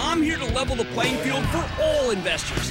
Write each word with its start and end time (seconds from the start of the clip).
I'm 0.00 0.22
here 0.22 0.38
to 0.38 0.44
level 0.54 0.76
the 0.76 0.84
playing 0.84 1.16
field 1.18 1.44
for 1.46 1.68
all 1.82 2.10
investors. 2.10 2.70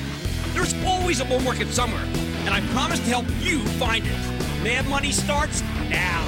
There's 0.53 0.73
always 0.86 1.20
a 1.20 1.25
bull 1.25 1.42
market 1.42 1.67
somewhere, 1.67 2.06
and 2.45 2.50
I 2.50 2.61
promise 2.72 3.00
to 3.00 3.06
help 3.06 3.25
you 3.42 3.59
find 3.72 4.06
it. 4.08 4.64
Mad 4.64 4.88
Money 4.88 5.11
starts 5.11 5.61
now. 5.89 6.23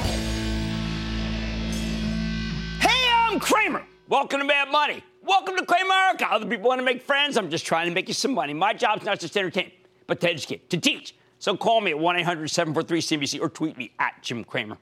Hey, 2.82 3.10
I'm 3.14 3.40
Cramer. 3.40 3.86
Welcome 4.10 4.42
to 4.42 4.46
Mad 4.46 4.70
Money. 4.72 5.02
Welcome 5.24 5.56
to 5.56 5.64
Cramerica. 5.64 6.30
Other 6.30 6.46
people 6.46 6.68
want 6.68 6.80
to 6.80 6.86
make 6.86 7.02
friends. 7.02 7.38
I'm 7.38 7.50
just 7.50 7.66
trying 7.66 7.88
to 7.88 7.94
make 7.94 8.10
you 8.10 8.14
some 8.14 8.34
money. 8.34 8.54
My 8.54 8.74
job's 8.74 9.06
not 9.06 9.22
just 9.22 9.32
to 9.34 9.40
entertain, 9.40 9.72
but 10.06 10.20
to 10.20 10.30
educate, 10.30 10.70
to 10.70 10.78
teach. 10.78 11.16
So 11.40 11.56
call 11.56 11.80
me 11.80 11.92
at 11.92 12.00
1 12.00 12.18
800 12.18 12.50
743 12.50 13.18
CNBC 13.18 13.42
or 13.42 13.48
tweet 13.48 13.78
me 13.78 13.94
at 14.00 14.22
Jim 14.22 14.44
Cramer. 14.44 14.78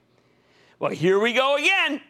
Well, 0.80 0.92
here 0.92 1.20
we 1.20 1.34
go 1.34 1.58
again. 1.58 2.02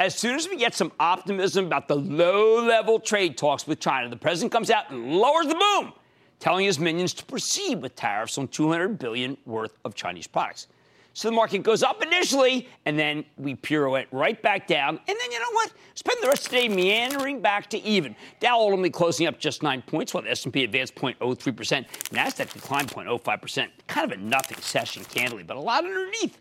As 0.00 0.14
soon 0.14 0.36
as 0.36 0.48
we 0.48 0.56
get 0.56 0.76
some 0.76 0.92
optimism 1.00 1.66
about 1.66 1.88
the 1.88 1.96
low 1.96 2.64
level 2.64 3.00
trade 3.00 3.36
talks 3.36 3.66
with 3.66 3.80
China, 3.80 4.08
the 4.08 4.16
president 4.16 4.52
comes 4.52 4.70
out 4.70 4.90
and 4.90 5.16
lowers 5.16 5.48
the 5.48 5.56
boom, 5.56 5.92
telling 6.38 6.66
his 6.66 6.78
minions 6.78 7.12
to 7.14 7.24
proceed 7.24 7.82
with 7.82 7.96
tariffs 7.96 8.38
on 8.38 8.46
200 8.46 8.96
billion 8.96 9.36
worth 9.44 9.76
of 9.84 9.96
Chinese 9.96 10.28
products. 10.28 10.68
So 11.14 11.26
the 11.26 11.34
market 11.34 11.64
goes 11.64 11.82
up 11.82 12.00
initially, 12.00 12.68
and 12.84 12.96
then 12.96 13.24
we 13.38 13.56
pirouette 13.56 14.06
right 14.12 14.40
back 14.40 14.68
down. 14.68 15.00
And 15.08 15.16
then 15.20 15.32
you 15.32 15.40
know 15.40 15.50
what? 15.50 15.72
Spend 15.96 16.22
the 16.22 16.28
rest 16.28 16.44
of 16.44 16.52
the 16.52 16.58
day 16.58 16.68
meandering 16.68 17.40
back 17.40 17.68
to 17.70 17.82
even. 17.82 18.14
Dow 18.38 18.56
ultimately 18.56 18.90
closing 18.90 19.26
up 19.26 19.40
just 19.40 19.64
nine 19.64 19.82
points, 19.82 20.14
while 20.14 20.22
the 20.22 20.30
S&P 20.30 20.62
advanced 20.62 20.94
0.03%. 20.94 21.88
Nasdaq 22.10 22.52
declined 22.52 22.88
0.05%. 22.92 23.68
Kind 23.88 24.12
of 24.12 24.16
a 24.16 24.22
nothing 24.22 24.58
session, 24.58 25.02
candidly, 25.06 25.42
but 25.42 25.56
a 25.56 25.60
lot 25.60 25.84
underneath. 25.84 26.38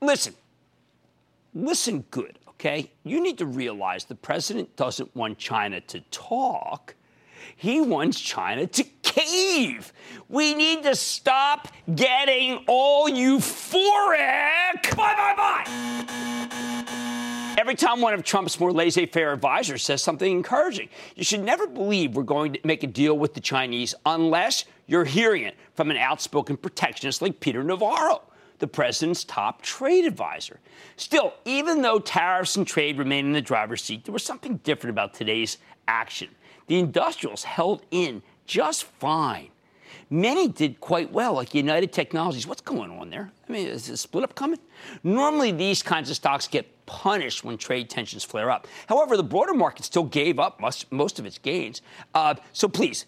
Listen, 0.00 0.34
listen 1.52 2.04
good 2.12 2.38
okay? 2.58 2.90
You 3.04 3.22
need 3.22 3.38
to 3.38 3.46
realize 3.46 4.04
the 4.04 4.14
president 4.14 4.76
doesn't 4.76 5.14
want 5.14 5.38
China 5.38 5.80
to 5.82 6.00
talk. 6.10 6.94
He 7.56 7.80
wants 7.80 8.20
China 8.20 8.66
to 8.66 8.84
cave. 9.02 9.92
We 10.28 10.54
need 10.54 10.82
to 10.84 10.96
stop 10.96 11.68
getting 11.94 12.64
all 12.66 13.08
euphoric. 13.08 14.96
Bye, 14.96 15.14
bye, 15.14 15.34
bye. 15.36 16.84
Every 17.56 17.76
time 17.76 18.00
one 18.00 18.14
of 18.14 18.24
Trump's 18.24 18.58
more 18.58 18.72
laissez 18.72 19.06
faire 19.06 19.32
advisors 19.32 19.84
says 19.84 20.02
something 20.02 20.30
encouraging, 20.30 20.88
you 21.14 21.22
should 21.22 21.42
never 21.44 21.68
believe 21.68 22.16
we're 22.16 22.24
going 22.24 22.52
to 22.54 22.60
make 22.64 22.82
a 22.82 22.88
deal 22.88 23.16
with 23.16 23.34
the 23.34 23.40
Chinese 23.40 23.94
unless 24.04 24.64
you're 24.86 25.04
hearing 25.04 25.44
it 25.44 25.54
from 25.74 25.90
an 25.90 25.96
outspoken 25.96 26.56
protectionist 26.56 27.22
like 27.22 27.38
Peter 27.38 27.62
Navarro 27.62 28.22
the 28.64 28.68
president's 28.68 29.24
top 29.24 29.60
trade 29.60 30.06
advisor. 30.06 30.58
Still, 30.96 31.34
even 31.44 31.82
though 31.82 31.98
tariffs 31.98 32.56
and 32.56 32.66
trade 32.66 32.96
remain 32.96 33.26
in 33.26 33.32
the 33.32 33.42
driver's 33.42 33.84
seat, 33.84 34.06
there 34.06 34.12
was 34.12 34.22
something 34.22 34.56
different 34.64 34.92
about 34.92 35.12
today's 35.12 35.58
action. 35.86 36.30
The 36.66 36.78
industrials 36.78 37.44
held 37.44 37.82
in 37.90 38.22
just 38.46 38.84
fine. 38.84 39.48
Many 40.08 40.48
did 40.48 40.80
quite 40.80 41.12
well, 41.12 41.34
like 41.34 41.54
United 41.54 41.92
Technologies. 41.92 42.46
What's 42.46 42.62
going 42.62 42.90
on 42.90 43.10
there? 43.10 43.30
I 43.46 43.52
mean, 43.52 43.66
is 43.66 43.90
a 43.90 43.98
split 43.98 44.24
up 44.24 44.34
coming? 44.34 44.58
Normally, 45.02 45.52
these 45.52 45.82
kinds 45.82 46.08
of 46.08 46.16
stocks 46.16 46.48
get 46.48 46.86
punished 46.86 47.44
when 47.44 47.58
trade 47.58 47.90
tensions 47.90 48.24
flare 48.24 48.50
up. 48.50 48.66
However, 48.86 49.18
the 49.18 49.22
broader 49.22 49.52
market 49.52 49.84
still 49.84 50.04
gave 50.04 50.38
up 50.38 50.58
most, 50.58 50.90
most 50.90 51.18
of 51.18 51.26
its 51.26 51.36
gains. 51.36 51.82
Uh, 52.14 52.34
so 52.54 52.66
please, 52.66 53.04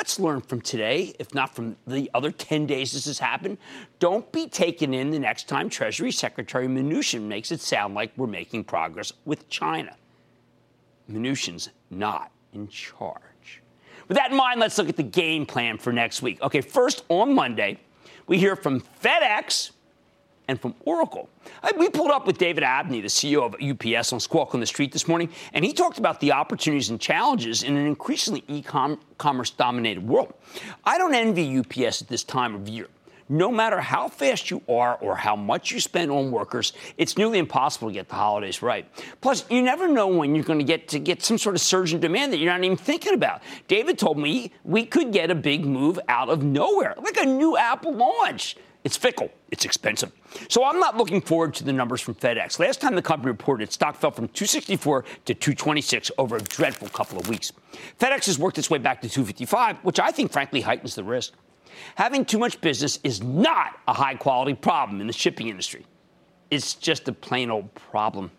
Let's 0.00 0.18
learn 0.18 0.40
from 0.40 0.62
today, 0.62 1.12
if 1.18 1.34
not 1.34 1.54
from 1.54 1.76
the 1.86 2.10
other 2.14 2.30
10 2.30 2.64
days 2.64 2.92
this 2.92 3.04
has 3.04 3.18
happened. 3.18 3.58
Don't 3.98 4.32
be 4.32 4.48
taken 4.48 4.94
in 4.94 5.10
the 5.10 5.18
next 5.18 5.46
time 5.46 5.68
Treasury 5.68 6.10
Secretary 6.10 6.66
Mnuchin 6.66 7.24
makes 7.24 7.52
it 7.52 7.60
sound 7.60 7.92
like 7.92 8.10
we're 8.16 8.26
making 8.26 8.64
progress 8.64 9.12
with 9.26 9.50
China. 9.50 9.94
Mnuchin's 11.12 11.68
not 11.90 12.32
in 12.54 12.66
charge. 12.68 13.60
With 14.08 14.16
that 14.16 14.30
in 14.30 14.38
mind, 14.38 14.58
let's 14.58 14.78
look 14.78 14.88
at 14.88 14.96
the 14.96 15.02
game 15.02 15.44
plan 15.44 15.76
for 15.76 15.92
next 15.92 16.22
week. 16.22 16.40
Okay, 16.40 16.62
first 16.62 17.04
on 17.10 17.34
Monday, 17.34 17.78
we 18.26 18.38
hear 18.38 18.56
from 18.56 18.80
FedEx 18.80 19.72
and 20.50 20.60
from 20.60 20.74
Oracle. 20.80 21.30
We 21.78 21.88
pulled 21.88 22.10
up 22.10 22.26
with 22.26 22.36
David 22.36 22.64
Abney, 22.64 23.00
the 23.00 23.08
CEO 23.08 23.42
of 23.42 23.54
UPS, 23.62 24.12
on 24.12 24.18
Squawk 24.18 24.52
on 24.52 24.60
the 24.60 24.66
Street 24.66 24.90
this 24.90 25.06
morning, 25.06 25.30
and 25.52 25.64
he 25.64 25.72
talked 25.72 25.98
about 25.98 26.18
the 26.18 26.32
opportunities 26.32 26.90
and 26.90 27.00
challenges 27.00 27.62
in 27.62 27.76
an 27.76 27.86
increasingly 27.86 28.42
e-commerce 28.48 29.50
dominated 29.50 30.06
world. 30.06 30.34
I 30.84 30.98
don't 30.98 31.14
envy 31.14 31.58
UPS 31.58 32.02
at 32.02 32.08
this 32.08 32.24
time 32.24 32.56
of 32.56 32.68
year. 32.68 32.88
No 33.28 33.48
matter 33.52 33.80
how 33.80 34.08
fast 34.08 34.50
you 34.50 34.60
are 34.68 34.96
or 34.96 35.14
how 35.14 35.36
much 35.36 35.70
you 35.70 35.78
spend 35.78 36.10
on 36.10 36.32
workers, 36.32 36.72
it's 36.98 37.16
nearly 37.16 37.38
impossible 37.38 37.86
to 37.86 37.94
get 37.94 38.08
the 38.08 38.16
holidays 38.16 38.60
right. 38.60 38.88
Plus, 39.20 39.48
you 39.48 39.62
never 39.62 39.86
know 39.86 40.08
when 40.08 40.34
you're 40.34 40.42
going 40.42 40.58
to 40.58 40.64
get 40.64 40.88
to 40.88 40.98
get 40.98 41.22
some 41.22 41.38
sort 41.38 41.54
of 41.54 41.60
surge 41.60 41.94
in 41.94 42.00
demand 42.00 42.32
that 42.32 42.38
you're 42.38 42.52
not 42.52 42.64
even 42.64 42.76
thinking 42.76 43.14
about. 43.14 43.40
David 43.68 44.00
told 44.00 44.18
me 44.18 44.50
we 44.64 44.84
could 44.84 45.12
get 45.12 45.30
a 45.30 45.36
big 45.36 45.64
move 45.64 45.96
out 46.08 46.28
of 46.28 46.42
nowhere, 46.42 46.96
like 47.00 47.18
a 47.18 47.24
new 47.24 47.56
Apple 47.56 47.94
launch. 47.94 48.56
It's 48.82 48.96
fickle. 48.96 49.30
It's 49.50 49.64
expensive. 49.64 50.10
So 50.48 50.64
I'm 50.64 50.80
not 50.80 50.96
looking 50.96 51.20
forward 51.20 51.54
to 51.54 51.64
the 51.64 51.72
numbers 51.72 52.00
from 52.00 52.14
FedEx. 52.14 52.58
Last 52.58 52.80
time 52.80 52.94
the 52.94 53.02
company 53.02 53.30
reported, 53.30 53.72
stock 53.72 53.96
fell 53.96 54.10
from 54.10 54.28
264 54.28 55.04
to 55.26 55.34
226 55.34 56.10
over 56.16 56.36
a 56.36 56.40
dreadful 56.40 56.88
couple 56.88 57.18
of 57.18 57.28
weeks. 57.28 57.52
FedEx 57.98 58.26
has 58.26 58.38
worked 58.38 58.58
its 58.58 58.70
way 58.70 58.78
back 58.78 59.02
to 59.02 59.08
255, 59.08 59.78
which 59.78 60.00
I 60.00 60.10
think 60.10 60.32
frankly 60.32 60.62
heightens 60.62 60.94
the 60.94 61.04
risk. 61.04 61.34
Having 61.96 62.24
too 62.24 62.38
much 62.38 62.60
business 62.60 62.98
is 63.04 63.22
not 63.22 63.78
a 63.86 63.92
high 63.92 64.14
quality 64.14 64.54
problem 64.54 65.00
in 65.00 65.06
the 65.06 65.12
shipping 65.12 65.48
industry. 65.48 65.84
It's 66.50 66.74
just 66.74 67.06
a 67.08 67.12
plain 67.12 67.50
old 67.50 67.72
problem. 67.74 68.30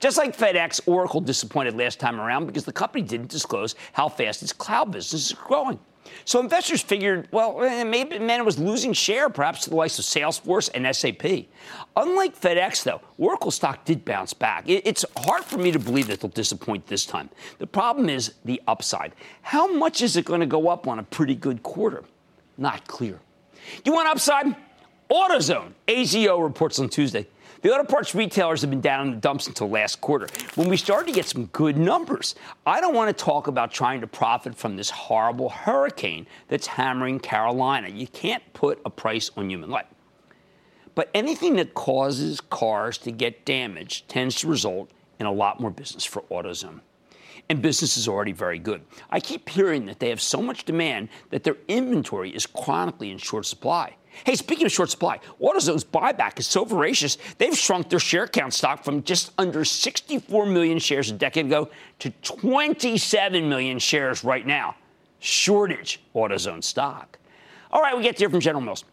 Just 0.00 0.16
like 0.16 0.36
FedEx, 0.36 0.80
Oracle 0.86 1.20
disappointed 1.20 1.76
last 1.76 1.98
time 1.98 2.20
around 2.20 2.46
because 2.46 2.64
the 2.64 2.72
company 2.72 3.02
didn't 3.02 3.30
disclose 3.30 3.74
how 3.92 4.08
fast 4.08 4.42
its 4.42 4.52
cloud 4.52 4.92
business 4.92 5.30
is 5.30 5.32
growing. 5.32 5.78
So 6.24 6.40
investors 6.40 6.82
figured, 6.82 7.28
well, 7.32 7.62
eh, 7.62 7.84
maybe 7.84 8.18
man 8.18 8.44
was 8.44 8.58
losing 8.58 8.92
share, 8.92 9.28
perhaps 9.28 9.64
to 9.64 9.70
the 9.70 9.76
likes 9.76 9.98
of 9.98 10.04
Salesforce 10.04 10.70
and 10.74 10.94
SAP. 10.94 11.46
Unlike 11.96 12.40
FedEx, 12.40 12.82
though, 12.82 13.00
Oracle 13.16 13.50
stock 13.50 13.84
did 13.84 14.04
bounce 14.04 14.32
back. 14.34 14.64
It's 14.66 15.04
hard 15.16 15.44
for 15.44 15.58
me 15.58 15.70
to 15.72 15.78
believe 15.78 16.06
that 16.08 16.20
they'll 16.20 16.30
disappoint 16.30 16.86
this 16.86 17.06
time. 17.06 17.30
The 17.58 17.66
problem 17.66 18.08
is 18.08 18.34
the 18.44 18.60
upside. 18.66 19.12
How 19.42 19.72
much 19.72 20.02
is 20.02 20.16
it 20.16 20.24
going 20.24 20.40
to 20.40 20.46
go 20.46 20.68
up 20.68 20.86
on 20.86 20.98
a 20.98 21.02
pretty 21.02 21.34
good 21.34 21.62
quarter? 21.62 22.04
Not 22.56 22.86
clear. 22.86 23.20
You 23.84 23.92
want 23.92 24.08
upside? 24.08 24.54
AutoZone, 25.10 25.72
AZO 25.86 26.42
reports 26.42 26.78
on 26.78 26.88
Tuesday. 26.88 27.26
The 27.60 27.74
auto 27.74 27.82
parts 27.82 28.14
retailers 28.14 28.60
have 28.60 28.70
been 28.70 28.80
down 28.80 29.08
in 29.08 29.14
the 29.14 29.20
dumps 29.20 29.48
until 29.48 29.68
last 29.68 30.00
quarter. 30.00 30.28
When 30.54 30.68
we 30.68 30.76
started 30.76 31.08
to 31.08 31.12
get 31.12 31.26
some 31.26 31.46
good 31.46 31.76
numbers, 31.76 32.36
I 32.64 32.80
don't 32.80 32.94
want 32.94 33.16
to 33.16 33.24
talk 33.24 33.48
about 33.48 33.72
trying 33.72 34.00
to 34.00 34.06
profit 34.06 34.54
from 34.54 34.76
this 34.76 34.90
horrible 34.90 35.48
hurricane 35.48 36.28
that's 36.46 36.68
hammering 36.68 37.18
Carolina. 37.18 37.88
You 37.88 38.06
can't 38.06 38.42
put 38.52 38.80
a 38.84 38.90
price 38.90 39.32
on 39.36 39.50
human 39.50 39.70
life. 39.70 39.86
But 40.94 41.10
anything 41.14 41.56
that 41.56 41.74
causes 41.74 42.40
cars 42.40 42.96
to 42.98 43.10
get 43.10 43.44
damaged 43.44 44.08
tends 44.08 44.36
to 44.36 44.48
result 44.48 44.92
in 45.18 45.26
a 45.26 45.32
lot 45.32 45.58
more 45.58 45.70
business 45.70 46.04
for 46.04 46.22
AutoZone 46.22 46.80
and 47.48 47.62
business 47.62 47.96
is 47.96 48.08
already 48.08 48.32
very 48.32 48.58
good. 48.58 48.82
I 49.10 49.20
keep 49.20 49.48
hearing 49.48 49.86
that 49.86 50.00
they 50.00 50.10
have 50.10 50.20
so 50.20 50.42
much 50.42 50.64
demand 50.64 51.08
that 51.30 51.44
their 51.44 51.56
inventory 51.66 52.30
is 52.30 52.46
chronically 52.46 53.10
in 53.10 53.18
short 53.18 53.46
supply. 53.46 53.96
Hey, 54.24 54.34
speaking 54.34 54.66
of 54.66 54.72
short 54.72 54.90
supply, 54.90 55.20
AutoZone's 55.40 55.84
buyback 55.84 56.38
is 56.38 56.46
so 56.46 56.64
voracious, 56.64 57.18
they've 57.38 57.56
shrunk 57.56 57.88
their 57.88 57.98
share 57.98 58.26
count 58.26 58.54
stock 58.54 58.84
from 58.84 59.02
just 59.02 59.32
under 59.38 59.64
64 59.64 60.46
million 60.46 60.78
shares 60.78 61.10
a 61.10 61.14
decade 61.14 61.46
ago 61.46 61.68
to 62.00 62.10
27 62.22 63.48
million 63.48 63.78
shares 63.78 64.24
right 64.24 64.46
now. 64.46 64.74
Shortage 65.20 66.00
AutoZone 66.14 66.62
stock. 66.62 67.18
All 67.70 67.82
right, 67.82 67.96
we 67.96 68.02
get 68.02 68.16
to 68.16 68.20
hear 68.20 68.30
from 68.30 68.40
General 68.40 68.62
Mills. 68.62 68.84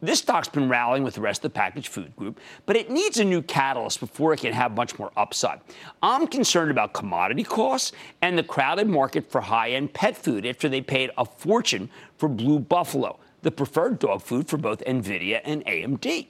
This 0.00 0.20
stock's 0.20 0.48
been 0.48 0.68
rallying 0.68 1.02
with 1.02 1.14
the 1.14 1.20
rest 1.20 1.44
of 1.44 1.52
the 1.52 1.56
packaged 1.56 1.88
food 1.88 2.14
group, 2.14 2.38
but 2.66 2.76
it 2.76 2.88
needs 2.88 3.18
a 3.18 3.24
new 3.24 3.42
catalyst 3.42 3.98
before 3.98 4.32
it 4.32 4.40
can 4.40 4.52
have 4.52 4.76
much 4.76 4.96
more 4.96 5.10
upside. 5.16 5.60
I'm 6.02 6.28
concerned 6.28 6.70
about 6.70 6.92
commodity 6.92 7.42
costs 7.42 7.90
and 8.22 8.38
the 8.38 8.44
crowded 8.44 8.86
market 8.86 9.28
for 9.28 9.40
high 9.40 9.70
end 9.70 9.92
pet 9.92 10.16
food 10.16 10.46
after 10.46 10.68
they 10.68 10.80
paid 10.80 11.10
a 11.18 11.24
fortune 11.24 11.90
for 12.16 12.28
Blue 12.28 12.60
Buffalo, 12.60 13.18
the 13.48 13.52
preferred 13.52 13.98
dog 13.98 14.20
food 14.20 14.46
for 14.46 14.58
both 14.58 14.84
NVIDIA 14.84 15.40
and 15.42 15.64
AMD. 15.64 16.26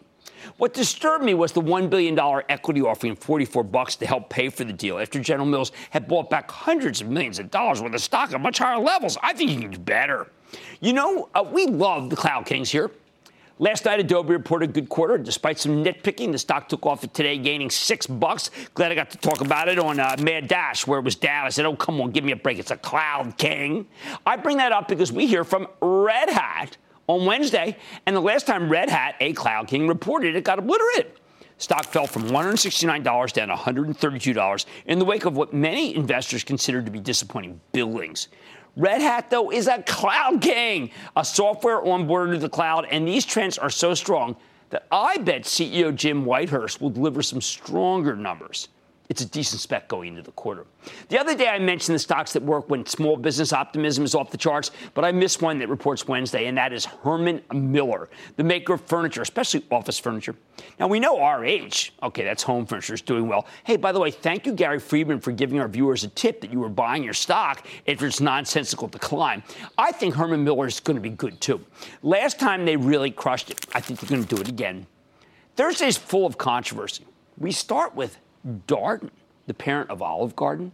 What 0.57 0.73
disturbed 0.73 1.25
me 1.25 1.35
was 1.35 1.51
the 1.51 1.61
$1 1.61 1.91
billion 1.91 2.17
equity 2.49 2.81
offering 2.81 3.17
44 3.17 3.65
bucks 3.65 3.97
to 3.97 4.07
help 4.07 4.31
pay 4.31 4.49
for 4.51 4.63
the 4.63 4.73
deal 4.73 5.01
after 5.01 5.19
General 5.19 5.49
Mills 5.49 5.73
had 5.91 6.07
bought 6.07 6.31
back 6.31 6.49
hundreds 6.49 7.01
of 7.01 7.09
millions 7.09 7.41
of 7.41 7.51
dollars 7.51 7.83
worth 7.83 7.93
of 7.93 8.01
stock 8.01 8.33
at 8.33 8.41
much 8.41 8.59
higher 8.59 8.79
levels. 8.79 9.19
I 9.21 9.33
think 9.33 9.51
you 9.51 9.59
can 9.59 9.73
do 9.73 9.79
better. 9.79 10.31
You 10.81 10.93
know, 10.93 11.29
uh, 11.35 11.43
we 11.43 11.67
love 11.67 12.09
the 12.09 12.15
Cloud 12.15 12.47
Kings 12.47 12.71
here. 12.71 12.93
Last 13.61 13.85
night, 13.85 13.99
Adobe 13.99 14.33
reported 14.33 14.71
a 14.71 14.73
good 14.73 14.89
quarter. 14.89 15.19
Despite 15.19 15.59
some 15.59 15.83
nitpicking, 15.83 16.31
the 16.31 16.39
stock 16.39 16.69
took 16.69 16.87
off 16.87 17.01
today, 17.13 17.37
gaining 17.37 17.71
six 17.71 18.07
bucks. 18.07 18.53
Glad 18.75 18.93
I 18.93 18.95
got 18.95 19.11
to 19.11 19.19
talk 19.19 19.41
about 19.41 19.67
it 19.67 19.81
on 19.81 19.99
uh, 19.99 20.15
Mad 20.21 20.47
Dash, 20.47 20.87
where 20.87 21.01
it 21.01 21.05
was 21.05 21.17
down. 21.17 21.45
I 21.45 21.49
said, 21.49 21.67
"Oh, 21.67 21.75
come 21.75 22.01
on, 22.01 22.13
give 22.13 22.23
me 22.23 22.31
a 22.31 22.37
break. 22.37 22.61
It's 22.61 22.71
a 22.71 22.77
cloud 22.77 23.37
king." 23.37 23.89
I 24.25 24.37
bring 24.37 24.59
that 24.59 24.71
up 24.71 24.87
because 24.87 25.13
we 25.13 25.27
hear 25.27 25.43
from 25.43 25.67
Red 25.81 26.31
Hat 26.31 26.77
on 27.09 27.25
Wednesday, 27.25 27.77
and 28.07 28.15
the 28.15 28.21
last 28.21 28.47
time 28.47 28.69
Red 28.69 28.89
Hat, 28.89 29.17
a 29.19 29.33
cloud 29.33 29.67
king, 29.67 29.89
reported 29.89 30.37
it 30.37 30.45
got 30.45 30.59
obliterated. 30.59 31.13
Stock 31.57 31.87
fell 31.87 32.07
from 32.07 32.25
$169 32.25 33.33
down 33.33 33.49
to 33.49 33.55
$132 33.55 34.67
in 34.87 34.99
the 35.01 35.05
wake 35.05 35.25
of 35.25 35.37
what 35.37 35.53
many 35.53 35.97
investors 35.97 36.45
considered 36.45 36.87
to 36.87 36.93
be 36.93 37.01
disappointing 37.01 37.61
billings. 37.73 38.29
Red 38.77 39.01
Hat, 39.01 39.29
though, 39.29 39.51
is 39.51 39.67
a 39.67 39.83
cloud 39.83 40.41
king, 40.41 40.91
a 41.17 41.25
software 41.25 41.81
onboarded 41.81 42.35
to 42.35 42.39
the 42.39 42.49
cloud, 42.49 42.87
and 42.91 43.09
these 43.09 43.27
trends 43.27 43.59
are 43.59 43.71
so 43.71 43.93
strong 43.93 44.37
that 44.71 44.87
I 44.93 45.17
bet 45.19 45.43
CEO 45.43 45.93
Jim 45.93 46.25
Whitehurst 46.25 46.81
will 46.81 46.91
deliver 46.91 47.23
some 47.23 47.41
stronger 47.41 48.15
numbers 48.15 48.69
it's 49.09 49.23
a 49.23 49.27
decent 49.27 49.61
spec 49.61 49.89
going 49.89 50.09
into 50.09 50.23
the 50.23 50.33
quarter. 50.33 50.67
The 51.09 51.19
other 51.19 51.35
day, 51.35 51.49
I 51.49 51.59
mentioned 51.59 51.95
the 51.95 51.99
stocks 51.99 52.35
that 52.35 52.43
work 52.43 52.69
when 52.69 52.85
small 52.85 53.17
business 53.17 53.55
optimism 53.55 54.05
is 54.05 54.15
off 54.15 54.31
the 54.31 54.37
charts, 54.37 54.71
but 54.93 55.05
I 55.05 55.13
missed 55.13 55.41
one 55.41 55.59
that 55.61 55.69
reports 55.69 56.07
Wednesday, 56.07 56.47
and 56.47 56.59
that 56.59 56.75
is 56.75 56.85
Herman 56.85 57.41
Miller, 57.53 58.11
the 58.37 58.45
maker 58.45 58.75
of 58.75 58.83
furniture, 58.83 59.23
especially 59.23 59.65
office 59.71 59.99
furniture. 59.99 60.35
Now, 60.79 60.89
we 60.89 61.01
know 61.01 61.19
RH, 61.19 61.91
okay, 62.03 62.23
that's 62.23 62.43
home 62.43 62.67
furniture, 62.67 62.95
is 62.95 63.01
doing 63.01 63.29
well. 63.29 63.47
Hey, 63.65 63.77
by 63.77 63.93
the 63.93 64.01
way, 64.01 64.11
thank 64.11 64.45
you, 64.45 64.53
Gary 64.53 64.79
Friedman, 64.79 65.21
for 65.21 65.33
giving 65.33 65.59
our 65.59 65.69
viewers 65.69 66.05
a 66.05 66.09
tip 66.09 66.43
that 66.43 66.53
you 66.53 66.61
were 66.61 66.69
buying 66.69 67.03
your 67.03 67.15
stock 67.15 67.67
if 67.87 68.03
it's 68.03 68.21
nonsensical 68.21 68.89
to 68.89 68.99
climb. 68.99 69.43
I 69.79 69.91
think 69.91 70.15
Herman 70.15 70.45
Miller 70.45 70.67
is 70.67 70.81
going 70.81 70.97
to 70.97 71.03
be 71.03 71.11
good, 71.11 71.41
too. 71.41 71.65
Last 72.03 72.39
time 72.39 72.67
they 72.67 72.77
really 72.77 73.11
crushed 73.11 73.51
it. 73.51 73.65
I 73.75 73.81
think 73.81 74.01
they're 74.01 74.11
going 74.11 74.25
to 74.25 74.35
do 74.35 74.41
it 74.41 74.49
again. 74.49 74.87
Thursday's 75.57 75.97
full 75.97 76.27
of 76.27 76.37
controversy. 76.37 77.07
We 77.39 77.53
start 77.53 77.95
with 77.95 78.19
Darden, 78.67 79.11
the 79.47 79.55
parent 79.55 79.91
of 79.91 80.03
Olive 80.03 80.37
Garden. 80.37 80.73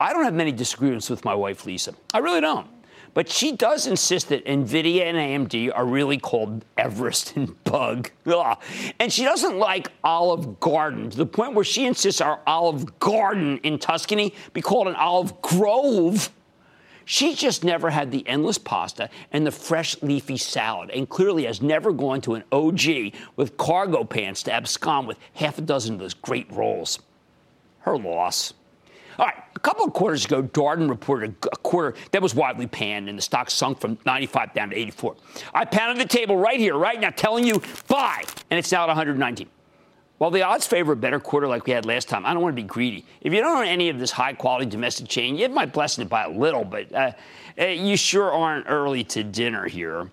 I 0.00 0.12
don't 0.12 0.24
have 0.24 0.34
many 0.34 0.52
disagreements 0.52 1.10
with 1.10 1.24
my 1.24 1.34
wife, 1.34 1.66
Lisa. 1.66 1.94
I 2.12 2.18
really 2.18 2.40
don't. 2.40 2.68
But 3.14 3.28
she 3.28 3.52
does 3.52 3.86
insist 3.86 4.30
that 4.30 4.44
NVIDIA 4.46 5.02
and 5.02 5.48
AMD 5.48 5.70
are 5.74 5.84
really 5.84 6.16
called 6.16 6.64
Everest 6.78 7.36
and 7.36 7.62
Bug. 7.64 8.10
Ugh. 8.26 8.58
And 8.98 9.12
she 9.12 9.24
doesn't 9.24 9.58
like 9.58 9.88
Olive 10.02 10.58
Garden 10.60 11.10
to 11.10 11.16
the 11.16 11.26
point 11.26 11.54
where 11.54 11.64
she 11.64 11.84
insists 11.84 12.22
our 12.22 12.40
Olive 12.46 12.98
Garden 12.98 13.58
in 13.58 13.78
Tuscany 13.78 14.34
be 14.54 14.62
called 14.62 14.88
an 14.88 14.94
Olive 14.94 15.42
Grove. 15.42 16.30
She 17.04 17.34
just 17.34 17.64
never 17.64 17.90
had 17.90 18.10
the 18.10 18.26
endless 18.26 18.58
pasta 18.58 19.10
and 19.32 19.46
the 19.46 19.50
fresh 19.50 20.00
leafy 20.02 20.36
salad, 20.36 20.90
and 20.90 21.08
clearly 21.08 21.44
has 21.44 21.62
never 21.62 21.92
gone 21.92 22.20
to 22.22 22.34
an 22.34 22.44
OG 22.52 23.14
with 23.36 23.56
cargo 23.56 24.04
pants 24.04 24.42
to 24.44 24.52
abscond 24.52 25.06
with 25.06 25.18
half 25.34 25.58
a 25.58 25.62
dozen 25.62 25.94
of 25.94 26.00
those 26.00 26.14
great 26.14 26.50
rolls. 26.52 26.98
Her 27.80 27.98
loss. 27.98 28.54
All 29.18 29.26
right, 29.26 29.42
a 29.54 29.58
couple 29.60 29.84
of 29.84 29.92
quarters 29.92 30.24
ago, 30.24 30.42
Darden 30.42 30.88
reported 30.88 31.34
a 31.52 31.56
quarter 31.56 31.96
that 32.12 32.22
was 32.22 32.34
widely 32.34 32.66
panned, 32.66 33.08
and 33.08 33.18
the 33.18 33.22
stock 33.22 33.50
sunk 33.50 33.78
from 33.78 33.98
95 34.06 34.54
down 34.54 34.70
to 34.70 34.76
84. 34.76 35.16
I 35.52 35.64
pounded 35.64 35.98
the 35.98 36.08
table 36.08 36.36
right 36.36 36.58
here, 36.58 36.76
right 36.76 36.98
now, 36.98 37.10
telling 37.10 37.44
you 37.44 37.60
buy, 37.88 38.24
and 38.50 38.58
it's 38.58 38.72
now 38.72 38.82
at 38.84 38.88
119. 38.88 39.48
While 40.22 40.30
the 40.30 40.42
odds 40.42 40.68
favor 40.68 40.92
a 40.92 40.96
better 40.96 41.18
quarter 41.18 41.48
like 41.48 41.66
we 41.66 41.72
had 41.72 41.84
last 41.84 42.08
time, 42.08 42.24
I 42.24 42.32
don't 42.32 42.44
want 42.44 42.54
to 42.54 42.62
be 42.62 42.68
greedy. 42.68 43.04
If 43.22 43.32
you 43.32 43.40
don't 43.40 43.56
own 43.56 43.66
any 43.66 43.88
of 43.88 43.98
this 43.98 44.12
high 44.12 44.34
quality 44.34 44.66
domestic 44.66 45.08
chain, 45.08 45.34
you 45.34 45.48
my 45.48 45.66
blessing 45.66 46.04
to 46.04 46.08
buy 46.08 46.26
a 46.26 46.30
little, 46.30 46.64
but 46.64 46.94
uh, 46.94 47.10
uh, 47.58 47.66
you 47.66 47.96
sure 47.96 48.30
aren't 48.30 48.66
early 48.68 49.02
to 49.02 49.24
dinner 49.24 49.66
here. 49.66 50.12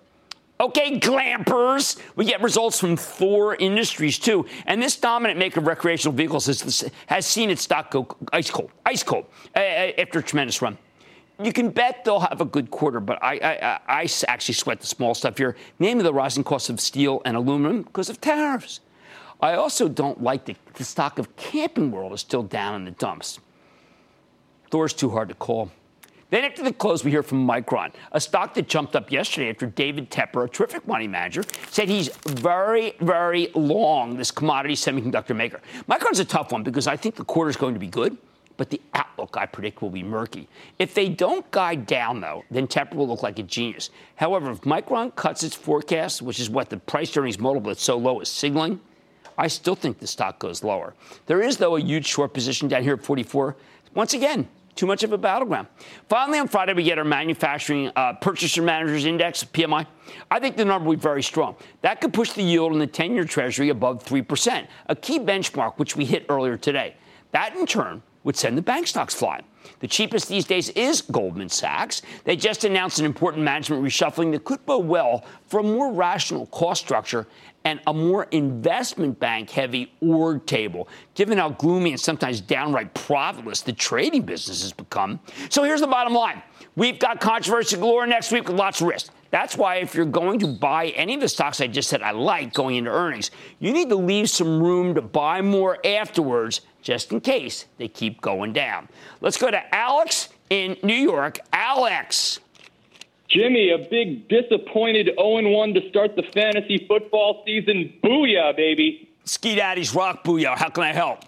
Okay, 0.58 0.98
glampers. 0.98 1.96
We 2.16 2.24
get 2.24 2.42
results 2.42 2.80
from 2.80 2.96
Thor 2.96 3.54
Industries 3.54 4.18
too, 4.18 4.46
and 4.66 4.82
this 4.82 4.96
dominant 4.96 5.38
maker 5.38 5.60
of 5.60 5.68
recreational 5.68 6.12
vehicles 6.12 6.46
has, 6.46 6.90
has 7.06 7.24
seen 7.24 7.48
its 7.48 7.62
stock 7.62 7.92
go 7.92 8.08
ice 8.32 8.50
cold, 8.50 8.72
ice 8.84 9.04
cold 9.04 9.26
uh, 9.54 9.60
uh, 9.60 9.92
after 9.96 10.18
a 10.18 10.22
tremendous 10.24 10.60
run. 10.60 10.76
You 11.40 11.52
can 11.52 11.70
bet 11.70 12.04
they'll 12.04 12.18
have 12.18 12.40
a 12.40 12.46
good 12.46 12.72
quarter, 12.72 12.98
but 12.98 13.22
I, 13.22 13.34
I, 13.36 14.00
I 14.02 14.08
actually 14.26 14.54
sweat 14.54 14.80
the 14.80 14.88
small 14.88 15.14
stuff 15.14 15.38
here, 15.38 15.54
namely 15.78 16.02
the 16.02 16.12
rising 16.12 16.42
costs 16.42 16.68
of 16.68 16.80
steel 16.80 17.22
and 17.24 17.36
aluminum 17.36 17.82
because 17.82 18.08
of 18.08 18.20
tariffs. 18.20 18.80
I 19.42 19.54
also 19.54 19.88
don't 19.88 20.22
like 20.22 20.44
the, 20.44 20.84
stock 20.84 21.18
of 21.18 21.34
Camping 21.36 21.90
World 21.90 22.12
is 22.12 22.20
still 22.20 22.42
down 22.42 22.74
in 22.74 22.84
the 22.84 22.90
dumps. 22.90 23.38
Thor's 24.70 24.92
too 24.92 25.10
hard 25.10 25.28
to 25.28 25.34
call. 25.34 25.70
Then 26.30 26.44
after 26.44 26.62
the 26.62 26.72
close, 26.72 27.04
we 27.04 27.10
hear 27.10 27.24
from 27.24 27.46
Micron, 27.46 27.92
a 28.12 28.20
stock 28.20 28.54
that 28.54 28.68
jumped 28.68 28.94
up 28.94 29.10
yesterday 29.10 29.50
after 29.50 29.66
David 29.66 30.10
Tepper, 30.10 30.44
a 30.44 30.48
terrific 30.48 30.86
money 30.86 31.08
manager, 31.08 31.42
said 31.70 31.88
he's 31.88 32.08
very, 32.24 32.94
very 33.00 33.48
long 33.54 34.16
this 34.16 34.30
commodity 34.30 34.74
semiconductor 34.74 35.34
maker. 35.34 35.60
Micron's 35.88 36.20
a 36.20 36.24
tough 36.24 36.52
one 36.52 36.62
because 36.62 36.86
I 36.86 36.96
think 36.96 37.16
the 37.16 37.24
quarter 37.24 37.50
is 37.50 37.56
going 37.56 37.74
to 37.74 37.80
be 37.80 37.88
good, 37.88 38.16
but 38.56 38.70
the 38.70 38.80
outlook 38.94 39.36
I 39.36 39.46
predict 39.46 39.82
will 39.82 39.90
be 39.90 40.04
murky. 40.04 40.48
If 40.78 40.94
they 40.94 41.08
don't 41.08 41.50
guide 41.50 41.86
down, 41.86 42.20
though, 42.20 42.44
then 42.50 42.68
Tepper 42.68 42.94
will 42.94 43.08
look 43.08 43.24
like 43.24 43.40
a 43.40 43.42
genius. 43.42 43.90
However, 44.14 44.52
if 44.52 44.60
Micron 44.60 45.16
cuts 45.16 45.42
its 45.42 45.56
forecast, 45.56 46.22
which 46.22 46.38
is 46.38 46.48
what 46.48 46.70
the 46.70 46.76
price 46.76 47.16
earnings 47.16 47.40
multiple 47.40 47.70
that's 47.70 47.82
so 47.82 47.96
low 47.96 48.20
is 48.20 48.28
signaling, 48.28 48.78
I 49.40 49.48
still 49.48 49.74
think 49.74 49.98
the 49.98 50.06
stock 50.06 50.38
goes 50.38 50.62
lower. 50.62 50.92
There 51.24 51.40
is, 51.40 51.56
though, 51.56 51.76
a 51.76 51.80
huge 51.80 52.06
short 52.06 52.34
position 52.34 52.68
down 52.68 52.82
here 52.82 52.92
at 52.92 53.02
44. 53.02 53.56
Once 53.94 54.12
again, 54.12 54.46
too 54.76 54.86
much 54.86 55.02
of 55.02 55.14
a 55.14 55.18
battleground. 55.18 55.66
Finally, 56.10 56.40
on 56.40 56.46
Friday, 56.46 56.74
we 56.74 56.82
get 56.82 56.98
our 56.98 57.04
manufacturing 57.04 57.90
uh, 57.96 58.12
purchaser 58.12 58.60
managers 58.60 59.06
index, 59.06 59.42
PMI. 59.42 59.86
I 60.30 60.40
think 60.40 60.58
the 60.58 60.64
number 60.66 60.90
will 60.90 60.96
be 60.96 61.00
very 61.00 61.22
strong. 61.22 61.56
That 61.80 62.02
could 62.02 62.12
push 62.12 62.32
the 62.32 62.42
yield 62.42 62.74
in 62.74 62.78
the 62.78 62.86
10 62.86 63.14
year 63.14 63.24
Treasury 63.24 63.70
above 63.70 64.04
3%, 64.04 64.66
a 64.88 64.94
key 64.94 65.18
benchmark 65.18 65.78
which 65.78 65.96
we 65.96 66.04
hit 66.04 66.26
earlier 66.28 66.58
today. 66.58 66.94
That, 67.32 67.56
in 67.56 67.64
turn, 67.64 68.02
would 68.24 68.36
send 68.36 68.58
the 68.58 68.62
bank 68.62 68.88
stocks 68.88 69.14
flying. 69.14 69.44
The 69.78 69.88
cheapest 69.88 70.28
these 70.28 70.44
days 70.44 70.68
is 70.70 71.00
Goldman 71.00 71.48
Sachs. 71.48 72.02
They 72.24 72.36
just 72.36 72.64
announced 72.64 72.98
an 72.98 73.06
important 73.06 73.44
management 73.44 73.82
reshuffling 73.82 74.32
that 74.32 74.44
could 74.44 74.64
bode 74.66 74.86
well 74.86 75.24
for 75.46 75.60
a 75.60 75.62
more 75.62 75.92
rational 75.92 76.46
cost 76.46 76.82
structure 76.82 77.26
and 77.64 77.80
a 77.86 77.94
more 77.94 78.24
investment 78.30 79.18
bank 79.20 79.50
heavy 79.50 79.92
org 80.00 80.44
table, 80.46 80.88
given 81.14 81.38
how 81.38 81.50
gloomy 81.50 81.90
and 81.90 82.00
sometimes 82.00 82.40
downright 82.40 82.92
profitless 82.94 83.60
the 83.62 83.72
trading 83.72 84.22
business 84.22 84.62
has 84.62 84.72
become. 84.72 85.20
So 85.50 85.62
here's 85.62 85.80
the 85.80 85.86
bottom 85.86 86.14
line 86.14 86.42
we've 86.76 86.98
got 86.98 87.20
controversy 87.20 87.76
galore 87.76 88.06
next 88.06 88.32
week 88.32 88.48
with 88.48 88.56
lots 88.56 88.80
of 88.80 88.88
risk. 88.88 89.12
That's 89.30 89.56
why 89.56 89.76
if 89.76 89.94
you're 89.94 90.06
going 90.06 90.40
to 90.40 90.48
buy 90.48 90.88
any 90.88 91.14
of 91.14 91.20
the 91.20 91.28
stocks 91.28 91.60
I 91.60 91.68
just 91.68 91.88
said 91.88 92.02
I 92.02 92.10
like 92.10 92.52
going 92.52 92.76
into 92.76 92.90
earnings, 92.90 93.30
you 93.60 93.72
need 93.72 93.88
to 93.90 93.96
leave 93.96 94.28
some 94.28 94.62
room 94.62 94.94
to 94.94 95.02
buy 95.02 95.40
more 95.40 95.78
afterwards 95.84 96.62
just 96.82 97.12
in 97.12 97.20
case 97.20 97.66
they 97.78 97.88
keep 97.88 98.20
going 98.20 98.52
down. 98.52 98.88
Let's 99.20 99.36
go 99.36 99.50
to 99.50 99.74
Alex 99.74 100.28
in 100.48 100.76
New 100.82 100.94
York. 100.94 101.38
Alex. 101.52 102.40
Jimmy, 103.28 103.70
a 103.70 103.78
big 103.78 104.28
disappointed 104.28 105.10
0 105.16 105.48
1 105.50 105.74
to 105.74 105.88
start 105.88 106.16
the 106.16 106.24
fantasy 106.34 106.84
football 106.88 107.42
season. 107.46 107.92
Booyah, 108.02 108.56
baby. 108.56 109.08
Ski 109.24 109.54
Daddy's 109.54 109.94
Rock 109.94 110.24
Booyah. 110.24 110.56
How 110.56 110.68
can 110.68 110.82
I 110.82 110.92
help? 110.92 111.20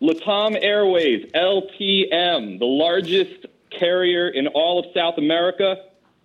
Latam 0.00 0.56
Airways, 0.62 1.24
LTM, 1.34 2.58
the 2.58 2.66
largest 2.66 3.46
carrier 3.70 4.28
in 4.28 4.46
all 4.48 4.78
of 4.78 4.86
South 4.94 5.18
America, 5.18 5.76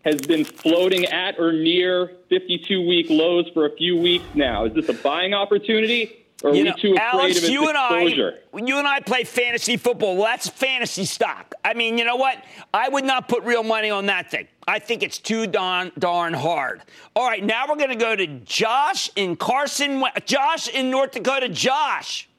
has 0.05 0.21
been 0.21 0.43
floating 0.43 1.05
at 1.05 1.39
or 1.39 1.51
near 1.51 2.11
52 2.29 2.87
week 2.87 3.07
lows 3.09 3.49
for 3.53 3.65
a 3.65 3.75
few 3.75 3.97
weeks 3.97 4.25
now. 4.35 4.65
Is 4.65 4.73
this 4.73 4.89
a 4.89 4.93
buying 4.93 5.33
opportunity? 5.33 6.25
Or 6.43 6.51
are 6.51 6.55
you 6.55 6.63
we 6.63 6.69
know, 6.69 6.75
too 6.75 6.93
afraid 6.93 6.99
Alex, 7.01 7.37
of 7.37 7.43
its 7.43 7.51
you 7.51 7.69
exposure? 7.69 8.29
and 8.53 8.63
I, 8.63 8.67
you 8.67 8.77
and 8.77 8.87
I 8.87 9.01
play 9.01 9.25
fantasy 9.25 9.75
football. 9.75 10.15
Well, 10.15 10.25
that's 10.25 10.47
fantasy 10.47 11.03
stock. 11.03 11.53
I 11.65 11.73
mean, 11.73 11.97
you 11.97 12.05
know 12.05 12.15
what? 12.15 12.41
I 12.73 12.87
would 12.87 13.03
not 13.03 13.27
put 13.27 13.43
real 13.43 13.63
money 13.63 13.89
on 13.89 14.05
that 14.05 14.31
thing. 14.31 14.47
I 14.67 14.79
think 14.79 15.03
it's 15.03 15.17
too 15.17 15.47
darn 15.47 15.91
darn 15.99 16.33
hard. 16.33 16.81
All 17.15 17.27
right, 17.27 17.43
now 17.43 17.65
we're 17.67 17.75
going 17.75 17.89
to 17.89 17.95
go 17.95 18.15
to 18.15 18.27
Josh 18.27 19.09
in 19.15 19.35
Carson. 19.35 20.03
Josh 20.25 20.69
in 20.69 20.89
North 20.89 21.11
Dakota. 21.11 21.49
Josh. 21.49 22.29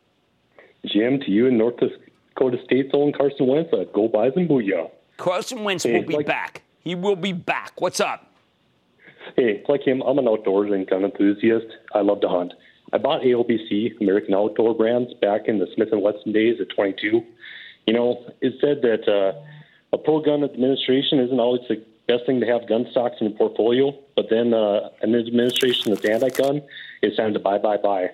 Jim, 0.87 1.21
to 1.21 1.31
you 1.31 1.47
in 1.47 1.59
North 1.59 1.77
Dakota 1.77 2.57
State, 2.65 2.91
own 2.95 3.13
Carson 3.13 3.47
Wentz. 3.47 3.71
Uh, 3.73 3.85
go 3.93 4.09
Bison 4.09 4.49
Booyah. 4.49 4.91
Carson 5.19 5.63
Wentz 5.63 5.85
hey, 5.85 5.99
will 5.99 6.07
be 6.07 6.17
like, 6.17 6.27
back. 6.27 6.63
He 6.81 6.95
will 6.95 7.17
be 7.17 7.35
back. 7.35 7.79
What's 7.81 8.01
up? 8.01 8.33
Hey, 9.37 9.63
like 9.69 9.83
him, 9.87 10.01
I'm 10.03 10.19
an 10.19 10.27
outdoors 10.27 10.73
and 10.73 10.87
gun 10.87 11.05
enthusiast. 11.05 11.67
I 11.95 12.01
love 12.01 12.23
to 12.23 12.29
hunt. 12.29 12.55
I 12.93 12.99
bought 12.99 13.23
AOBC, 13.23 14.01
American 14.01 14.35
Outdoor 14.35 14.75
Brands, 14.75 15.13
back 15.15 15.43
in 15.47 15.59
the 15.59 15.67
Smith 15.75 15.89
and 15.93 16.03
Wesson 16.03 16.33
days 16.33 16.61
at 16.61 16.69
22. 16.71 17.23
You 17.87 17.93
know, 17.93 18.25
it 18.41 18.55
said 18.61 18.83
that 18.83 19.09
uh, 19.09 19.39
a 19.93 19.99
pro 19.99 20.21
gun 20.21 20.45
administration 20.45 21.19
isn't 21.21 21.41
always 21.41 21.63
the 21.69 21.83
best 22.07 22.27
thing 22.27 22.41
to 22.41 22.47
have 22.47 22.69
gun 22.69 22.87
stocks 22.91 23.17
in 23.21 23.29
your 23.29 23.37
portfolio, 23.37 23.97
but 24.17 24.27
then 24.31 24.53
uh, 24.53 24.91
an 25.03 25.15
administration 25.15 25.93
that's 25.93 26.05
anti-gun 26.05 26.63
is 27.03 27.17
time 27.17 27.33
to 27.35 27.41
buy, 27.41 27.59
buy, 27.59 27.77
buy. 27.77 28.11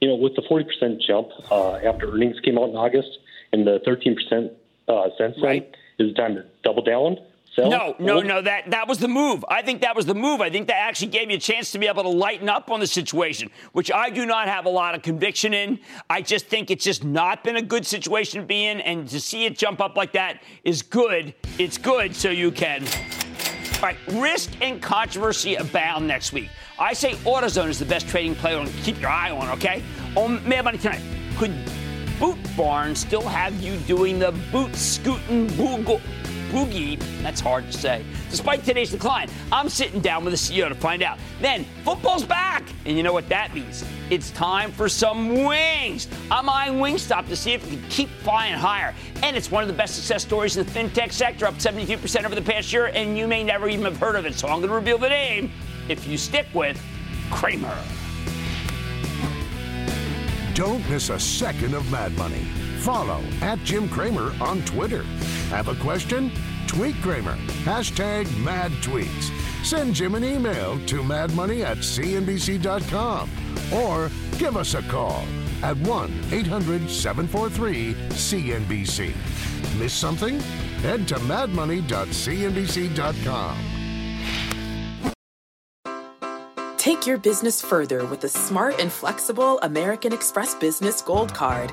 You 0.00 0.08
know, 0.08 0.16
with 0.16 0.34
the 0.34 0.42
40% 0.42 1.00
jump 1.00 1.28
uh, 1.50 1.74
after 1.76 2.12
earnings 2.12 2.38
came 2.40 2.58
out 2.58 2.70
in 2.70 2.76
August 2.76 3.18
and 3.52 3.66
the 3.66 3.80
13% 3.86 4.50
uh, 4.88 5.08
since 5.18 5.36
then, 5.36 5.44
right. 5.44 5.74
is 5.98 6.10
it 6.10 6.14
time 6.14 6.34
to 6.34 6.44
double 6.64 6.82
down? 6.82 7.18
Sell? 7.54 7.68
No, 7.68 7.94
no, 7.98 8.20
no. 8.20 8.40
That 8.40 8.70
that 8.70 8.88
was 8.88 8.98
the 8.98 9.08
move. 9.08 9.44
I 9.46 9.60
think 9.60 9.82
that 9.82 9.94
was 9.94 10.06
the 10.06 10.14
move. 10.14 10.40
I 10.40 10.48
think 10.48 10.68
that 10.68 10.76
actually 10.76 11.08
gave 11.08 11.30
you 11.30 11.36
a 11.36 11.40
chance 11.40 11.70
to 11.72 11.78
be 11.78 11.86
able 11.86 12.02
to 12.02 12.08
lighten 12.08 12.48
up 12.48 12.70
on 12.70 12.80
the 12.80 12.86
situation, 12.86 13.50
which 13.72 13.92
I 13.92 14.08
do 14.08 14.24
not 14.24 14.48
have 14.48 14.64
a 14.64 14.70
lot 14.70 14.94
of 14.94 15.02
conviction 15.02 15.52
in. 15.52 15.78
I 16.08 16.22
just 16.22 16.46
think 16.46 16.70
it's 16.70 16.84
just 16.84 17.04
not 17.04 17.44
been 17.44 17.56
a 17.56 17.62
good 17.62 17.86
situation 17.86 18.40
to 18.40 18.46
be 18.46 18.64
in, 18.66 18.80
and 18.80 19.06
to 19.10 19.20
see 19.20 19.44
it 19.44 19.58
jump 19.58 19.80
up 19.82 19.98
like 19.98 20.12
that 20.12 20.42
is 20.64 20.80
good. 20.80 21.34
It's 21.58 21.76
good, 21.76 22.16
so 22.16 22.30
you 22.30 22.50
can. 22.50 22.86
All 23.76 23.82
right, 23.82 23.98
risk 24.12 24.50
and 24.62 24.80
controversy 24.80 25.56
abound 25.56 26.06
next 26.06 26.32
week. 26.32 26.48
I 26.78 26.94
say 26.94 27.12
AutoZone 27.16 27.68
is 27.68 27.78
the 27.78 27.84
best 27.84 28.08
trading 28.08 28.34
play 28.34 28.52
to 28.64 28.70
keep 28.82 28.98
your 28.98 29.10
eye 29.10 29.30
on. 29.30 29.50
Okay, 29.50 29.82
on 30.16 30.46
Mad 30.48 30.64
Money 30.64 30.78
tonight. 30.78 31.02
Could 31.36 31.52
Boot 32.18 32.38
Barn 32.56 32.94
still 32.94 33.22
have 33.22 33.60
you 33.60 33.76
doing 33.78 34.18
the 34.18 34.32
boot 34.52 34.74
scooting 34.74 35.48
boogle? 35.48 36.00
Boogie. 36.52 37.00
That's 37.22 37.40
hard 37.40 37.64
to 37.66 37.72
say. 37.72 38.04
Despite 38.30 38.62
today's 38.62 38.90
decline, 38.90 39.28
I'm 39.50 39.70
sitting 39.70 40.00
down 40.00 40.24
with 40.24 40.34
the 40.34 40.38
CEO 40.38 40.68
to 40.68 40.74
find 40.74 41.02
out. 41.02 41.18
Then, 41.40 41.64
football's 41.82 42.24
back. 42.24 42.62
And 42.84 42.94
you 42.96 43.02
know 43.02 43.14
what 43.14 43.28
that 43.30 43.54
means? 43.54 43.84
It's 44.10 44.30
time 44.32 44.70
for 44.70 44.86
some 44.88 45.44
wings. 45.44 46.08
I'm 46.30 46.50
eyeing 46.50 46.74
Wingstop 46.74 47.26
to 47.28 47.36
see 47.36 47.52
if 47.52 47.64
it 47.66 47.70
can 47.70 47.88
keep 47.88 48.10
flying 48.22 48.54
higher. 48.54 48.94
And 49.22 49.34
it's 49.34 49.50
one 49.50 49.62
of 49.62 49.68
the 49.68 49.74
best 49.74 49.94
success 49.94 50.22
stories 50.22 50.56
in 50.58 50.66
the 50.66 50.70
fintech 50.70 51.10
sector, 51.12 51.46
up 51.46 51.54
72% 51.54 52.24
over 52.24 52.34
the 52.34 52.42
past 52.42 52.70
year, 52.70 52.86
and 52.86 53.16
you 53.16 53.26
may 53.26 53.42
never 53.42 53.68
even 53.68 53.86
have 53.86 53.96
heard 53.96 54.16
of 54.16 54.26
it. 54.26 54.34
So 54.34 54.46
I'm 54.46 54.58
going 54.58 54.68
to 54.68 54.74
reveal 54.74 54.98
the 54.98 55.08
name 55.08 55.50
if 55.88 56.06
you 56.06 56.18
stick 56.18 56.46
with 56.52 56.80
Cramer. 57.30 57.76
Don't 60.52 60.86
miss 60.90 61.08
a 61.08 61.18
second 61.18 61.72
of 61.72 61.90
Mad 61.90 62.14
Money. 62.18 62.46
Follow 62.82 63.22
at 63.42 63.60
Jim 63.60 63.88
Cramer 63.88 64.34
on 64.40 64.60
Twitter. 64.62 65.04
Have 65.50 65.68
a 65.68 65.76
question? 65.76 66.32
Tweet 66.66 66.96
Cramer. 66.96 67.36
Hashtag 67.62 68.26
mad 68.42 68.72
tweets. 68.82 69.30
Send 69.64 69.94
Jim 69.94 70.16
an 70.16 70.24
email 70.24 70.84
to 70.86 71.00
madmoney 71.02 71.62
at 71.62 71.76
cnbc.com 71.78 73.30
or 73.72 74.10
give 74.36 74.56
us 74.56 74.74
a 74.74 74.82
call 74.82 75.24
at 75.62 75.76
1 75.76 76.24
800 76.32 76.90
743 76.90 77.94
CNBC. 78.08 79.14
Miss 79.78 79.92
something? 79.92 80.40
Head 80.80 81.06
to 81.06 81.14
madmoney.cnbc.com. 81.14 83.58
Take 86.78 87.06
your 87.06 87.18
business 87.18 87.62
further 87.62 88.04
with 88.06 88.22
the 88.22 88.28
smart 88.28 88.80
and 88.80 88.90
flexible 88.90 89.60
American 89.60 90.12
Express 90.12 90.56
Business 90.56 91.00
Gold 91.00 91.32
Card 91.32 91.72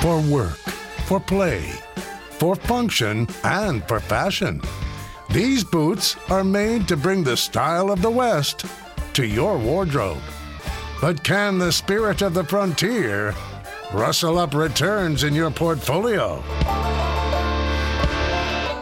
For 0.00 0.20
work, 0.20 0.58
for 1.06 1.18
play, 1.18 1.72
for 2.30 2.54
function, 2.54 3.26
and 3.42 3.86
for 3.88 3.98
fashion. 3.98 4.62
These 5.30 5.64
boots 5.64 6.16
are 6.30 6.44
made 6.44 6.86
to 6.88 6.96
bring 6.96 7.24
the 7.24 7.36
style 7.36 7.90
of 7.90 8.00
the 8.00 8.10
West 8.10 8.64
to 9.14 9.26
your 9.26 9.58
wardrobe. 9.58 10.22
But 11.00 11.24
can 11.24 11.58
the 11.58 11.72
spirit 11.72 12.22
of 12.22 12.32
the 12.32 12.44
frontier 12.44 13.34
rustle 13.92 14.38
up 14.38 14.54
returns 14.54 15.24
in 15.24 15.34
your 15.34 15.50
portfolio? 15.50 16.44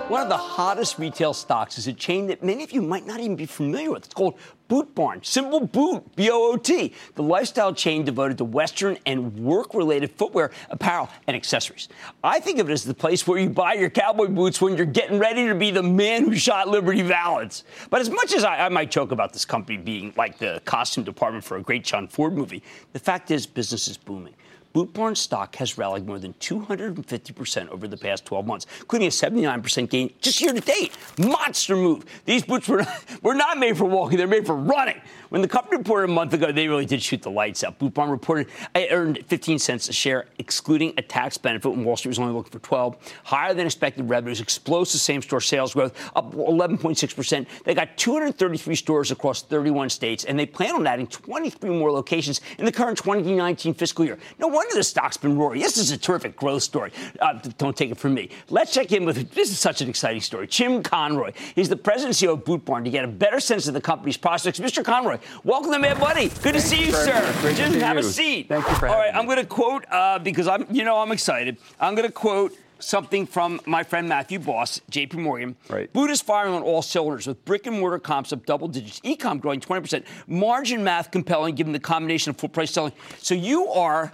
One 0.08 0.22
of 0.22 0.28
the 0.28 0.36
hottest 0.36 1.00
retail 1.00 1.34
stocks 1.34 1.78
is 1.78 1.88
a 1.88 1.92
chain 1.92 2.28
that 2.28 2.40
many 2.40 2.62
of 2.62 2.70
you 2.70 2.80
might 2.80 3.08
not 3.08 3.18
even 3.18 3.34
be 3.34 3.44
familiar 3.44 3.90
with. 3.90 4.04
It's 4.04 4.14
called 4.14 4.38
Boot 4.68 4.94
Barn, 4.94 5.20
symbol 5.24 5.58
boot, 5.58 6.14
B 6.14 6.30
O 6.30 6.52
O 6.52 6.56
T, 6.56 6.94
the 7.16 7.24
lifestyle 7.24 7.74
chain 7.74 8.04
devoted 8.04 8.38
to 8.38 8.44
Western 8.44 8.98
and 9.04 9.36
work 9.36 9.74
related 9.74 10.12
footwear, 10.12 10.52
apparel, 10.70 11.08
and 11.26 11.36
accessories. 11.36 11.88
I 12.22 12.38
think 12.38 12.60
of 12.60 12.70
it 12.70 12.72
as 12.72 12.84
the 12.84 12.94
place 12.94 13.26
where 13.26 13.40
you 13.40 13.50
buy 13.50 13.72
your 13.74 13.90
cowboy 13.90 14.28
boots 14.28 14.60
when 14.60 14.76
you're 14.76 14.86
getting 14.86 15.18
ready 15.18 15.48
to 15.48 15.56
be 15.56 15.72
the 15.72 15.82
man 15.82 16.22
who 16.24 16.36
shot 16.36 16.68
Liberty 16.68 17.02
Valance. 17.02 17.64
But 17.90 18.00
as 18.00 18.08
much 18.08 18.32
as 18.32 18.44
I, 18.44 18.66
I 18.66 18.68
might 18.68 18.92
joke 18.92 19.10
about 19.10 19.32
this 19.32 19.44
company 19.44 19.76
being 19.76 20.14
like 20.16 20.38
the 20.38 20.62
costume 20.64 21.02
department 21.02 21.42
for 21.42 21.56
a 21.56 21.62
great 21.62 21.82
John 21.82 22.06
Ford 22.06 22.32
movie, 22.32 22.62
the 22.92 23.00
fact 23.00 23.32
is 23.32 23.44
business 23.44 23.88
is 23.88 23.96
booming. 23.96 24.34
Boot 24.76 24.92
Barn 24.92 25.14
stock 25.14 25.56
has 25.56 25.78
rallied 25.78 26.06
more 26.06 26.18
than 26.18 26.34
250% 26.34 27.68
over 27.70 27.88
the 27.88 27.96
past 27.96 28.26
12 28.26 28.46
months, 28.46 28.66
including 28.80 29.08
a 29.08 29.10
79% 29.10 29.88
gain 29.88 30.12
just 30.20 30.38
year 30.42 30.52
to 30.52 30.60
date. 30.60 30.92
Monster 31.18 31.76
move. 31.76 32.04
These 32.26 32.42
boots 32.42 32.68
were 32.68 32.82
not, 32.82 33.04
were 33.22 33.34
not 33.34 33.56
made 33.56 33.78
for 33.78 33.86
walking, 33.86 34.18
they're 34.18 34.26
made 34.26 34.44
for 34.44 34.54
running. 34.54 35.00
When 35.30 35.40
the 35.40 35.48
company 35.48 35.78
reported 35.78 36.10
a 36.10 36.12
month 36.12 36.34
ago, 36.34 36.52
they 36.52 36.68
really 36.68 36.84
did 36.84 37.02
shoot 37.02 37.22
the 37.22 37.30
lights 37.30 37.64
out. 37.64 37.78
Boot 37.78 37.94
Barn 37.94 38.10
reported 38.10 38.48
it 38.74 38.88
earned 38.92 39.24
15 39.26 39.58
cents 39.58 39.88
a 39.88 39.94
share, 39.94 40.26
excluding 40.38 40.92
a 40.98 41.02
tax 41.02 41.38
benefit 41.38 41.70
when 41.70 41.82
Wall 41.82 41.96
Street 41.96 42.10
was 42.10 42.18
only 42.18 42.34
looking 42.34 42.52
for 42.52 42.58
12. 42.58 42.96
Higher 43.24 43.54
than 43.54 43.64
expected 43.64 44.08
revenues, 44.10 44.42
explosive 44.42 45.00
same 45.00 45.22
store 45.22 45.40
sales 45.40 45.72
growth, 45.72 45.98
up 46.14 46.32
11.6%. 46.34 47.46
They 47.64 47.74
got 47.74 47.96
233 47.96 48.74
stores 48.74 49.10
across 49.10 49.40
31 49.40 49.88
states, 49.88 50.24
and 50.24 50.38
they 50.38 50.46
plan 50.46 50.74
on 50.74 50.86
adding 50.86 51.06
23 51.06 51.70
more 51.70 51.90
locations 51.90 52.42
in 52.58 52.66
the 52.66 52.72
current 52.72 52.98
2019 52.98 53.72
fiscal 53.72 54.04
year. 54.04 54.18
No 54.38 54.48
wonder 54.48 54.65
the 54.74 54.82
stock's 54.82 55.16
been 55.16 55.36
roaring. 55.36 55.60
This 55.60 55.76
is 55.76 55.90
a 55.90 55.98
terrific 55.98 56.36
growth 56.36 56.62
story. 56.62 56.92
Uh, 57.20 57.38
don't 57.58 57.76
take 57.76 57.90
it 57.90 57.98
from 57.98 58.14
me. 58.14 58.30
Let's 58.48 58.72
check 58.72 58.92
in 58.92 59.04
with 59.04 59.32
this 59.32 59.50
is 59.50 59.58
such 59.58 59.80
an 59.80 59.88
exciting 59.88 60.20
story. 60.20 60.46
Jim 60.46 60.82
Conroy. 60.82 61.32
He's 61.54 61.68
the 61.68 61.76
president 61.76 62.20
and 62.20 62.30
CEO 62.30 62.34
of 62.34 62.44
Boot 62.44 62.64
Barn 62.64 62.84
to 62.84 62.90
get 62.90 63.04
a 63.04 63.08
better 63.08 63.40
sense 63.40 63.66
of 63.68 63.74
the 63.74 63.80
company's 63.80 64.16
prospects. 64.16 64.60
Mr. 64.60 64.84
Conroy, 64.84 65.18
welcome 65.44 65.72
to 65.72 65.78
Mad 65.78 65.98
Money. 65.98 66.28
Good 66.42 66.54
to 66.54 66.60
see 66.60 66.86
you, 66.86 66.92
sir. 66.92 67.34
Great 67.40 67.56
Jim, 67.56 67.72
have 67.74 67.96
you. 67.96 68.00
a 68.00 68.02
seat. 68.02 68.48
Thank 68.48 68.68
you 68.68 68.74
for 68.76 68.88
All 68.88 68.96
right, 68.96 69.12
me. 69.12 69.18
I'm 69.18 69.26
going 69.26 69.38
to 69.38 69.46
quote 69.46 69.84
uh, 69.90 70.18
because 70.18 70.46
I'm, 70.46 70.66
you 70.70 70.84
know, 70.84 70.98
I'm 70.98 71.12
excited. 71.12 71.58
I'm 71.80 71.94
going 71.94 72.06
to 72.06 72.12
quote 72.12 72.56
something 72.78 73.26
from 73.26 73.60
my 73.66 73.82
friend 73.82 74.08
Matthew 74.08 74.38
Boss, 74.38 74.80
J.P. 74.90 75.18
Morgan. 75.18 75.56
Right. 75.68 75.92
Boot 75.92 76.10
is 76.10 76.20
firing 76.20 76.54
on 76.54 76.62
all 76.62 76.82
cylinders 76.82 77.26
with 77.26 77.44
brick 77.44 77.66
and 77.66 77.78
mortar 77.78 77.98
comps 77.98 78.32
up 78.32 78.44
double 78.46 78.68
digits, 78.68 79.00
e-com 79.02 79.38
growing 79.38 79.60
20%, 79.60 80.04
margin 80.26 80.84
math 80.84 81.10
compelling 81.10 81.54
given 81.54 81.72
the 81.72 81.80
combination 81.80 82.30
of 82.30 82.36
full 82.36 82.48
price 82.48 82.70
selling. 82.70 82.92
So 83.18 83.34
you 83.34 83.68
are 83.68 84.12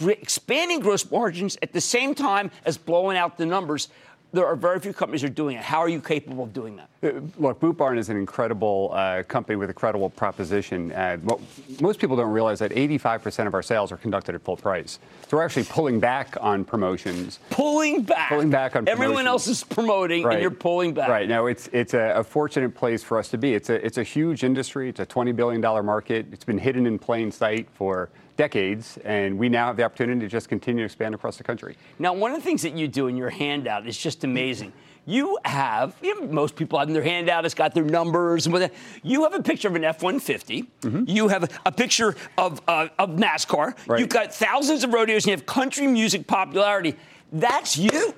expanding 0.00 0.80
gross 0.80 1.10
margins 1.10 1.56
at 1.62 1.72
the 1.72 1.80
same 1.80 2.14
time 2.14 2.50
as 2.64 2.76
blowing 2.78 3.16
out 3.16 3.36
the 3.36 3.46
numbers. 3.46 3.88
There 4.34 4.46
are 4.46 4.56
very 4.56 4.80
few 4.80 4.94
companies 4.94 5.20
that 5.20 5.30
are 5.30 5.34
doing 5.34 5.58
it. 5.58 5.62
How 5.62 5.80
are 5.80 5.90
you 5.90 6.00
capable 6.00 6.44
of 6.44 6.54
doing 6.54 6.76
that? 6.76 6.88
Uh, 7.02 7.20
Look, 7.36 7.60
Boot 7.60 7.76
Barn 7.76 7.98
is 7.98 8.08
an 8.08 8.16
incredible 8.16 8.90
uh, 8.94 9.24
company 9.24 9.56
with 9.56 9.68
a 9.68 9.74
credible 9.74 10.08
proposition. 10.08 10.90
Uh, 10.90 11.18
mo- 11.22 11.38
most 11.82 12.00
people 12.00 12.16
don't 12.16 12.30
realize 12.32 12.58
that 12.60 12.70
85% 12.70 13.46
of 13.46 13.52
our 13.52 13.62
sales 13.62 13.92
are 13.92 13.98
conducted 13.98 14.34
at 14.34 14.40
full 14.40 14.56
price. 14.56 14.98
So 15.28 15.36
we're 15.36 15.44
actually 15.44 15.64
pulling 15.64 16.00
back 16.00 16.34
on 16.40 16.64
promotions. 16.64 17.40
Pulling 17.50 18.04
back. 18.04 18.30
Pulling 18.30 18.48
back 18.48 18.74
on 18.74 18.88
Everyone 18.88 19.16
promotions. 19.24 19.28
else 19.28 19.48
is 19.48 19.64
promoting, 19.64 20.24
and 20.26 20.40
you're 20.40 20.50
pulling 20.50 20.94
back. 20.94 21.10
Right 21.10 21.28
now, 21.28 21.44
it's 21.44 21.68
it's 21.70 21.92
a, 21.92 22.14
a 22.16 22.24
fortunate 22.24 22.74
place 22.74 23.02
for 23.02 23.18
us 23.18 23.28
to 23.28 23.36
be. 23.36 23.52
It's 23.52 23.68
a 23.68 23.84
it's 23.84 23.98
a 23.98 24.02
huge 24.02 24.44
industry. 24.44 24.88
It's 24.88 25.00
a 25.00 25.04
20 25.04 25.32
billion 25.32 25.60
dollar 25.60 25.82
market. 25.82 26.24
It's 26.32 26.44
been 26.44 26.56
hidden 26.58 26.86
in 26.86 26.98
plain 26.98 27.30
sight 27.30 27.68
for 27.74 28.08
decades, 28.42 28.98
and 29.04 29.38
we 29.38 29.48
now 29.48 29.68
have 29.68 29.76
the 29.76 29.84
opportunity 29.84 30.18
to 30.20 30.26
just 30.28 30.48
continue 30.48 30.80
to 30.82 30.86
expand 30.86 31.14
across 31.14 31.36
the 31.36 31.44
country. 31.44 31.76
Now, 32.00 32.12
one 32.12 32.32
of 32.32 32.38
the 32.38 32.42
things 32.42 32.62
that 32.62 32.72
you 32.76 32.88
do 32.88 33.06
in 33.06 33.16
your 33.16 33.30
handout 33.30 33.86
is 33.86 33.96
just 33.96 34.24
amazing. 34.24 34.72
You 35.06 35.38
have, 35.44 35.94
you 36.02 36.20
know, 36.20 36.26
most 36.26 36.56
people 36.56 36.76
have 36.80 36.88
in 36.88 36.94
their 36.94 37.04
handout, 37.04 37.44
it's 37.44 37.54
got 37.54 37.72
their 37.72 37.84
numbers 37.84 38.46
and 38.46 38.52
whatever. 38.52 38.74
You 39.04 39.22
have 39.22 39.34
a 39.34 39.42
picture 39.42 39.68
of 39.68 39.76
an 39.76 39.84
F 39.84 40.02
150. 40.02 40.68
You 41.06 41.28
have 41.28 41.44
a, 41.44 41.48
a 41.66 41.70
picture 41.72 42.16
of, 42.36 42.60
uh, 42.66 42.88
of 42.98 43.10
NASCAR. 43.10 43.76
Right. 43.86 44.00
You've 44.00 44.08
got 44.08 44.34
thousands 44.34 44.82
of 44.82 44.92
rodeos 44.92 45.22
and 45.24 45.30
you 45.30 45.36
have 45.36 45.46
country 45.46 45.86
music 45.86 46.26
popularity. 46.26 46.96
That's 47.32 47.76
you. 47.76 48.12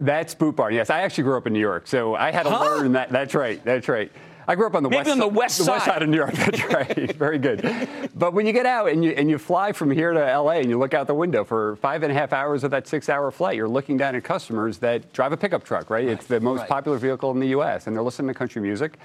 That's 0.00 0.34
Boot 0.34 0.56
Barn. 0.56 0.74
Yes, 0.74 0.90
I 0.90 1.02
actually 1.02 1.24
grew 1.24 1.36
up 1.36 1.46
in 1.46 1.52
New 1.52 1.60
York, 1.60 1.86
so 1.86 2.16
I 2.16 2.32
had 2.32 2.44
to 2.44 2.50
Huh? 2.50 2.64
learn 2.64 2.92
that. 2.92 3.10
That's 3.10 3.34
right. 3.34 3.62
That's 3.64 3.86
right. 3.88 4.10
I 4.48 4.54
grew 4.54 4.66
up 4.66 4.74
on 4.74 4.82
the 4.82 4.88
west 4.88 5.10
on 5.10 5.18
the 5.18 5.28
west 5.28 5.58
the 5.58 5.70
west 5.70 5.84
side. 5.84 5.92
side 5.92 6.02
of 6.02 6.08
New 6.08 6.16
York. 6.16 6.32
That's 6.32 6.64
right. 6.72 7.12
Very 7.16 7.38
good. 7.38 7.88
But 8.14 8.32
when 8.32 8.46
you 8.46 8.52
get 8.52 8.66
out 8.66 8.88
and 8.88 9.04
you 9.04 9.12
and 9.12 9.30
you 9.30 9.38
fly 9.38 9.72
from 9.72 9.90
here 9.90 10.12
to 10.12 10.38
LA 10.38 10.52
and 10.52 10.68
you 10.68 10.78
look 10.78 10.94
out 10.94 11.06
the 11.06 11.14
window 11.14 11.44
for 11.44 11.76
five 11.76 12.02
and 12.02 12.10
a 12.10 12.14
half 12.14 12.32
hours 12.32 12.64
of 12.64 12.70
that 12.72 12.88
six-hour 12.88 13.30
flight, 13.30 13.56
you're 13.56 13.68
looking 13.68 13.96
down 13.96 14.14
at 14.14 14.24
customers 14.24 14.78
that 14.78 15.12
drive 15.12 15.32
a 15.32 15.36
pickup 15.36 15.64
truck. 15.64 15.90
Right. 15.90 16.06
It's 16.06 16.26
the 16.26 16.40
most 16.40 16.60
right. 16.60 16.68
popular 16.68 16.98
vehicle 16.98 17.30
in 17.30 17.40
the 17.40 17.48
U.S. 17.48 17.86
and 17.86 17.94
they're 17.94 18.02
listening 18.02 18.28
to 18.28 18.34
country 18.34 18.62
music. 18.62 18.98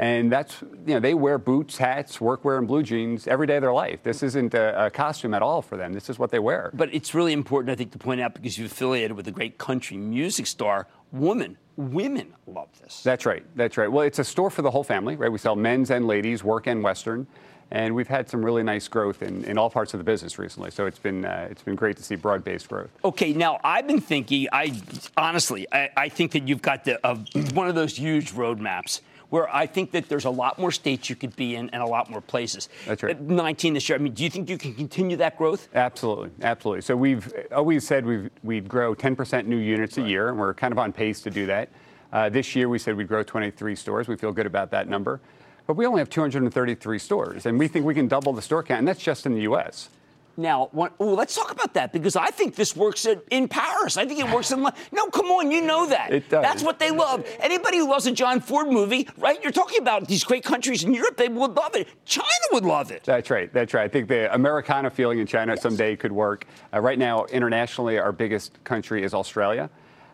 And 0.00 0.30
that's, 0.30 0.62
you 0.86 0.94
know, 0.94 1.00
they 1.00 1.14
wear 1.14 1.38
boots, 1.38 1.76
hats, 1.76 2.18
workwear, 2.18 2.58
and 2.58 2.68
blue 2.68 2.84
jeans 2.84 3.26
every 3.26 3.48
day 3.48 3.56
of 3.56 3.62
their 3.62 3.72
life. 3.72 4.04
This 4.04 4.22
isn't 4.22 4.54
a, 4.54 4.86
a 4.86 4.90
costume 4.90 5.34
at 5.34 5.42
all 5.42 5.60
for 5.60 5.76
them. 5.76 5.92
This 5.92 6.08
is 6.08 6.20
what 6.20 6.30
they 6.30 6.38
wear. 6.38 6.70
But 6.72 6.94
it's 6.94 7.14
really 7.14 7.32
important, 7.32 7.70
I 7.70 7.74
think, 7.74 7.90
to 7.92 7.98
point 7.98 8.20
out 8.20 8.32
because 8.32 8.56
you're 8.56 8.68
affiliated 8.68 9.16
with 9.16 9.26
a 9.26 9.32
great 9.32 9.58
country 9.58 9.96
music 9.96 10.46
star, 10.46 10.86
woman. 11.10 11.56
Women 11.76 12.34
love 12.46 12.68
this. 12.80 13.02
That's 13.02 13.26
right. 13.26 13.44
That's 13.56 13.76
right. 13.76 13.90
Well, 13.90 14.04
it's 14.04 14.20
a 14.20 14.24
store 14.24 14.50
for 14.50 14.62
the 14.62 14.70
whole 14.70 14.84
family, 14.84 15.16
right? 15.16 15.30
We 15.30 15.38
sell 15.38 15.56
men's 15.56 15.90
and 15.90 16.06
ladies, 16.06 16.44
work 16.44 16.68
and 16.68 16.82
Western, 16.82 17.26
and 17.70 17.94
we've 17.94 18.08
had 18.08 18.28
some 18.28 18.44
really 18.44 18.62
nice 18.62 18.88
growth 18.88 19.22
in, 19.22 19.44
in 19.44 19.58
all 19.58 19.70
parts 19.70 19.94
of 19.94 19.98
the 19.98 20.04
business 20.04 20.38
recently. 20.38 20.70
So 20.70 20.86
it's 20.86 20.98
been 20.98 21.24
uh, 21.24 21.48
it's 21.50 21.62
been 21.62 21.76
great 21.76 21.96
to 21.98 22.02
see 22.02 22.16
broad-based 22.16 22.68
growth. 22.68 22.90
Okay, 23.04 23.32
now 23.32 23.60
I've 23.62 23.86
been 23.86 24.00
thinking. 24.00 24.48
I 24.52 24.80
honestly, 25.16 25.66
I, 25.70 25.90
I 25.96 26.08
think 26.08 26.32
that 26.32 26.48
you've 26.48 26.62
got 26.62 26.84
the, 26.84 27.04
uh, 27.06 27.16
one 27.52 27.68
of 27.68 27.74
those 27.74 27.96
huge 27.96 28.32
roadmaps 28.32 29.00
where 29.30 29.54
I 29.54 29.66
think 29.66 29.90
that 29.92 30.08
there's 30.08 30.24
a 30.24 30.30
lot 30.30 30.58
more 30.58 30.72
states 30.72 31.10
you 31.10 31.16
could 31.16 31.36
be 31.36 31.56
in 31.56 31.70
and 31.70 31.82
a 31.82 31.86
lot 31.86 32.10
more 32.10 32.20
places. 32.20 32.68
That's 32.86 33.02
right. 33.02 33.16
Uh, 33.16 33.20
19 33.20 33.74
this 33.74 33.88
year. 33.88 33.98
I 33.98 34.00
mean, 34.00 34.14
do 34.14 34.24
you 34.24 34.30
think 34.30 34.48
you 34.48 34.58
can 34.58 34.74
continue 34.74 35.16
that 35.18 35.36
growth? 35.36 35.68
Absolutely, 35.74 36.30
absolutely. 36.42 36.82
So 36.82 36.96
we've 36.96 37.32
always 37.52 37.86
said 37.86 38.06
we've, 38.06 38.30
we'd 38.42 38.68
grow 38.68 38.94
10% 38.94 39.46
new 39.46 39.56
units 39.56 39.98
a 39.98 40.02
year, 40.02 40.28
and 40.30 40.38
we're 40.38 40.54
kind 40.54 40.72
of 40.72 40.78
on 40.78 40.92
pace 40.92 41.20
to 41.22 41.30
do 41.30 41.46
that. 41.46 41.68
Uh, 42.12 42.28
this 42.28 42.56
year 42.56 42.68
we 42.68 42.78
said 42.78 42.96
we'd 42.96 43.08
grow 43.08 43.22
23 43.22 43.76
stores. 43.76 44.08
We 44.08 44.16
feel 44.16 44.32
good 44.32 44.46
about 44.46 44.70
that 44.70 44.88
number. 44.88 45.20
But 45.66 45.76
we 45.76 45.84
only 45.84 45.98
have 45.98 46.08
233 46.08 46.98
stores, 46.98 47.44
and 47.44 47.58
we 47.58 47.68
think 47.68 47.84
we 47.84 47.94
can 47.94 48.08
double 48.08 48.32
the 48.32 48.40
store 48.40 48.62
count, 48.62 48.78
and 48.78 48.88
that's 48.88 49.02
just 49.02 49.26
in 49.26 49.34
the 49.34 49.42
U.S. 49.42 49.90
Now, 50.38 50.68
one, 50.70 50.92
oh, 51.00 51.14
let's 51.14 51.34
talk 51.34 51.50
about 51.50 51.74
that 51.74 51.92
because 51.92 52.14
I 52.14 52.28
think 52.28 52.54
this 52.54 52.76
works 52.76 53.06
in, 53.06 53.20
in 53.28 53.48
Paris. 53.48 53.96
I 53.96 54.06
think 54.06 54.20
it 54.20 54.32
works 54.32 54.52
in. 54.52 54.64
No, 54.92 55.08
come 55.08 55.26
on, 55.26 55.50
you 55.50 55.60
know 55.60 55.86
that. 55.88 56.12
It 56.12 56.28
does. 56.28 56.42
That's 56.42 56.62
what 56.62 56.78
they 56.78 56.92
love. 56.92 57.26
Anybody 57.40 57.78
who 57.78 57.90
loves 57.90 58.06
a 58.06 58.12
John 58.12 58.40
Ford 58.40 58.68
movie, 58.68 59.08
right? 59.18 59.42
You're 59.42 59.52
talking 59.52 59.80
about 59.80 60.06
these 60.06 60.22
great 60.22 60.44
countries 60.44 60.84
in 60.84 60.94
Europe. 60.94 61.16
They 61.16 61.28
would 61.28 61.54
love 61.54 61.74
it. 61.74 61.88
China 62.04 62.28
would 62.52 62.64
love 62.64 62.92
it. 62.92 63.02
That's 63.02 63.30
right. 63.30 63.52
That's 63.52 63.74
right. 63.74 63.84
I 63.84 63.88
think 63.88 64.08
the 64.08 64.32
Americana 64.32 64.90
feeling 64.90 65.18
in 65.18 65.26
China 65.26 65.56
someday 65.56 65.96
could 65.96 66.12
work. 66.12 66.46
Uh, 66.72 66.80
right 66.80 66.98
now, 66.98 67.24
internationally, 67.26 67.98
our 67.98 68.12
biggest 68.12 68.62
country 68.62 69.02
is 69.02 69.14
Australia. 69.14 69.68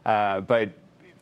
Uh, 0.07 0.41
but 0.41 0.71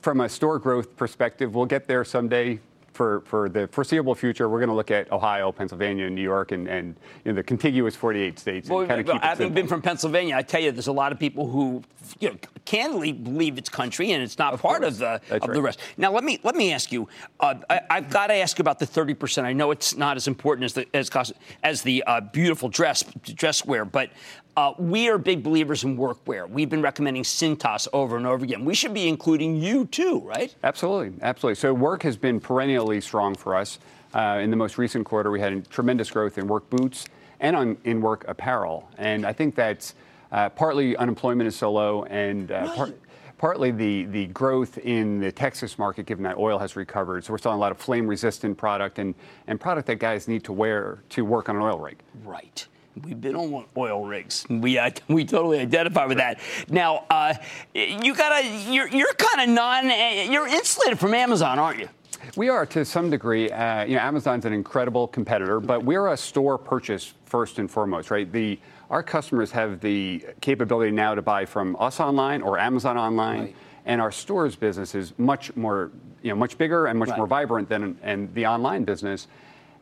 from 0.00 0.20
a 0.20 0.28
store 0.28 0.60
growth 0.60 0.96
perspective, 0.96 1.56
we'll 1.56 1.66
get 1.66 1.88
there 1.88 2.04
someday. 2.04 2.60
For, 2.92 3.22
for 3.22 3.48
the 3.48 3.66
foreseeable 3.68 4.14
future, 4.14 4.48
we're 4.50 4.58
going 4.58 4.68
to 4.68 4.74
look 4.74 4.90
at 4.90 5.10
Ohio, 5.10 5.50
Pennsylvania, 5.50 6.10
New 6.10 6.20
York, 6.22 6.52
and, 6.52 6.68
and 6.68 6.94
you 7.24 7.32
know, 7.32 7.36
the 7.36 7.42
contiguous 7.42 7.96
48 7.96 8.38
states, 8.38 8.68
and 8.68 8.76
Well, 8.76 8.86
kind 8.86 9.00
of 9.00 9.06
keep 9.06 9.16
it 9.16 9.22
having 9.22 9.46
simple. 9.46 9.54
been 9.54 9.66
from 9.66 9.80
Pennsylvania, 9.80 10.36
I 10.36 10.42
tell 10.42 10.60
you, 10.60 10.72
there's 10.72 10.88
a 10.88 10.92
lot 10.92 11.10
of 11.10 11.18
people 11.18 11.48
who, 11.48 11.82
you 12.20 12.28
know, 12.30 12.36
candidly 12.64 13.12
believe 13.12 13.58
it's 13.58 13.68
country 13.68 14.12
and 14.12 14.22
it's 14.22 14.38
not 14.38 14.58
part 14.60 14.82
course. 14.82 14.94
of 14.94 14.98
the 14.98 15.20
That's 15.28 15.46
of 15.46 15.54
the 15.54 15.62
rest. 15.62 15.80
Now, 15.96 16.12
let 16.12 16.24
me 16.24 16.38
let 16.42 16.54
me 16.54 16.72
ask 16.72 16.92
you. 16.92 17.08
Uh, 17.40 17.54
I, 17.68 17.80
I've 17.90 18.10
got 18.10 18.28
to 18.28 18.34
ask 18.34 18.58
about 18.58 18.78
the 18.78 18.86
30 18.86 19.14
percent. 19.14 19.46
I 19.46 19.52
know 19.52 19.70
it's 19.70 19.96
not 19.96 20.16
as 20.16 20.28
important 20.28 20.64
as 20.64 20.72
the 20.74 20.86
as, 20.94 21.10
cost, 21.10 21.32
as 21.62 21.82
the 21.82 22.02
uh, 22.06 22.20
beautiful 22.20 22.68
dress 22.68 23.04
dress 23.22 23.64
wear, 23.64 23.84
but. 23.84 24.10
Uh, 24.54 24.74
we 24.76 25.08
are 25.08 25.16
big 25.16 25.42
believers 25.42 25.82
in 25.82 25.96
workwear. 25.96 26.46
We've 26.46 26.68
been 26.68 26.82
recommending 26.82 27.22
Cintas 27.22 27.88
over 27.94 28.18
and 28.18 28.26
over 28.26 28.44
again. 28.44 28.66
We 28.66 28.74
should 28.74 28.92
be 28.92 29.08
including 29.08 29.56
you 29.56 29.86
too, 29.86 30.18
right? 30.18 30.54
Absolutely, 30.62 31.18
absolutely. 31.22 31.54
So 31.54 31.72
work 31.72 32.02
has 32.02 32.18
been 32.18 32.38
perennially 32.38 33.00
strong 33.00 33.34
for 33.34 33.56
us. 33.56 33.78
Uh, 34.12 34.40
in 34.42 34.50
the 34.50 34.56
most 34.56 34.76
recent 34.76 35.06
quarter, 35.06 35.30
we 35.30 35.40
had 35.40 35.70
tremendous 35.70 36.10
growth 36.10 36.36
in 36.36 36.48
work 36.48 36.68
boots 36.68 37.06
and 37.40 37.56
on, 37.56 37.78
in 37.84 38.02
work 38.02 38.26
apparel, 38.28 38.90
and 38.98 39.24
I 39.24 39.32
think 39.32 39.54
that's 39.54 39.94
uh, 40.32 40.48
partly 40.48 40.96
unemployment 40.96 41.46
is 41.46 41.54
so 41.54 41.70
low, 41.70 42.04
and 42.04 42.50
uh, 42.50 42.74
par- 42.74 42.94
partly 43.38 43.70
the 43.70 44.04
the 44.04 44.26
growth 44.28 44.78
in 44.78 45.20
the 45.20 45.30
Texas 45.30 45.78
market, 45.78 46.06
given 46.06 46.24
that 46.24 46.38
oil 46.38 46.58
has 46.58 46.74
recovered. 46.74 47.24
So 47.24 47.32
we're 47.32 47.38
selling 47.38 47.58
a 47.58 47.60
lot 47.60 47.70
of 47.70 47.78
flame-resistant 47.78 48.56
product 48.56 48.98
and 48.98 49.14
and 49.46 49.60
product 49.60 49.86
that 49.88 49.96
guys 49.96 50.28
need 50.28 50.42
to 50.44 50.52
wear 50.52 51.02
to 51.10 51.24
work 51.24 51.48
on 51.48 51.56
an 51.56 51.62
oil 51.62 51.78
rig. 51.78 51.98
Right. 52.24 52.66
We've 53.04 53.20
been 53.20 53.36
on 53.36 53.64
oil 53.76 54.04
rigs. 54.04 54.46
We 54.48 54.78
uh, 54.78 54.90
we 55.08 55.24
totally 55.24 55.60
identify 55.60 56.06
with 56.06 56.18
that. 56.18 56.40
Now, 56.68 57.04
uh, 57.10 57.34
you 57.74 58.14
gotta 58.14 58.46
you're 58.70 58.88
you're 58.88 59.14
kind 59.14 59.48
of 59.48 59.54
non 59.54 59.86
you're 60.30 60.46
insulated 60.46 60.98
from 60.98 61.14
Amazon, 61.14 61.58
aren't 61.58 61.78
you? 61.78 61.88
We 62.36 62.48
are 62.48 62.64
to 62.66 62.84
some 62.84 63.10
degree. 63.10 63.50
Uh, 63.50 63.84
you 63.84 63.96
know, 63.96 64.02
Amazon's 64.02 64.44
an 64.44 64.52
incredible 64.52 65.08
competitor, 65.08 65.58
but 65.60 65.84
we're 65.84 66.08
a 66.08 66.16
store 66.16 66.56
purchase 66.56 67.14
first 67.24 67.58
and 67.58 67.70
foremost, 67.70 68.10
right? 68.10 68.30
The 68.30 68.58
our 68.92 69.02
customers 69.02 69.50
have 69.50 69.80
the 69.80 70.22
capability 70.42 70.90
now 70.92 71.14
to 71.14 71.22
buy 71.22 71.46
from 71.46 71.74
us 71.80 71.98
online 71.98 72.42
or 72.42 72.58
Amazon 72.58 72.98
online, 72.98 73.40
Right. 73.40 73.56
and 73.86 74.02
our 74.02 74.12
stores 74.12 74.54
business 74.54 74.94
is 74.94 75.14
much 75.18 75.56
more, 75.56 75.90
you 76.22 76.28
know, 76.28 76.36
much 76.36 76.58
bigger 76.58 76.86
and 76.86 76.98
much 76.98 77.08
Right. 77.08 77.16
more 77.16 77.26
vibrant 77.26 77.70
than 77.70 77.96
and 78.02 78.32
the 78.34 78.46
online 78.46 78.84
business. 78.84 79.28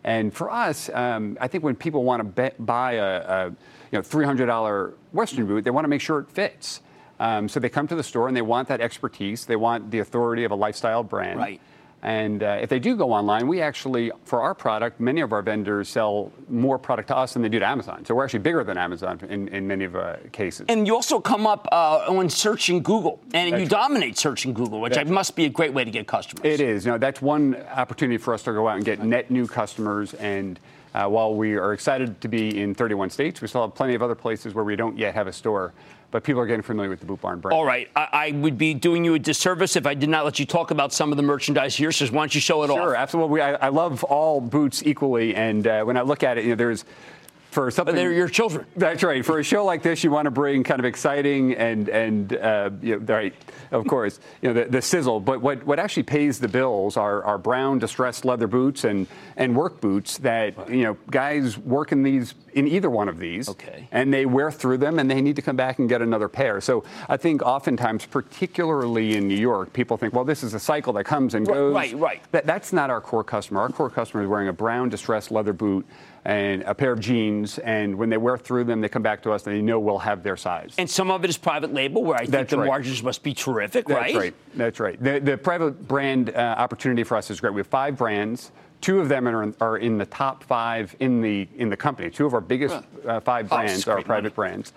And 0.05 0.33
for 0.33 0.49
us, 0.49 0.88
um, 0.94 1.37
I 1.40 1.49
think 1.49 1.64
when 1.64 1.75
people 1.75 2.05
want 2.05 2.37
to 2.37 2.53
buy 2.61 2.92
a, 2.92 3.05
a 3.05 3.46
you 3.90 3.99
know 3.99 4.03
$300 4.03 4.94
Western 5.12 5.44
boot, 5.46 5.64
they 5.64 5.70
want 5.73 5.85
to 5.85 5.88
make 5.88 6.01
sure 6.01 6.20
it 6.20 6.31
fits. 6.31 6.81
Um, 7.18 7.49
so 7.49 7.59
they 7.59 7.68
come 7.68 7.88
to 7.88 7.96
the 7.96 8.05
store 8.05 8.29
and 8.29 8.37
they 8.37 8.42
want 8.42 8.68
that 8.68 8.81
expertise. 8.81 9.44
They 9.44 9.57
want 9.57 9.90
the 9.90 9.99
authority 9.99 10.44
of 10.44 10.53
a 10.53 10.55
lifestyle 10.55 11.03
brand. 11.03 11.38
Right. 11.40 11.61
And 12.02 12.42
uh, 12.42 12.58
if 12.60 12.70
they 12.70 12.78
do 12.78 12.96
go 12.96 13.12
online, 13.12 13.46
we 13.46 13.60
actually, 13.60 14.10
for 14.24 14.40
our 14.40 14.54
product, 14.54 15.00
many 15.00 15.20
of 15.20 15.32
our 15.32 15.42
vendors 15.42 15.88
sell 15.88 16.32
more 16.48 16.78
product 16.78 17.08
to 17.08 17.16
us 17.16 17.34
than 17.34 17.42
they 17.42 17.48
do 17.48 17.58
to 17.58 17.66
Amazon. 17.66 18.04
So 18.06 18.14
we're 18.14 18.24
actually 18.24 18.40
bigger 18.40 18.64
than 18.64 18.78
Amazon 18.78 19.20
in, 19.28 19.48
in 19.48 19.66
many 19.66 19.84
of 19.84 19.94
uh, 19.94 20.16
cases. 20.32 20.66
And 20.68 20.86
you 20.86 20.94
also 20.94 21.20
come 21.20 21.46
up 21.46 21.68
uh, 21.70 22.10
when 22.12 22.30
searching 22.30 22.82
Google, 22.82 23.20
and 23.34 23.52
that's 23.52 23.62
you 23.62 23.68
dominate 23.68 24.16
searching 24.16 24.54
Google, 24.54 24.80
which 24.80 24.96
must 25.06 25.36
be 25.36 25.44
a 25.44 25.50
great 25.50 25.74
way 25.74 25.84
to 25.84 25.90
get 25.90 26.06
customers. 26.06 26.44
It 26.44 26.60
is. 26.60 26.86
You 26.86 26.92
know, 26.92 26.98
that's 26.98 27.20
one 27.20 27.56
opportunity 27.56 28.16
for 28.16 28.32
us 28.32 28.42
to 28.44 28.52
go 28.52 28.66
out 28.66 28.76
and 28.76 28.84
get 28.84 29.04
net 29.04 29.30
new 29.30 29.46
customers 29.46 30.14
and 30.14 30.58
uh, 30.94 31.06
while 31.06 31.34
we 31.34 31.54
are 31.54 31.72
excited 31.72 32.20
to 32.20 32.28
be 32.28 32.60
in 32.60 32.74
31 32.74 33.10
states, 33.10 33.40
we 33.40 33.48
still 33.48 33.62
have 33.62 33.74
plenty 33.74 33.94
of 33.94 34.02
other 34.02 34.14
places 34.14 34.54
where 34.54 34.64
we 34.64 34.76
don't 34.76 34.98
yet 34.98 35.14
have 35.14 35.26
a 35.26 35.32
store. 35.32 35.72
But 36.11 36.25
people 36.25 36.40
are 36.40 36.46
getting 36.46 36.62
familiar 36.62 36.90
with 36.90 37.01
the 37.01 37.07
Boot 37.07 37.20
Barn 37.20 37.38
brand. 37.38 37.55
All 37.55 37.64
right. 37.64 37.88
I, 37.94 38.09
I 38.12 38.31
would 38.33 38.59
be 38.59 38.75
doing 38.75 39.05
you 39.05 39.14
a 39.14 39.18
disservice 39.18 39.77
if 39.77 39.87
I 39.87 39.94
did 39.94 40.09
not 40.09 40.25
let 40.25 40.38
you 40.40 40.46
talk 40.46 40.73
about 40.73 40.92
some 40.92 41.12
of 41.12 41.16
the 41.16 41.23
merchandise 41.23 41.77
here. 41.77 41.92
So 41.92 42.07
why 42.07 42.23
don't 42.23 42.35
you 42.35 42.40
show 42.40 42.62
it 42.64 42.66
sure, 42.66 42.81
off? 42.81 42.85
Sure, 42.85 42.96
absolutely. 42.96 43.40
I, 43.40 43.53
I, 43.55 43.68
love 43.68 44.03
all 44.05 44.40
boots 44.40 44.83
equally. 44.85 45.37
And 45.37 45.66
uh, 45.66 45.85
when 45.85 45.96
I 45.96 46.03
look 46.03 46.25
at 46.25 46.37
it, 46.37 46.44
you 46.44 46.51
know, 46.51 46.57
there's 46.57 46.85
for 47.50 47.70
something. 47.70 47.94
But 47.94 48.00
they're 48.00 48.12
your 48.12 48.28
children. 48.28 48.66
That's 48.76 49.02
right. 49.02 49.24
For 49.24 49.38
a 49.38 49.42
show 49.42 49.64
like 49.64 49.82
this, 49.82 50.04
you 50.04 50.10
want 50.10 50.26
to 50.26 50.30
bring 50.30 50.62
kind 50.64 50.78
of 50.78 50.84
exciting 50.84 51.54
and 51.54 51.88
and 51.88 52.32
uh, 52.32 52.70
you 52.80 52.98
know, 52.98 53.14
right, 53.14 53.34
of 53.72 53.86
course, 53.86 54.20
you 54.40 54.48
know 54.48 54.62
the, 54.62 54.70
the, 54.70 54.82
sizzle. 54.82 55.20
But 55.20 55.40
what, 55.40 55.64
what 55.66 55.78
actually 55.78 56.04
pays 56.04 56.38
the 56.38 56.48
bills 56.48 56.96
are, 56.96 57.22
are 57.24 57.38
brown 57.38 57.78
distressed 57.78 58.24
leather 58.24 58.46
boots 58.46 58.84
and 58.84 59.06
and 59.36 59.56
work 59.56 59.80
boots 59.80 60.18
that 60.18 60.70
you 60.70 60.84
know 60.84 60.96
guys 61.10 61.58
work 61.58 61.92
in 61.92 62.02
these 62.02 62.34
in 62.54 62.68
either 62.68 62.90
one 62.90 63.08
of 63.08 63.18
these. 63.18 63.48
Okay. 63.48 63.88
And 63.92 64.12
they 64.12 64.26
wear 64.26 64.50
through 64.50 64.78
them, 64.78 64.98
and 64.98 65.10
they 65.10 65.20
need 65.20 65.36
to 65.36 65.42
come 65.42 65.56
back 65.56 65.78
and 65.78 65.88
get 65.88 66.02
another 66.02 66.28
pair. 66.28 66.60
So 66.60 66.84
I 67.08 67.16
think 67.16 67.42
oftentimes, 67.42 68.06
particularly 68.06 69.16
in 69.16 69.28
New 69.28 69.36
York, 69.36 69.72
people 69.72 69.96
think, 69.96 70.14
well, 70.14 70.24
this 70.24 70.42
is 70.42 70.54
a 70.54 70.60
cycle 70.60 70.92
that 70.94 71.04
comes 71.04 71.34
and 71.34 71.46
goes. 71.46 71.74
Right, 71.74 71.94
right. 71.96 72.22
That, 72.32 72.46
that's 72.46 72.72
not 72.72 72.90
our 72.90 73.00
core 73.00 73.24
customer. 73.24 73.60
Our 73.60 73.70
core 73.70 73.90
customer 73.90 74.22
is 74.22 74.28
wearing 74.28 74.48
a 74.48 74.52
brown 74.52 74.88
distressed 74.88 75.30
leather 75.30 75.52
boot 75.52 75.86
and 76.24 76.62
a 76.62 76.74
pair 76.74 76.92
of 76.92 77.00
jeans. 77.00 77.59
And 77.61 77.96
when 77.96 78.11
they 78.11 78.16
wear 78.18 78.37
through 78.37 78.64
them, 78.64 78.80
they 78.80 78.88
come 78.88 79.02
back 79.02 79.22
to 79.22 79.33
us 79.33 79.46
and 79.46 79.56
they 79.56 79.62
know 79.62 79.78
we'll 79.80 79.98
have 79.98 80.22
their 80.22 80.37
size. 80.37 80.74
And 80.78 80.88
some 80.88 81.11
of 81.11 81.24
it 81.24 81.30
is 81.30 81.38
private 81.38 81.72
label, 81.72 82.04
where 82.04 82.16
I 82.16 82.20
think 82.20 82.30
That's 82.30 82.50
the 82.50 82.59
right. 82.59 82.66
margins 82.66 83.02
must 83.02 83.22
be 83.22 83.33
terrific, 83.35 83.88
right? 83.88 84.00
That's 84.02 84.14
right? 84.14 84.20
right. 84.22 84.35
That's 84.54 84.80
right. 84.80 85.02
The, 85.02 85.20
the 85.20 85.38
private 85.38 85.87
brand 85.88 86.30
uh, 86.30 86.54
opportunity 86.59 87.04
for 87.04 87.16
us 87.16 87.30
is 87.30 87.40
great. 87.40 87.54
We 87.54 87.61
have 87.61 87.66
five 87.66 87.96
brands. 87.96 88.52
Two 88.80 89.00
of 89.00 89.09
them 89.09 89.28
are 89.28 89.42
in, 89.42 89.54
are 89.61 89.76
in 89.76 89.98
the 89.98 90.06
top 90.06 90.42
five 90.42 90.96
in 91.00 91.20
the 91.20 91.46
in 91.56 91.68
the 91.68 91.76
company. 91.76 92.09
Two 92.09 92.24
of 92.24 92.33
our 92.33 92.40
biggest 92.40 92.76
uh, 93.06 93.20
five 93.20 93.46
Oh, 93.52 93.56
brands 93.56 93.87
are 93.87 94.00
private 94.02 94.35
money. 94.37 94.50
brands. 94.52 94.72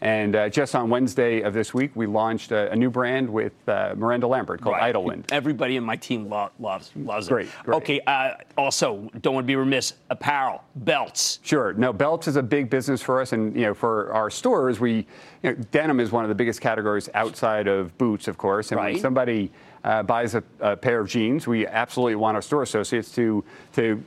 And 0.00 0.36
uh, 0.36 0.48
just 0.48 0.76
on 0.76 0.88
Wednesday 0.90 1.40
of 1.40 1.52
this 1.54 1.74
week, 1.74 1.90
we 1.96 2.06
launched 2.06 2.52
a, 2.52 2.70
a 2.70 2.76
new 2.76 2.88
brand 2.88 3.28
with 3.28 3.52
uh, 3.68 3.94
Miranda 3.96 4.28
Lambert 4.28 4.60
called 4.60 4.76
Right. 4.76 4.94
Idyllwind. 4.94 5.24
Everybody 5.32 5.76
in 5.76 5.82
my 5.82 5.96
team 5.96 6.28
lo- 6.28 6.50
loves 6.60 6.92
loves 6.94 7.26
it. 7.26 7.30
Great, 7.30 7.48
great. 7.64 7.76
Okay. 7.78 8.00
Uh, 8.06 8.34
also, 8.56 9.10
don't 9.22 9.34
want 9.34 9.44
to 9.44 9.48
be 9.48 9.56
remiss. 9.56 9.94
Apparel, 10.10 10.62
belts. 10.76 11.40
Sure. 11.42 11.72
No, 11.72 11.92
belts 11.92 12.28
is 12.28 12.36
a 12.36 12.42
big 12.42 12.70
business 12.70 13.02
for 13.02 13.20
us, 13.20 13.32
and 13.32 13.54
you 13.56 13.62
know, 13.62 13.74
for 13.74 14.12
our 14.12 14.30
stores, 14.30 14.78
we, 14.78 14.98
you 15.42 15.50
know, 15.50 15.54
denim 15.72 15.98
is 15.98 16.12
one 16.12 16.24
of 16.24 16.28
the 16.28 16.34
biggest 16.34 16.60
categories 16.60 17.08
outside 17.14 17.66
of 17.66 17.96
boots, 17.98 18.28
of 18.28 18.38
course. 18.38 18.70
And 18.70 18.78
Right. 18.78 18.92
when 18.94 19.00
somebody 19.02 19.50
uh, 19.82 20.04
buys 20.04 20.36
a, 20.36 20.44
a 20.60 20.76
pair 20.76 21.00
of 21.00 21.08
jeans, 21.08 21.48
we 21.48 21.66
absolutely 21.66 22.14
want 22.14 22.36
our 22.36 22.42
store 22.42 22.62
associates 22.62 23.10
to 23.12 23.42
to 23.74 24.02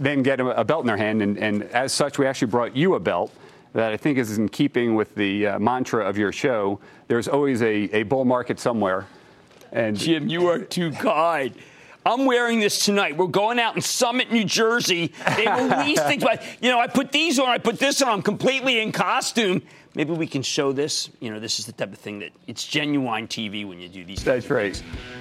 then 0.00 0.22
get 0.22 0.40
a, 0.40 0.60
a 0.60 0.64
belt 0.64 0.82
in 0.82 0.86
their 0.86 0.96
hand, 0.96 1.22
and, 1.22 1.36
and 1.38 1.64
as 1.64 1.92
such, 1.92 2.18
we 2.18 2.26
actually 2.26 2.48
brought 2.52 2.76
you 2.76 2.94
a 2.94 3.00
belt 3.00 3.32
that 3.74 3.92
I 3.92 3.96
think 3.96 4.18
is 4.18 4.38
in 4.38 4.48
keeping 4.48 4.94
with 4.94 5.14
the 5.14 5.48
uh, 5.48 5.58
mantra 5.58 6.08
of 6.08 6.16
your 6.16 6.32
show. 6.32 6.80
There's 7.08 7.28
always 7.28 7.60
a, 7.60 7.90
a 7.92 8.02
bull 8.04 8.24
market 8.24 8.58
somewhere, 8.58 9.06
and 9.72 9.96
Jim, 9.96 10.28
you 10.28 10.48
are 10.48 10.60
too 10.60 10.92
kind. 10.92 11.54
I'm 12.06 12.26
wearing 12.26 12.60
this 12.60 12.84
tonight. 12.84 13.16
We're 13.16 13.26
going 13.26 13.58
out 13.58 13.76
in 13.76 13.82
Summit, 13.82 14.30
New 14.30 14.44
Jersey. 14.44 15.12
They 15.36 15.46
release 15.46 16.00
things, 16.02 16.22
but 16.22 16.42
you 16.60 16.70
know, 16.70 16.78
I 16.78 16.86
put 16.86 17.12
these 17.12 17.38
on, 17.38 17.48
I 17.48 17.58
put 17.58 17.78
this 17.78 18.00
on. 18.02 18.08
I'm 18.08 18.22
completely 18.22 18.80
in 18.80 18.92
costume. 18.92 19.62
Maybe 19.94 20.12
we 20.12 20.26
can 20.26 20.42
show 20.42 20.72
this. 20.72 21.08
You 21.20 21.30
know, 21.30 21.38
this 21.38 21.58
is 21.58 21.66
the 21.66 21.72
type 21.72 21.92
of 21.92 21.98
thing 21.98 22.18
that 22.18 22.30
it's 22.46 22.66
genuine 22.66 23.28
TV 23.28 23.66
when 23.66 23.80
you 23.80 23.88
do 23.88 24.04
these. 24.04 24.24
That's 24.24 24.50
right. 24.50 24.80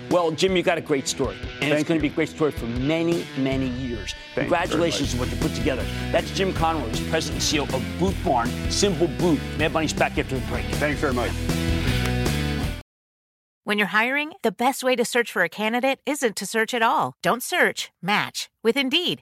Well, 0.10 0.32
Jim, 0.32 0.56
you 0.56 0.64
got 0.64 0.78
a 0.78 0.82
great 0.82 1.08
story, 1.08 1.38
and 1.62 1.72
it's 1.72 1.88
going 1.88 2.00
to 2.00 2.02
be 2.02 2.08
a 2.08 2.16
great 2.16 2.30
story 2.30 2.52
for 2.52 2.66
many, 2.66 3.26
many 3.38 3.68
years. 3.68 4.16
Thank 4.34 4.48
Congratulations 4.50 5.14
on 5.14 5.20
what 5.20 5.32
you 5.32 5.38
put 5.38 5.54
together. 5.54 5.86
That's 6.12 6.32
Jim 6.32 6.54
Conroy, 6.54 6.88
who's 6.90 7.08
president 7.10 7.54
and 7.54 7.68
CEO 7.68 7.74
of 7.74 8.00
Boot 8.00 8.16
Barn, 8.24 8.50
Simple 8.72 9.08
Boot. 9.20 9.40
Mad 9.58 9.74
Money's 9.74 9.94
back 9.94 10.18
after 10.18 10.40
the 10.40 10.46
break. 10.48 10.66
thanks 10.76 11.00
very 11.00 11.14
much. 11.14 11.32
When 13.66 13.78
you're 13.78 13.88
hiring, 13.88 14.34
the 14.42 14.52
best 14.52 14.84
way 14.84 14.96
to 14.98 15.06
search 15.06 15.32
for 15.32 15.44
a 15.44 15.50
candidate 15.50 16.00
isn't 16.06 16.36
to 16.36 16.46
search 16.46 16.74
at 16.74 16.82
all. 16.82 17.14
Don't 17.22 17.42
search, 17.42 17.92
match 18.02 18.50
with 18.62 18.76
Indeed. 18.76 19.22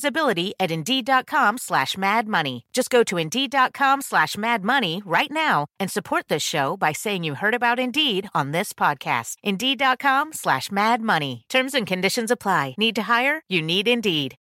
visibility 0.00 0.54
at 0.58 0.70
Indeed.com 0.70 1.58
slash 1.58 1.96
Mad 1.96 2.26
Money. 2.26 2.64
Just 2.72 2.90
go 2.90 3.04
to 3.04 3.18
Indeed.com 3.18 4.00
slash 4.02 4.36
Mad 4.36 4.64
Money 4.64 5.02
right 5.04 5.30
now 5.30 5.66
and 5.78 5.90
support 5.90 6.28
this 6.28 6.42
show 6.42 6.76
by 6.76 6.92
saying 6.92 7.24
you 7.24 7.34
heard 7.34 7.54
about 7.54 7.78
Indeed 7.78 8.28
on 8.34 8.52
this 8.52 8.72
podcast. 8.72 9.36
Indeed.com 9.42 10.32
slash 10.32 10.70
Mad 10.70 11.02
Money. 11.02 11.44
Terms 11.48 11.74
and 11.74 11.86
conditions 11.86 12.30
apply. 12.30 12.74
Need 12.78 12.94
to 12.96 13.02
hire? 13.02 13.42
You 13.48 13.60
need 13.62 13.88
Indeed. 13.88 14.36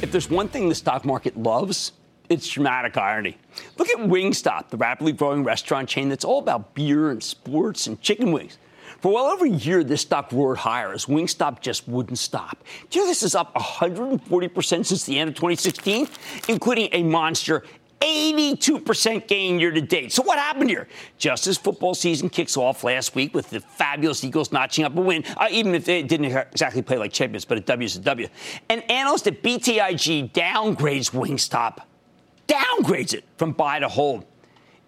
If 0.00 0.12
there's 0.12 0.30
one 0.30 0.48
thing 0.48 0.68
the 0.68 0.76
stock 0.76 1.04
market 1.04 1.36
loves, 1.36 1.92
it's 2.28 2.48
dramatic 2.48 2.96
irony. 2.96 3.36
Look 3.76 3.88
at 3.88 3.96
Wingstop, 3.96 4.68
the 4.68 4.76
rapidly 4.76 5.12
growing 5.12 5.44
restaurant 5.44 5.88
chain 5.88 6.08
that's 6.08 6.24
all 6.24 6.38
about 6.38 6.74
beer 6.74 7.10
and 7.10 7.22
sports 7.22 7.86
and 7.86 8.00
chicken 8.00 8.32
wings. 8.32 8.58
For 9.00 9.12
well 9.12 9.26
over 9.26 9.46
a 9.46 9.50
year, 9.50 9.84
this 9.84 10.00
stock 10.00 10.32
roared 10.32 10.58
higher 10.58 10.92
as 10.92 11.06
Wingstop 11.06 11.60
just 11.60 11.86
wouldn't 11.86 12.18
stop. 12.18 12.64
Do 12.90 12.98
you 12.98 13.04
know 13.04 13.08
this 13.08 13.22
is 13.22 13.34
up 13.34 13.54
140% 13.54 14.86
since 14.86 15.04
the 15.04 15.18
end 15.18 15.28
of 15.28 15.34
2016, 15.36 16.08
including 16.48 16.88
a 16.92 17.04
monster 17.04 17.62
82% 18.00 19.26
gain 19.26 19.58
year 19.58 19.70
to 19.70 19.80
date. 19.80 20.12
So 20.12 20.22
what 20.22 20.38
happened 20.38 20.70
here? 20.70 20.88
Just 21.18 21.46
as 21.46 21.58
football 21.58 21.94
season 21.94 22.28
kicks 22.28 22.56
off 22.56 22.84
last 22.84 23.14
week 23.14 23.34
with 23.34 23.50
the 23.50 23.60
fabulous 23.60 24.22
Eagles 24.22 24.52
notching 24.52 24.84
up 24.84 24.96
a 24.96 25.00
win, 25.00 25.24
uh, 25.36 25.48
even 25.50 25.74
if 25.74 25.84
they 25.84 26.02
didn't 26.02 26.26
exactly 26.26 26.82
play 26.82 26.96
like 26.96 27.12
champions, 27.12 27.44
but 27.44 27.58
a 27.58 27.60
W 27.60 27.84
is 27.84 27.96
a 27.96 28.00
W. 28.00 28.28
An 28.68 28.80
analyst 28.82 29.26
at 29.26 29.42
BTIG 29.42 30.32
downgrades 30.32 31.10
Wingstop, 31.10 31.78
downgrades 32.48 33.14
it 33.14 33.24
from 33.36 33.52
buy 33.52 33.78
to 33.78 33.88
hold. 33.88 34.24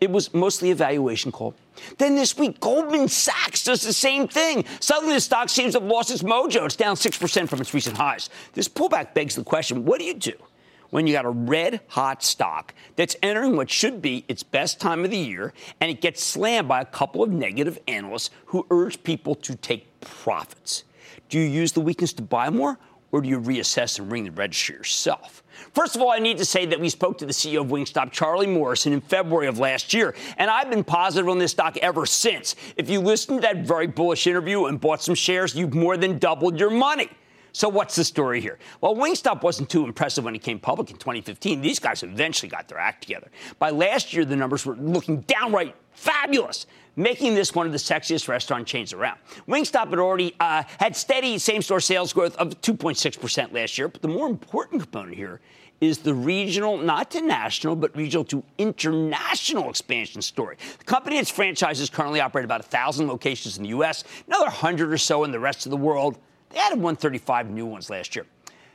It 0.00 0.10
was 0.10 0.32
mostly 0.32 0.70
a 0.70 0.74
valuation 0.74 1.30
call. 1.30 1.54
Then 1.98 2.16
this 2.16 2.36
week, 2.36 2.58
Goldman 2.58 3.08
Sachs 3.08 3.64
does 3.64 3.82
the 3.82 3.92
same 3.92 4.26
thing. 4.26 4.64
Suddenly, 4.80 5.14
the 5.14 5.20
stock 5.20 5.50
seems 5.50 5.74
to 5.74 5.80
have 5.80 5.88
lost 5.88 6.10
its 6.10 6.22
mojo. 6.22 6.64
It's 6.64 6.76
down 6.76 6.96
6% 6.96 7.48
from 7.48 7.60
its 7.60 7.74
recent 7.74 7.96
highs. 7.96 8.30
This 8.54 8.68
pullback 8.68 9.14
begs 9.14 9.34
the 9.34 9.44
question 9.44 9.84
what 9.84 9.98
do 9.98 10.06
you 10.06 10.14
do 10.14 10.32
when 10.88 11.06
you 11.06 11.12
got 11.12 11.24
a 11.24 11.30
red 11.30 11.80
hot 11.88 12.22
stock 12.22 12.74
that's 12.96 13.14
entering 13.22 13.56
what 13.56 13.70
should 13.70 14.02
be 14.02 14.24
its 14.26 14.42
best 14.42 14.80
time 14.80 15.04
of 15.04 15.10
the 15.10 15.18
year 15.18 15.52
and 15.80 15.90
it 15.90 16.00
gets 16.00 16.22
slammed 16.22 16.66
by 16.66 16.80
a 16.80 16.84
couple 16.84 17.22
of 17.22 17.30
negative 17.30 17.78
analysts 17.86 18.30
who 18.46 18.66
urge 18.70 19.02
people 19.02 19.34
to 19.34 19.54
take 19.54 20.00
profits? 20.00 20.84
Do 21.28 21.38
you 21.38 21.44
use 21.46 21.72
the 21.72 21.80
weakness 21.80 22.12
to 22.14 22.22
buy 22.22 22.50
more? 22.50 22.78
Or 23.12 23.20
do 23.20 23.28
you 23.28 23.40
reassess 23.40 23.98
and 23.98 24.10
ring 24.10 24.24
the 24.24 24.30
register 24.30 24.72
yourself? 24.74 25.42
First 25.72 25.96
of 25.96 26.02
all, 26.02 26.10
I 26.10 26.18
need 26.18 26.38
to 26.38 26.44
say 26.44 26.64
that 26.66 26.80
we 26.80 26.88
spoke 26.88 27.18
to 27.18 27.26
the 27.26 27.32
CEO 27.32 27.60
of 27.62 27.68
Wingstop, 27.68 28.12
Charlie 28.12 28.46
Morrison, 28.46 28.92
in 28.92 29.00
February 29.00 29.46
of 29.46 29.58
last 29.58 29.92
year, 29.92 30.14
and 30.38 30.50
I've 30.50 30.70
been 30.70 30.84
positive 30.84 31.28
on 31.28 31.38
this 31.38 31.50
stock 31.50 31.76
ever 31.78 32.06
since. 32.06 32.56
If 32.76 32.88
you 32.88 33.00
listened 33.00 33.42
to 33.42 33.48
that 33.48 33.58
very 33.58 33.86
bullish 33.86 34.26
interview 34.26 34.66
and 34.66 34.80
bought 34.80 35.02
some 35.02 35.14
shares, 35.14 35.54
you've 35.54 35.74
more 35.74 35.96
than 35.96 36.18
doubled 36.18 36.58
your 36.58 36.70
money. 36.70 37.10
So 37.52 37.68
what's 37.68 37.96
the 37.96 38.04
story 38.04 38.40
here? 38.40 38.58
Well, 38.80 38.94
Wingstop 38.94 39.42
wasn't 39.42 39.70
too 39.70 39.84
impressive 39.84 40.24
when 40.24 40.34
it 40.34 40.42
came 40.42 40.58
public 40.58 40.90
in 40.90 40.96
2015. 40.96 41.60
These 41.60 41.78
guys 41.78 42.02
eventually 42.02 42.48
got 42.48 42.68
their 42.68 42.78
act 42.78 43.02
together. 43.02 43.30
By 43.58 43.70
last 43.70 44.12
year, 44.12 44.24
the 44.24 44.36
numbers 44.36 44.64
were 44.64 44.76
looking 44.76 45.20
downright 45.22 45.74
fabulous, 45.92 46.66
making 46.96 47.34
this 47.34 47.54
one 47.54 47.66
of 47.66 47.72
the 47.72 47.78
sexiest 47.78 48.28
restaurant 48.28 48.66
chains 48.66 48.92
around. 48.92 49.18
Wingstop 49.48 49.90
had 49.90 49.98
already 49.98 50.34
uh, 50.40 50.62
had 50.78 50.96
steady 50.96 51.38
same-store 51.38 51.80
sales 51.80 52.12
growth 52.12 52.36
of 52.36 52.60
2.6% 52.60 53.52
last 53.52 53.78
year, 53.78 53.88
but 53.88 54.02
the 54.02 54.08
more 54.08 54.28
important 54.28 54.82
component 54.82 55.16
here 55.16 55.40
is 55.80 55.98
the 55.98 56.14
regional, 56.14 56.76
not 56.76 57.10
to 57.10 57.22
national, 57.22 57.74
but 57.74 57.94
regional 57.96 58.24
to 58.24 58.44
international 58.58 59.70
expansion 59.70 60.20
story. 60.20 60.56
The 60.78 60.84
company 60.84 61.16
and 61.16 61.22
its 61.22 61.30
franchises 61.30 61.88
currently 61.88 62.20
operate 62.20 62.44
about 62.44 62.60
1,000 62.60 63.08
locations 63.08 63.56
in 63.56 63.62
the 63.62 63.70
U.S., 63.70 64.04
another 64.26 64.44
100 64.44 64.92
or 64.92 64.98
so 64.98 65.24
in 65.24 65.32
the 65.32 65.40
rest 65.40 65.66
of 65.66 65.70
the 65.70 65.78
world. 65.78 66.18
They 66.50 66.58
added 66.58 66.76
135 66.76 67.50
new 67.50 67.66
ones 67.66 67.90
last 67.90 68.14
year. 68.14 68.26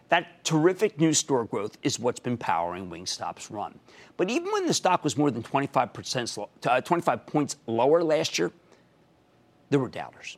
That 0.09 0.43
terrific 0.43 0.99
new 0.99 1.13
store 1.13 1.45
growth 1.45 1.77
is 1.81 1.99
what's 1.99 2.19
been 2.19 2.37
powering 2.37 2.89
Wingstop's 2.89 3.49
run. 3.49 3.79
But 4.17 4.29
even 4.29 4.51
when 4.51 4.67
the 4.67 4.73
stock 4.73 5.03
was 5.03 5.17
more 5.17 5.31
than 5.31 5.43
25%, 5.43 6.47
uh, 6.67 6.81
25 6.81 7.25
points 7.25 7.55
lower 7.67 8.03
last 8.03 8.37
year, 8.37 8.51
there 9.69 9.79
were 9.79 9.89
doubters. 9.89 10.37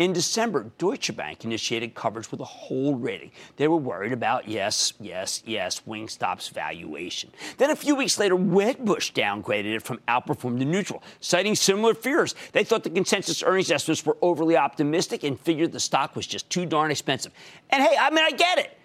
In 0.00 0.14
December, 0.14 0.64
Deutsche 0.78 1.14
Bank 1.14 1.44
initiated 1.44 1.94
coverage 1.94 2.30
with 2.30 2.40
a 2.40 2.44
hold 2.44 3.02
rating. 3.02 3.32
They 3.56 3.68
were 3.68 3.76
worried 3.76 4.12
about, 4.12 4.48
yes, 4.48 4.94
yes, 4.98 5.42
yes, 5.44 5.82
Wingstop's 5.86 6.48
valuation. 6.48 7.30
Then 7.58 7.70
a 7.70 7.76
few 7.76 7.94
weeks 7.94 8.18
later, 8.18 8.34
Wedbush 8.34 9.12
downgraded 9.12 9.74
it 9.74 9.82
from 9.82 10.00
outperform 10.08 10.58
to 10.58 10.64
neutral, 10.64 11.02
citing 11.20 11.54
similar 11.54 11.92
fears. 11.92 12.34
They 12.52 12.64
thought 12.64 12.82
the 12.82 12.88
consensus 12.88 13.42
earnings 13.42 13.70
estimates 13.70 14.06
were 14.06 14.16
overly 14.22 14.56
optimistic 14.56 15.22
and 15.22 15.38
figured 15.38 15.70
the 15.70 15.80
stock 15.80 16.16
was 16.16 16.26
just 16.26 16.48
too 16.48 16.64
darn 16.64 16.90
expensive. 16.90 17.32
And 17.68 17.82
hey, 17.82 17.94
I 18.00 18.08
mean, 18.08 18.24
I 18.24 18.30
get 18.30 18.56
it. 18.56 18.78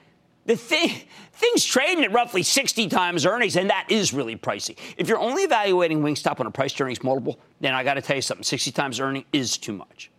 The 0.48 0.58
thing, 0.58 1.00
things 1.32 1.64
trading 1.64 2.04
at 2.04 2.12
roughly 2.12 2.44
60 2.44 2.90
times 2.90 3.26
earnings, 3.26 3.56
and 3.56 3.70
that 3.70 3.86
is 3.88 4.14
really 4.14 4.36
pricey. 4.36 4.78
If 4.98 5.08
you're 5.08 5.20
only 5.20 5.44
evaluating 5.44 6.02
Wingstop 6.02 6.42
on 6.42 6.46
a 6.46 6.52
price 6.52 6.78
earnings 6.82 7.02
multiple, 7.06 7.40
then 7.62 7.74
I 7.74 7.86
got 7.86 7.94
to 7.94 8.02
tell 8.02 8.18
you 8.18 8.22
something 8.22 8.44
60 8.44 8.74
times 8.74 9.00
earning 9.00 9.24
is 9.32 9.58
too 9.58 9.72
much 9.72 10.12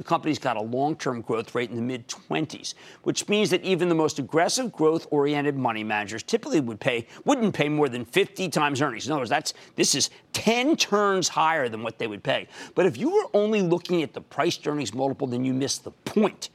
the 0.00 0.04
company's 0.04 0.38
got 0.38 0.56
a 0.56 0.62
long 0.62 0.96
term 0.96 1.20
growth 1.20 1.54
rate 1.54 1.68
in 1.68 1.76
the 1.76 1.82
mid 1.82 2.08
20s, 2.08 2.72
which 3.02 3.28
means 3.28 3.50
that 3.50 3.62
even 3.62 3.90
the 3.90 3.94
most 3.94 4.18
aggressive 4.18 4.72
growth 4.72 5.06
oriented 5.10 5.56
money 5.56 5.84
managers 5.84 6.22
typically 6.22 6.58
would 6.58 6.80
pay, 6.80 7.06
wouldn't 7.26 7.54
pay 7.54 7.68
more 7.68 7.86
than 7.86 8.06
50 8.06 8.48
times 8.48 8.80
earnings. 8.80 9.04
In 9.04 9.12
other 9.12 9.20
words, 9.20 9.28
that's, 9.28 9.52
this 9.76 9.94
is 9.94 10.08
10 10.32 10.76
turns 10.76 11.28
higher 11.28 11.68
than 11.68 11.82
what 11.82 11.98
they 11.98 12.06
would 12.06 12.22
pay. 12.22 12.48
But 12.74 12.86
if 12.86 12.96
you 12.96 13.10
were 13.10 13.26
only 13.34 13.60
looking 13.60 14.02
at 14.02 14.14
the 14.14 14.22
price 14.22 14.56
to 14.56 14.70
earnings 14.70 14.94
multiple, 14.94 15.26
then 15.26 15.44
you 15.44 15.52
missed 15.52 15.84
the 15.84 15.90
point. 15.90 16.48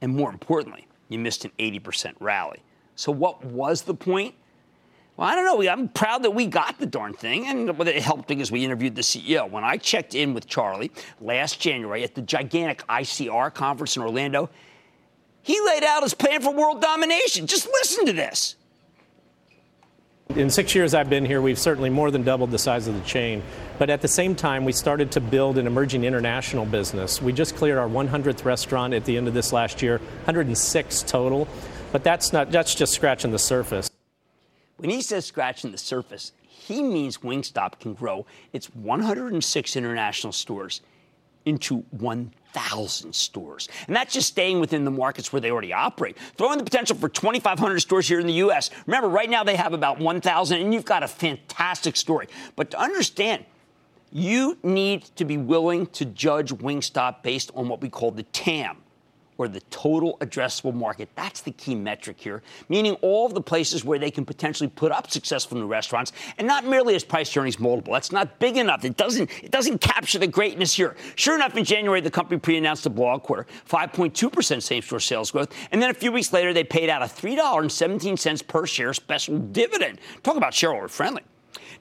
And 0.00 0.14
more 0.14 0.30
importantly, 0.30 0.86
you 1.08 1.18
missed 1.18 1.44
an 1.44 1.50
80% 1.58 2.14
rally. 2.20 2.62
So, 2.94 3.10
what 3.10 3.44
was 3.44 3.82
the 3.82 3.94
point? 3.94 4.36
Well, 5.22 5.30
I 5.30 5.36
don't 5.36 5.44
know. 5.44 5.70
I'm 5.70 5.86
proud 5.86 6.24
that 6.24 6.32
we 6.32 6.46
got 6.46 6.80
the 6.80 6.86
darn 6.86 7.12
thing, 7.12 7.46
and 7.46 7.70
it 7.70 8.02
helped 8.02 8.26
because 8.26 8.50
we 8.50 8.64
interviewed 8.64 8.96
the 8.96 9.02
CEO. 9.02 9.48
When 9.48 9.62
I 9.62 9.76
checked 9.76 10.16
in 10.16 10.34
with 10.34 10.48
Charlie 10.48 10.90
last 11.20 11.60
January 11.60 12.02
at 12.02 12.16
the 12.16 12.22
gigantic 12.22 12.84
ICR 12.88 13.54
conference 13.54 13.94
in 13.94 14.02
Orlando, 14.02 14.50
he 15.42 15.60
laid 15.64 15.84
out 15.84 16.02
his 16.02 16.12
plan 16.12 16.40
for 16.40 16.52
world 16.52 16.82
domination. 16.82 17.46
Just 17.46 17.68
listen 17.68 18.04
to 18.06 18.12
this. 18.12 18.56
In 20.30 20.50
six 20.50 20.74
years 20.74 20.92
I've 20.92 21.08
been 21.08 21.24
here, 21.24 21.40
we've 21.40 21.56
certainly 21.56 21.88
more 21.88 22.10
than 22.10 22.24
doubled 22.24 22.50
the 22.50 22.58
size 22.58 22.88
of 22.88 22.96
the 22.96 23.08
chain. 23.08 23.44
But 23.78 23.90
at 23.90 24.02
the 24.02 24.08
same 24.08 24.34
time, 24.34 24.64
we 24.64 24.72
started 24.72 25.12
to 25.12 25.20
build 25.20 25.56
an 25.56 25.68
emerging 25.68 26.02
international 26.02 26.66
business. 26.66 27.22
We 27.22 27.32
just 27.32 27.54
cleared 27.54 27.78
our 27.78 27.88
100th 27.88 28.44
restaurant 28.44 28.92
at 28.92 29.04
the 29.04 29.16
end 29.16 29.28
of 29.28 29.34
this 29.34 29.52
last 29.52 29.82
year, 29.82 29.98
106 29.98 31.02
total. 31.04 31.46
But 31.92 32.02
that's 32.02 32.32
not 32.32 32.50
that's 32.50 32.74
just 32.74 32.92
scratching 32.92 33.30
the 33.30 33.38
surface. 33.38 33.91
When 34.82 34.90
he 34.90 35.00
says 35.00 35.24
scratching 35.24 35.70
the 35.70 35.78
surface, 35.78 36.32
he 36.42 36.82
means 36.82 37.18
Wingstop 37.18 37.78
can 37.78 37.94
grow 37.94 38.26
its 38.52 38.66
106 38.74 39.76
international 39.76 40.32
stores 40.32 40.80
into 41.44 41.84
1,000 41.90 43.14
stores. 43.14 43.68
And 43.86 43.94
that's 43.94 44.12
just 44.12 44.26
staying 44.26 44.58
within 44.58 44.84
the 44.84 44.90
markets 44.90 45.32
where 45.32 45.38
they 45.38 45.52
already 45.52 45.72
operate. 45.72 46.18
Throw 46.36 46.50
in 46.50 46.58
the 46.58 46.64
potential 46.64 46.96
for 46.96 47.08
2,500 47.08 47.78
stores 47.78 48.08
here 48.08 48.18
in 48.18 48.26
the 48.26 48.32
U.S. 48.32 48.70
Remember, 48.88 49.08
right 49.08 49.30
now 49.30 49.44
they 49.44 49.54
have 49.54 49.72
about 49.72 50.00
1,000, 50.00 50.60
and 50.60 50.74
you've 50.74 50.84
got 50.84 51.04
a 51.04 51.08
fantastic 51.08 51.96
story. 51.96 52.26
But 52.56 52.72
to 52.72 52.80
understand, 52.80 53.44
you 54.10 54.58
need 54.64 55.04
to 55.14 55.24
be 55.24 55.36
willing 55.36 55.86
to 55.86 56.04
judge 56.06 56.52
Wingstop 56.52 57.22
based 57.22 57.52
on 57.54 57.68
what 57.68 57.80
we 57.80 57.88
call 57.88 58.10
the 58.10 58.24
TAM 58.24 58.78
or 59.42 59.48
the 59.48 59.60
total 59.62 60.16
addressable 60.20 60.72
market. 60.72 61.08
That's 61.16 61.40
the 61.40 61.50
key 61.50 61.74
metric 61.74 62.20
here, 62.20 62.42
meaning 62.68 62.94
all 63.02 63.26
of 63.26 63.34
the 63.34 63.40
places 63.40 63.84
where 63.84 63.98
they 63.98 64.10
can 64.10 64.24
potentially 64.24 64.68
put 64.68 64.92
up 64.92 65.10
successful 65.10 65.58
new 65.58 65.66
restaurants 65.66 66.12
and 66.38 66.46
not 66.46 66.64
merely 66.64 66.94
as 66.94 67.02
price 67.02 67.36
earnings 67.36 67.58
multiple. 67.58 67.92
That's 67.92 68.12
not 68.12 68.38
big 68.38 68.56
enough. 68.56 68.84
It 68.84 68.96
doesn't, 68.96 69.30
it 69.42 69.50
doesn't 69.50 69.80
capture 69.80 70.20
the 70.20 70.28
greatness 70.28 70.74
here. 70.74 70.96
Sure 71.16 71.34
enough, 71.34 71.56
in 71.56 71.64
January, 71.64 72.00
the 72.00 72.10
company 72.10 72.38
pre-announced 72.38 72.86
a 72.86 72.90
blog 72.90 73.24
quarter, 73.24 73.46
5.2% 73.68 74.62
same-store 74.62 75.00
sales 75.00 75.32
growth, 75.32 75.52
and 75.72 75.82
then 75.82 75.90
a 75.90 75.94
few 75.94 76.12
weeks 76.12 76.32
later, 76.32 76.52
they 76.52 76.64
paid 76.64 76.88
out 76.88 77.02
a 77.02 77.06
$3.17 77.06 78.46
per 78.46 78.64
share 78.66 78.94
special 78.94 79.38
dividend. 79.38 79.98
Talk 80.22 80.36
about 80.36 80.54
shareholder 80.54 80.88
friendly. 80.88 81.22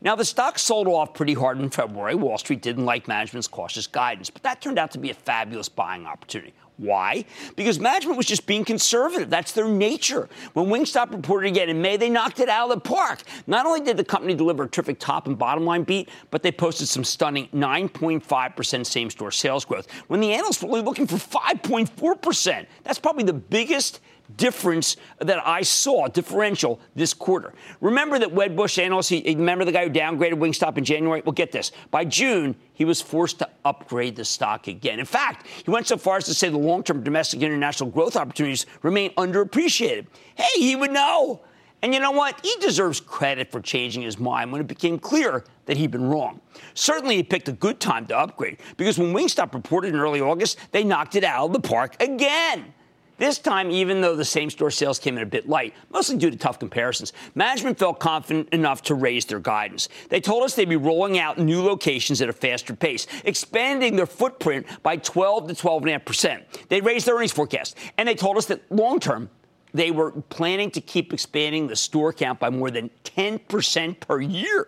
Now, 0.04 0.16
the 0.16 0.26
stock 0.26 0.58
sold 0.58 0.88
off 0.88 1.14
pretty 1.14 1.36
hard 1.36 1.60
in 1.60 1.70
February. 1.70 2.16
Wall 2.16 2.40
Street 2.40 2.64
didn't 2.64 2.86
like 2.86 3.08
management's 3.08 3.48
cautious 3.48 3.86
guidance, 3.86 4.32
but 4.32 4.42
that 4.42 4.60
turned 4.60 4.80
out 4.80 4.90
to 4.92 4.98
be 4.98 5.12
a 5.12 5.14
fabulous 5.14 5.70
buying 5.70 6.08
opportunity. 6.08 6.54
Why? 6.82 7.26
Because 7.56 7.80
management 7.80 8.18
was 8.18 8.26
just 8.26 8.48
being 8.48 8.66
conservative. 8.66 9.30
That's 9.30 9.52
their 9.52 9.68
nature. 9.68 10.28
When 10.54 10.66
Wingstop 10.66 11.12
reported 11.12 11.50
again 11.50 11.70
in 11.70 11.80
May, 11.80 11.96
they 11.96 12.10
knocked 12.10 12.40
it 12.40 12.50
out 12.50 12.72
of 12.72 12.76
the 12.76 12.90
park. 12.90 13.22
Not 13.46 13.68
only 13.68 13.82
did 13.82 13.98
the 13.98 14.04
company 14.04 14.34
deliver 14.34 14.64
a 14.64 14.68
terrific 14.68 14.98
top 14.98 15.28
and 15.28 15.38
bottom 15.38 15.64
line 15.64 15.84
beat, 15.84 16.10
but 16.32 16.42
they 16.42 16.52
posted 16.52 16.88
some 16.88 17.04
stunning 17.04 17.50
9.5% 17.54 18.86
same 18.88 19.12
store 19.12 19.30
sales 19.30 19.64
growth 19.64 19.92
when 20.08 20.22
the 20.22 20.34
analysts 20.34 20.64
were 20.64 20.70
really 20.70 20.82
looking 20.82 21.06
for 21.06 21.18
5.4%. 21.18 22.66
That's 22.84 22.98
probably 22.98 23.26
the 23.26 23.34
biggest 23.34 24.00
difference 24.38 24.98
that 25.20 25.46
I 25.46 25.62
saw, 25.62 26.08
differential 26.08 26.80
this 26.96 27.14
quarter. 27.14 27.54
Remember 27.80 28.20
that 28.20 28.30
Wedbush 28.30 28.82
analyst, 28.82 29.10
he, 29.10 29.24
remember 29.36 29.66
the 29.66 29.72
guy 29.72 29.86
who 29.86 29.90
downgraded 29.90 30.34
Wingstop 30.34 30.78
in 30.78 30.84
January? 30.84 31.22
Well, 31.26 31.34
get 31.34 31.52
this. 31.52 31.72
By 31.90 32.06
June, 32.06 32.56
he 32.74 32.86
was 32.86 33.02
forced 33.02 33.40
to 33.40 33.50
upgrade 33.66 34.16
the 34.16 34.26
stock 34.26 34.68
again. 34.68 35.00
In 35.00 35.06
fact, 35.06 35.48
he 35.48 35.70
went 35.70 35.88
so 35.88 35.98
far 35.98 36.18
as 36.18 36.26
to 36.26 36.34
say 36.34 36.50
the 36.50 36.58
long 36.58 36.84
term 36.84 37.04
domestic 37.04 37.42
and 37.42 37.46
international 37.46 37.90
growth 37.90 38.16
opportunities 38.16 38.66
remain 38.82 39.12
underappreciated. 39.16 40.08
Hey, 40.36 40.60
he 40.60 40.76
would 40.76 40.92
know. 40.92 41.42
And 41.84 41.94
you 41.94 42.00
know 42.00 42.12
what? 42.12 42.40
He 42.44 42.56
deserves 42.60 43.00
credit 43.00 43.52
for 43.52 43.60
changing 43.60 44.04
his 44.04 44.20
mind 44.20 44.52
when 44.52 44.62
it 44.62 44.68
became 44.68 45.00
clear 45.00 45.44
that 45.66 45.78
he'd 45.78 45.92
been 45.92 46.08
wrong. 46.08 46.40
Certainly, 46.76 47.16
he 47.16 47.24
picked 47.24 47.48
a 47.48 47.54
good 47.54 47.80
time 47.80 48.06
to 48.08 48.18
upgrade 48.18 48.60
because 48.78 49.00
when 49.00 49.14
Wingstop 49.14 49.54
reported 49.54 49.94
in 49.94 50.00
early 50.00 50.22
August, 50.22 50.60
they 50.72 50.84
knocked 50.84 51.16
it 51.16 51.24
out 51.24 51.46
of 51.46 51.54
the 51.54 51.60
park 51.60 52.02
again. 52.02 52.74
This 53.18 53.38
time, 53.38 53.70
even 53.70 54.02
though 54.02 54.16
the 54.16 54.26
same 54.26 54.50
store 54.50 54.72
sales 54.72 54.98
came 54.98 55.16
in 55.16 55.24
a 55.24 55.28
bit 55.28 55.48
light, 55.48 55.76
mostly 55.92 56.18
due 56.18 56.32
to 56.32 56.38
tough 56.38 56.58
comparisons, 56.58 57.14
management 57.36 57.78
felt 57.78 58.00
confident 58.00 58.50
enough 58.50 58.82
to 58.84 58.96
raise 58.96 59.26
their 59.26 59.40
guidance. 59.40 59.90
They 60.10 60.20
told 60.20 60.44
us 60.44 60.56
they'd 60.56 60.68
be 60.68 60.76
rolling 60.76 61.20
out 61.20 61.38
new 61.38 61.62
locations 61.64 62.22
at 62.22 62.30
a 62.30 62.34
faster 62.34 62.76
pace, 62.76 63.06
expanding 63.24 63.96
their 63.96 64.08
footprint 64.08 64.66
by 64.82 64.98
12 64.98 65.50
to 65.50 65.54
12.5%. 65.54 66.68
They 66.70 66.82
raised 66.82 67.06
their 67.06 67.16
earnings 67.16 67.32
forecast, 67.32 67.78
and 67.98 68.08
they 68.08 68.16
told 68.16 68.38
us 68.38 68.46
that 68.48 68.62
long 68.72 69.00
term, 69.00 69.30
they 69.74 69.92
were 69.92 70.12
planning 70.12 70.72
to 70.72 70.82
keep 70.82 71.14
expanding 71.14 71.68
the 71.68 71.76
store 71.76 72.12
count 72.12 72.40
by 72.40 72.50
more 72.50 72.72
than 72.72 72.90
10% 73.04 74.00
per 74.00 74.20
year. 74.20 74.68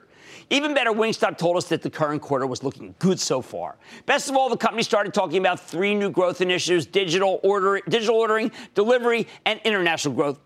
Even 0.50 0.74
better, 0.74 0.92
Wingstop 0.92 1.38
told 1.38 1.58
us 1.58 1.66
that 1.70 1.82
the 1.82 1.90
current 1.90 2.22
quarter 2.22 2.46
was 2.46 2.64
looking 2.64 2.96
good 3.00 3.20
so 3.20 3.42
far. 3.42 3.76
Best 4.06 4.30
of 4.30 4.36
all, 4.36 4.50
the 4.50 4.58
company 4.58 4.84
started 4.84 5.14
talking 5.14 5.38
about 5.38 5.60
three 5.60 5.96
new 5.96 6.10
growth 6.10 6.42
initiatives 6.42 6.86
digital, 6.86 7.40
order, 7.44 7.82
digital 7.88 8.16
ordering, 8.16 8.52
delivery, 8.76 9.28
and 9.46 9.60
international 9.64 10.14
growth. 10.14 10.40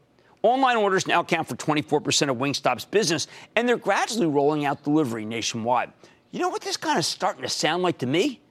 Online 0.43 0.77
orders 0.77 1.07
now 1.07 1.21
account 1.21 1.47
for 1.47 1.55
24% 1.55 2.29
of 2.29 2.37
Wingstop's 2.37 2.85
business, 2.85 3.27
and 3.55 3.67
they're 3.67 3.77
gradually 3.77 4.27
rolling 4.27 4.65
out 4.65 4.83
delivery 4.83 5.25
nationwide. 5.25 5.91
You 6.31 6.39
know 6.39 6.49
what 6.49 6.61
this 6.61 6.77
kind 6.77 6.97
of 6.97 7.05
starting 7.05 7.41
to 7.41 7.49
sound 7.49 7.83
like 7.83 7.97
to 7.99 8.05
me? 8.05 8.41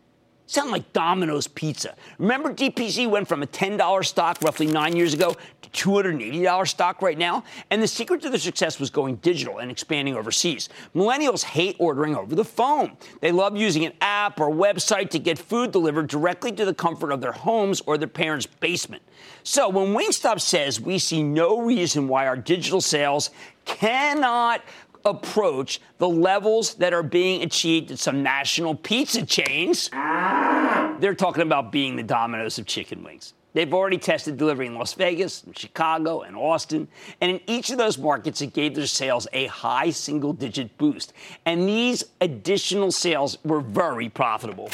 Sound 0.48 0.70
like 0.70 0.92
Domino's 0.92 1.48
Pizza. 1.48 1.96
Remember, 2.18 2.54
DPZ 2.54 3.10
went 3.10 3.26
from 3.26 3.42
a 3.42 3.46
$10 3.46 4.04
stock 4.04 4.40
roughly 4.42 4.66
nine 4.66 4.94
years 4.94 5.12
ago 5.12 5.34
to 5.62 5.70
$280 5.70 6.68
stock 6.68 7.02
right 7.02 7.18
now? 7.18 7.42
And 7.70 7.82
the 7.82 7.88
secret 7.88 8.22
to 8.22 8.30
their 8.30 8.38
success 8.38 8.78
was 8.78 8.88
going 8.88 9.16
digital 9.16 9.58
and 9.58 9.72
expanding 9.72 10.14
overseas. 10.14 10.68
Millennials 10.94 11.42
hate 11.42 11.74
ordering 11.80 12.14
over 12.14 12.36
the 12.36 12.44
phone. 12.44 12.96
They 13.20 13.32
love 13.32 13.56
using 13.56 13.86
an 13.86 13.92
app 14.00 14.38
or 14.38 14.48
website 14.48 15.10
to 15.10 15.18
get 15.18 15.36
food 15.36 15.72
delivered 15.72 16.06
directly 16.06 16.52
to 16.52 16.64
the 16.64 16.74
comfort 16.74 17.10
of 17.10 17.20
their 17.20 17.32
homes 17.32 17.82
or 17.84 17.98
their 17.98 18.06
parents' 18.06 18.46
basement. 18.46 19.02
So 19.42 19.68
when 19.68 19.94
Wingstop 19.94 20.40
says 20.40 20.80
we 20.80 21.00
see 21.00 21.24
no 21.24 21.60
reason 21.60 22.06
why 22.06 22.28
our 22.28 22.36
digital 22.36 22.80
sales 22.80 23.30
cannot 23.64 24.62
approach 25.06 25.80
the 25.98 26.08
levels 26.08 26.74
that 26.74 26.92
are 26.92 27.02
being 27.02 27.42
achieved 27.42 27.90
at 27.90 27.98
some 27.98 28.22
national 28.22 28.74
pizza 28.74 29.24
chains. 29.24 29.88
They're 29.90 31.14
talking 31.14 31.42
about 31.42 31.72
being 31.72 31.96
the 31.96 32.02
Domino's 32.02 32.58
of 32.58 32.66
chicken 32.66 33.02
wings. 33.02 33.32
They've 33.54 33.72
already 33.72 33.96
tested 33.96 34.36
delivery 34.36 34.66
in 34.66 34.74
Las 34.74 34.92
Vegas, 34.92 35.42
and 35.44 35.56
Chicago, 35.56 36.20
and 36.20 36.36
Austin. 36.36 36.88
And 37.22 37.30
in 37.30 37.40
each 37.46 37.70
of 37.70 37.78
those 37.78 37.96
markets, 37.96 38.42
it 38.42 38.52
gave 38.52 38.74
their 38.74 38.86
sales 38.86 39.26
a 39.32 39.46
high 39.46 39.88
single 39.88 40.34
digit 40.34 40.76
boost. 40.76 41.14
And 41.46 41.66
these 41.66 42.04
additional 42.20 42.92
sales 42.92 43.38
were 43.44 43.62
very 43.62 44.10
profitable. 44.10 44.68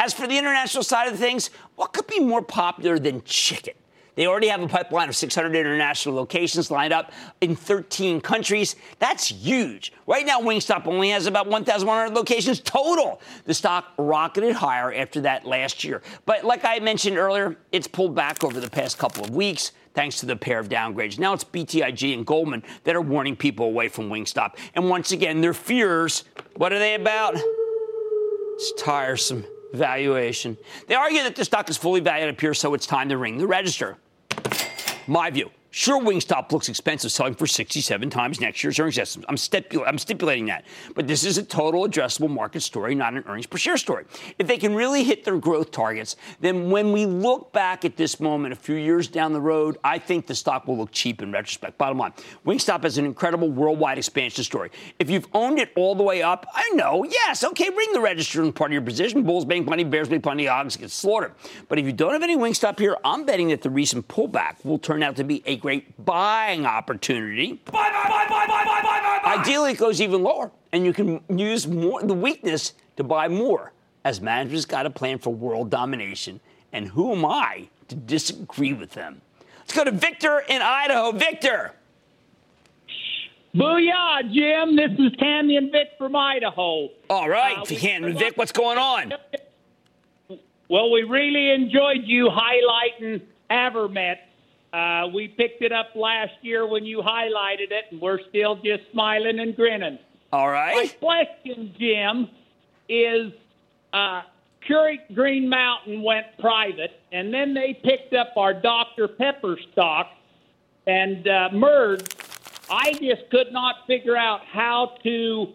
As 0.00 0.12
for 0.12 0.26
the 0.26 0.36
international 0.36 0.82
side 0.82 1.06
of 1.12 1.16
things, 1.16 1.50
what 1.76 1.92
could 1.92 2.08
be 2.08 2.18
more 2.18 2.42
popular 2.42 2.98
than 2.98 3.22
chicken? 3.22 3.74
They 4.16 4.26
already 4.26 4.48
have 4.48 4.62
a 4.62 4.68
pipeline 4.68 5.10
of 5.10 5.14
600 5.14 5.54
international 5.54 6.14
locations 6.14 6.70
lined 6.70 6.92
up 6.92 7.12
in 7.42 7.54
13 7.54 8.20
countries. 8.22 8.74
That's 8.98 9.28
huge. 9.28 9.92
Right 10.06 10.24
now, 10.24 10.40
Wingstop 10.40 10.86
only 10.86 11.10
has 11.10 11.26
about 11.26 11.46
1,100 11.46 12.14
locations 12.14 12.60
total. 12.60 13.20
The 13.44 13.54
stock 13.54 13.92
rocketed 13.98 14.54
higher 14.54 14.92
after 14.92 15.20
that 15.20 15.44
last 15.44 15.84
year. 15.84 16.02
But 16.24 16.44
like 16.44 16.64
I 16.64 16.78
mentioned 16.78 17.18
earlier, 17.18 17.56
it's 17.72 17.86
pulled 17.86 18.14
back 18.14 18.42
over 18.42 18.58
the 18.58 18.70
past 18.70 18.98
couple 18.98 19.22
of 19.22 19.30
weeks 19.30 19.72
thanks 19.92 20.20
to 20.20 20.26
the 20.26 20.36
pair 20.36 20.58
of 20.58 20.68
downgrades. 20.68 21.18
Now 21.18 21.34
it's 21.34 21.44
BTIG 21.44 22.14
and 22.14 22.26
Goldman 22.26 22.62
that 22.84 22.96
are 22.96 23.02
warning 23.02 23.36
people 23.36 23.66
away 23.66 23.88
from 23.88 24.08
Wingstop. 24.08 24.56
And 24.74 24.88
once 24.88 25.12
again, 25.12 25.40
their 25.42 25.54
fears, 25.54 26.24
what 26.56 26.72
are 26.72 26.78
they 26.78 26.94
about? 26.94 27.34
It's 27.34 28.72
tiresome 28.82 29.44
valuation. 29.72 30.56
They 30.86 30.94
argue 30.94 31.22
that 31.22 31.36
the 31.36 31.44
stock 31.44 31.68
is 31.68 31.76
fully 31.76 32.00
valued 32.00 32.28
at 32.28 32.38
peer, 32.38 32.54
so 32.54 32.72
it's 32.74 32.86
time 32.86 33.08
to 33.10 33.18
ring 33.18 33.38
the 33.38 33.46
register. 33.46 33.98
My 35.06 35.30
view. 35.30 35.50
Sure, 35.78 36.00
Wingstop 36.00 36.52
looks 36.52 36.70
expensive, 36.70 37.12
selling 37.12 37.34
for 37.34 37.46
67 37.46 38.08
times 38.08 38.40
next 38.40 38.64
year's 38.64 38.78
earnings 38.78 38.96
estimate. 38.96 39.26
I'm, 39.28 39.36
stipul- 39.36 39.86
I'm, 39.86 39.98
stipulating 39.98 40.46
that. 40.46 40.64
But 40.94 41.06
this 41.06 41.22
is 41.22 41.36
a 41.36 41.42
total 41.42 41.86
addressable 41.86 42.30
market 42.30 42.62
story, 42.62 42.94
not 42.94 43.12
an 43.12 43.22
earnings 43.26 43.46
per 43.46 43.58
share 43.58 43.76
story. 43.76 44.06
If 44.38 44.46
they 44.46 44.56
can 44.56 44.74
really 44.74 45.04
hit 45.04 45.22
their 45.22 45.36
growth 45.36 45.72
targets, 45.72 46.16
then 46.40 46.70
when 46.70 46.92
we 46.92 47.04
look 47.04 47.52
back 47.52 47.84
at 47.84 47.94
this 47.94 48.20
moment 48.20 48.54
a 48.54 48.56
few 48.56 48.76
years 48.76 49.06
down 49.06 49.34
the 49.34 49.40
road, 49.40 49.76
I 49.84 49.98
think 49.98 50.26
the 50.26 50.34
stock 50.34 50.66
will 50.66 50.78
look 50.78 50.92
cheap 50.92 51.20
in 51.20 51.30
retrospect. 51.30 51.76
Bottom 51.76 51.98
line, 51.98 52.14
Wingstop 52.46 52.82
has 52.84 52.96
an 52.96 53.04
incredible 53.04 53.50
worldwide 53.50 53.98
expansion 53.98 54.44
story. 54.44 54.70
If 54.98 55.10
you've 55.10 55.28
owned 55.34 55.58
it 55.58 55.72
all 55.76 55.94
the 55.94 56.02
way 56.02 56.22
up, 56.22 56.46
I 56.54 56.70
know, 56.70 57.04
yes, 57.04 57.44
okay, 57.44 57.68
ring 57.68 57.92
the 57.92 58.00
register 58.00 58.42
in 58.42 58.50
part 58.54 58.70
of 58.70 58.72
your 58.72 58.80
position. 58.80 59.24
Bulls 59.24 59.44
make 59.44 59.66
money, 59.66 59.84
Bears 59.84 60.08
make 60.08 60.22
plenty, 60.22 60.46
Hogs 60.46 60.76
get 60.78 60.90
slaughtered. 60.90 61.34
But 61.68 61.78
if 61.78 61.84
you 61.84 61.92
don't 61.92 62.14
have 62.14 62.22
any 62.22 62.34
Wingstop 62.34 62.78
here, 62.78 62.96
I'm 63.04 63.26
betting 63.26 63.48
that 63.48 63.60
the 63.60 63.68
recent 63.68 64.08
pullback 64.08 64.64
will 64.64 64.78
turn 64.78 65.02
out 65.02 65.16
to 65.16 65.24
be 65.24 65.42
a 65.44 65.65
great 65.66 66.04
buying 66.04 66.64
opportunity. 66.64 67.60
Buy, 67.64 67.90
buy, 67.90 68.26
buy, 68.28 69.36
Ideally, 69.40 69.72
it 69.72 69.78
goes 69.78 70.00
even 70.00 70.22
lower, 70.22 70.52
and 70.70 70.86
you 70.86 70.92
can 70.92 71.20
use 71.28 71.66
more 71.66 72.00
the 72.04 72.14
weakness 72.14 72.74
to 72.96 73.02
buy 73.02 73.26
more, 73.26 73.72
as 74.04 74.20
management's 74.20 74.64
got 74.64 74.86
a 74.86 74.90
plan 74.90 75.18
for 75.18 75.34
world 75.34 75.68
domination. 75.68 76.38
And 76.72 76.86
who 76.86 77.10
am 77.10 77.24
I 77.24 77.68
to 77.88 77.96
disagree 77.96 78.74
with 78.74 78.92
them? 78.92 79.20
Let's 79.58 79.72
go 79.74 79.82
to 79.82 79.90
Victor 79.90 80.44
in 80.48 80.62
Idaho. 80.62 81.10
Victor. 81.10 81.72
Booyah, 83.52 84.22
Jim. 84.32 84.76
This 84.76 84.92
is 85.00 85.18
Tammy 85.18 85.56
and 85.56 85.72
Vic 85.72 85.88
from 85.98 86.14
Idaho. 86.14 86.90
All 87.10 87.28
right, 87.28 87.58
uh, 87.58 87.86
and 87.88 88.16
Vic, 88.16 88.36
what's 88.36 88.52
going 88.52 88.78
on? 88.78 89.14
Well, 90.68 90.92
we 90.92 91.02
really 91.02 91.50
enjoyed 91.50 92.04
you 92.04 92.28
highlighting 92.28 93.22
Avermet 93.50 94.18
uh, 94.72 95.08
we 95.12 95.28
picked 95.28 95.62
it 95.62 95.72
up 95.72 95.88
last 95.94 96.34
year 96.42 96.66
when 96.66 96.84
you 96.84 96.98
highlighted 96.98 97.70
it, 97.70 97.84
and 97.90 98.00
we're 98.00 98.20
still 98.28 98.56
just 98.56 98.82
smiling 98.92 99.38
and 99.38 99.56
grinning. 99.56 99.98
All 100.32 100.50
right. 100.50 100.74
My 100.74 100.88
question, 100.88 101.74
Jim, 101.78 102.28
is 102.88 103.32
uh, 103.92 104.22
Keurig 104.68 105.14
Green 105.14 105.48
Mountain 105.48 106.02
went 106.02 106.26
private, 106.38 107.00
and 107.12 107.32
then 107.32 107.54
they 107.54 107.78
picked 107.82 108.12
up 108.14 108.32
our 108.36 108.52
Dr. 108.52 109.08
Pepper 109.08 109.56
stock 109.72 110.08
and 110.86 111.26
uh, 111.26 111.48
merged. 111.52 112.14
I 112.68 112.92
just 112.94 113.30
could 113.30 113.52
not 113.52 113.86
figure 113.86 114.16
out 114.16 114.40
how 114.44 114.96
to 115.04 115.52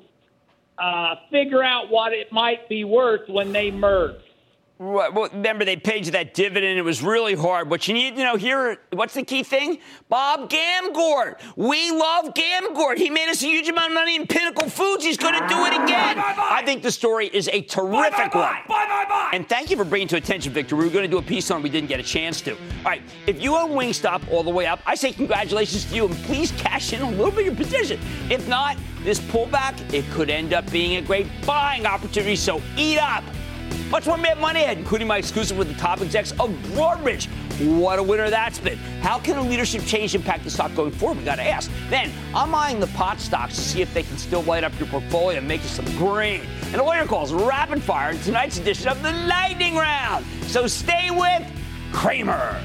uh, 0.77 1.15
figure 1.29 1.63
out 1.63 1.89
what 1.89 2.13
it 2.13 2.31
might 2.31 2.67
be 2.69 2.83
worth 2.83 3.27
when 3.29 3.51
they 3.51 3.69
merged. 3.71 4.23
Well, 4.81 5.29
remember, 5.31 5.63
they 5.63 5.75
paid 5.75 6.07
you 6.07 6.13
that 6.13 6.33
dividend. 6.33 6.79
It 6.79 6.81
was 6.81 7.03
really 7.03 7.35
hard. 7.35 7.69
What 7.69 7.87
you 7.87 7.93
need 7.93 8.15
to 8.15 8.23
know 8.23 8.35
here, 8.35 8.79
what's 8.91 9.13
the 9.13 9.21
key 9.21 9.43
thing? 9.43 9.77
Bob 10.09 10.49
Gamgort. 10.49 11.39
We 11.55 11.91
love 11.91 12.33
Gamgort. 12.33 12.97
He 12.97 13.11
made 13.11 13.29
us 13.29 13.43
a 13.43 13.45
huge 13.45 13.69
amount 13.69 13.91
of 13.91 13.93
money 13.93 14.15
in 14.15 14.25
Pinnacle 14.25 14.67
Foods. 14.67 15.03
He's 15.05 15.17
going 15.17 15.35
to 15.39 15.47
do 15.47 15.65
it 15.65 15.73
again. 15.83 16.15
Bye, 16.15 16.23
bye, 16.23 16.35
bye. 16.35 16.49
I 16.49 16.65
think 16.65 16.81
the 16.81 16.89
story 16.89 17.27
is 17.27 17.47
a 17.49 17.61
terrific 17.61 18.33
one. 18.33 18.57
And 19.33 19.47
thank 19.47 19.69
you 19.69 19.77
for 19.77 19.85
bringing 19.85 20.07
to 20.07 20.15
attention, 20.15 20.51
Victor. 20.51 20.75
We 20.75 20.85
were 20.85 20.91
going 20.91 21.05
to 21.05 21.11
do 21.11 21.19
a 21.19 21.21
piece 21.21 21.51
on 21.51 21.59
it. 21.59 21.63
We 21.63 21.69
didn't 21.69 21.89
get 21.89 21.99
a 21.99 22.03
chance 22.03 22.41
to. 22.41 22.53
All 22.53 22.57
right. 22.85 23.03
If 23.27 23.39
you 23.39 23.55
own 23.55 23.73
Wingstop 23.73 24.31
all 24.31 24.41
the 24.41 24.49
way 24.49 24.65
up, 24.65 24.79
I 24.87 24.95
say 24.95 25.11
congratulations 25.13 25.85
to 25.85 25.95
you 25.95 26.05
and 26.07 26.15
please 26.23 26.51
cash 26.53 26.91
in 26.91 27.03
a 27.03 27.09
little 27.11 27.29
bit 27.29 27.41
of 27.41 27.45
your 27.45 27.55
position. 27.55 27.99
If 28.31 28.47
not, 28.47 28.77
this 29.03 29.19
pullback, 29.19 29.93
it 29.93 30.05
could 30.09 30.31
end 30.31 30.53
up 30.53 30.71
being 30.71 30.95
a 30.95 31.03
great 31.03 31.27
buying 31.45 31.85
opportunity. 31.85 32.35
So 32.35 32.63
eat 32.75 32.97
up. 32.97 33.23
Much 33.91 34.07
more 34.07 34.17
Mad 34.17 34.39
Money 34.39 34.61
ahead, 34.61 34.77
including 34.77 35.05
my 35.05 35.17
exclusive 35.17 35.57
with 35.57 35.67
the 35.67 35.73
top 35.73 35.99
execs 35.99 36.31
of 36.39 36.49
Broadridge. 36.71 37.27
What 37.77 37.99
a 37.99 38.03
winner 38.03 38.29
that's 38.29 38.57
been. 38.57 38.77
How 39.01 39.19
can 39.19 39.37
a 39.37 39.41
leadership 39.41 39.83
change 39.83 40.15
impact 40.15 40.45
the 40.45 40.49
stock 40.49 40.73
going 40.75 40.91
forward? 40.91 41.17
We 41.17 41.25
got 41.25 41.35
to 41.35 41.43
ask. 41.43 41.69
Then, 41.89 42.09
I'm 42.33 42.55
eyeing 42.55 42.79
the 42.79 42.87
pot 42.87 43.19
stocks 43.19 43.55
to 43.55 43.61
see 43.61 43.81
if 43.81 43.93
they 43.93 44.03
can 44.03 44.17
still 44.17 44.43
light 44.43 44.63
up 44.63 44.71
your 44.79 44.87
portfolio 44.87 45.39
and 45.39 45.47
make 45.47 45.61
you 45.61 45.67
some 45.67 45.85
green. 45.97 46.41
And 46.71 46.77
all 46.79 46.95
your 46.95 47.05
calls 47.05 47.33
rapid 47.33 47.83
fire 47.83 48.11
in 48.11 48.19
tonight's 48.19 48.57
edition 48.57 48.87
of 48.87 49.03
the 49.03 49.11
Lightning 49.11 49.75
Round. 49.75 50.25
So 50.43 50.67
stay 50.67 51.11
with 51.11 51.45
Cramer. 51.91 52.61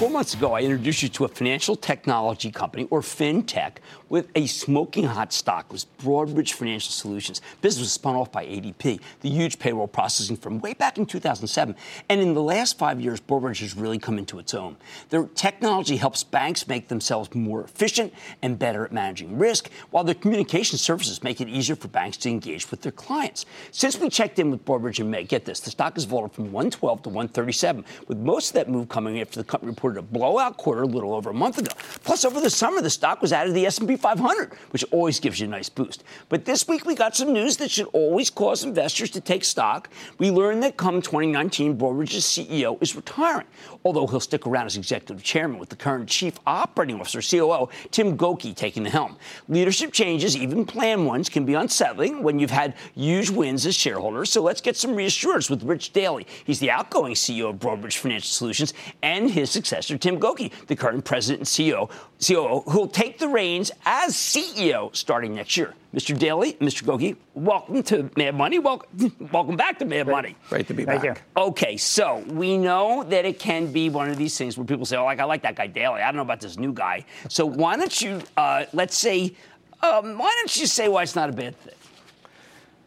Four 0.00 0.08
months 0.08 0.32
ago, 0.32 0.54
I 0.54 0.62
introduced 0.62 1.02
you 1.02 1.10
to 1.10 1.26
a 1.26 1.28
financial 1.28 1.76
technology 1.76 2.50
company, 2.50 2.88
or 2.88 3.02
fintech, 3.02 3.72
with 4.08 4.28
a 4.34 4.46
smoking 4.46 5.04
hot 5.04 5.30
stock. 5.30 5.70
Was 5.70 5.84
Broadridge 6.02 6.54
Financial 6.54 6.90
Solutions. 6.90 7.42
Business 7.60 7.82
was 7.82 7.92
spun 7.92 8.16
off 8.16 8.32
by 8.32 8.46
ADP, 8.46 8.98
the 9.20 9.28
huge 9.28 9.58
payroll 9.58 9.86
processing 9.86 10.38
firm, 10.38 10.58
way 10.60 10.72
back 10.72 10.96
in 10.96 11.04
2007. 11.04 11.76
And 12.08 12.20
in 12.22 12.32
the 12.32 12.42
last 12.42 12.78
five 12.78 12.98
years, 12.98 13.20
Broadridge 13.20 13.60
has 13.60 13.76
really 13.76 13.98
come 13.98 14.16
into 14.16 14.38
its 14.38 14.54
own. 14.54 14.78
Their 15.10 15.24
technology 15.34 15.98
helps 15.98 16.24
banks 16.24 16.66
make 16.66 16.88
themselves 16.88 17.34
more 17.34 17.62
efficient 17.62 18.14
and 18.40 18.58
better 18.58 18.86
at 18.86 18.92
managing 18.92 19.38
risk, 19.38 19.68
while 19.90 20.02
their 20.02 20.14
communication 20.14 20.78
services 20.78 21.22
make 21.22 21.42
it 21.42 21.48
easier 21.48 21.76
for 21.76 21.88
banks 21.88 22.16
to 22.16 22.30
engage 22.30 22.70
with 22.70 22.80
their 22.80 22.92
clients. 22.92 23.44
Since 23.70 23.98
we 23.98 24.08
checked 24.08 24.38
in 24.38 24.50
with 24.50 24.64
Broadridge 24.64 24.98
in 24.98 25.10
May, 25.10 25.24
get 25.24 25.44
this, 25.44 25.60
the 25.60 25.70
stock 25.70 25.96
has 25.96 26.04
vaulted 26.04 26.32
from 26.32 26.44
112 26.44 27.02
to 27.02 27.08
137, 27.10 27.84
with 28.08 28.16
most 28.16 28.48
of 28.48 28.54
that 28.54 28.70
move 28.70 28.88
coming 28.88 29.20
after 29.20 29.38
the 29.38 29.44
company 29.44 29.68
reported 29.68 29.89
reported 29.90 29.98
a 29.98 30.12
blowout 30.12 30.56
quarter 30.56 30.82
a 30.82 30.86
little 30.86 31.14
over 31.14 31.30
a 31.30 31.34
month 31.34 31.58
ago. 31.58 31.72
Plus, 32.04 32.24
over 32.24 32.40
the 32.40 32.50
summer, 32.50 32.80
the 32.80 32.90
stock 32.90 33.20
was 33.20 33.32
added 33.32 33.50
to 33.50 33.54
the 33.54 33.66
S&P 33.66 33.96
500, 33.96 34.52
which 34.70 34.84
always 34.90 35.20
gives 35.20 35.40
you 35.40 35.46
a 35.46 35.50
nice 35.50 35.68
boost. 35.68 36.04
But 36.28 36.44
this 36.44 36.66
week, 36.68 36.86
we 36.86 36.94
got 36.94 37.16
some 37.16 37.32
news 37.32 37.56
that 37.58 37.70
should 37.70 37.88
always 37.92 38.30
cause 38.30 38.64
investors 38.64 39.10
to 39.10 39.20
take 39.20 39.44
stock. 39.44 39.88
We 40.18 40.30
learned 40.30 40.62
that 40.62 40.76
come 40.76 41.02
2019, 41.02 41.76
Broadridge's 41.76 42.24
CEO 42.24 42.80
is 42.82 42.96
retiring, 42.96 43.46
although 43.84 44.06
he'll 44.06 44.20
stick 44.20 44.46
around 44.46 44.66
as 44.66 44.76
executive 44.76 45.22
chairman 45.22 45.58
with 45.58 45.68
the 45.68 45.76
current 45.76 46.08
chief 46.08 46.38
operating 46.46 47.00
officer, 47.00 47.20
COO, 47.20 47.68
Tim 47.90 48.16
Gokey, 48.16 48.54
taking 48.54 48.82
the 48.82 48.90
helm. 48.90 49.16
Leadership 49.48 49.92
changes, 49.92 50.36
even 50.36 50.64
planned 50.64 51.06
ones, 51.06 51.28
can 51.28 51.44
be 51.44 51.54
unsettling 51.54 52.22
when 52.22 52.38
you've 52.38 52.50
had 52.50 52.74
huge 52.94 53.30
wins 53.30 53.66
as 53.66 53.74
shareholders. 53.74 54.30
So 54.30 54.42
let's 54.42 54.60
get 54.60 54.76
some 54.76 54.94
reassurance 54.94 55.50
with 55.50 55.62
Rich 55.62 55.92
Daly. 55.92 56.26
He's 56.44 56.60
the 56.60 56.70
outgoing 56.70 57.14
CEO 57.14 57.50
of 57.50 57.56
Broadridge 57.56 57.96
Financial 57.96 58.28
Solutions 58.28 58.74
and 59.02 59.30
his 59.30 59.50
successor 59.50 59.79
successor, 59.82 59.98
Tim 59.98 60.20
Gokey, 60.20 60.52
the 60.66 60.76
current 60.76 61.04
president 61.04 61.40
and 61.40 61.46
CEO, 61.46 61.90
COO, 62.24 62.62
who 62.70 62.80
will 62.80 62.88
take 62.88 63.18
the 63.18 63.28
reins 63.28 63.70
as 63.84 64.14
CEO 64.14 64.94
starting 64.94 65.34
next 65.34 65.56
year. 65.56 65.74
Mr. 65.94 66.16
Daly, 66.16 66.52
Mr. 66.54 66.84
Gokey, 66.84 67.16
welcome 67.34 67.82
to 67.84 68.10
Mad 68.16 68.34
Money. 68.34 68.58
Welcome, 68.58 69.12
welcome 69.32 69.56
back 69.56 69.78
to 69.78 69.84
Mad 69.84 70.06
great, 70.06 70.12
Money. 70.12 70.36
Great 70.48 70.66
to 70.68 70.74
be 70.74 70.84
Thank 70.84 71.02
back. 71.02 71.22
You. 71.36 71.42
Okay, 71.42 71.76
so 71.76 72.22
we 72.28 72.56
know 72.56 73.02
that 73.04 73.24
it 73.24 73.38
can 73.38 73.72
be 73.72 73.88
one 73.88 74.08
of 74.08 74.16
these 74.16 74.36
things 74.36 74.56
where 74.56 74.66
people 74.66 74.86
say, 74.86 74.96
"Oh, 74.96 75.04
like 75.04 75.18
I 75.18 75.24
like 75.24 75.42
that 75.42 75.56
guy 75.56 75.66
Daly. 75.66 76.00
I 76.00 76.06
don't 76.06 76.16
know 76.16 76.22
about 76.22 76.40
this 76.40 76.58
new 76.58 76.72
guy." 76.72 77.06
So 77.28 77.44
why 77.44 77.76
don't 77.76 78.00
you, 78.00 78.20
uh, 78.36 78.66
let's 78.72 78.96
say, 78.96 79.34
um, 79.82 80.18
why 80.18 80.32
don't 80.38 80.56
you 80.56 80.66
say 80.66 80.88
why 80.88 81.02
it's 81.02 81.16
not 81.16 81.28
a 81.28 81.32
bad 81.32 81.56
thing? 81.58 81.74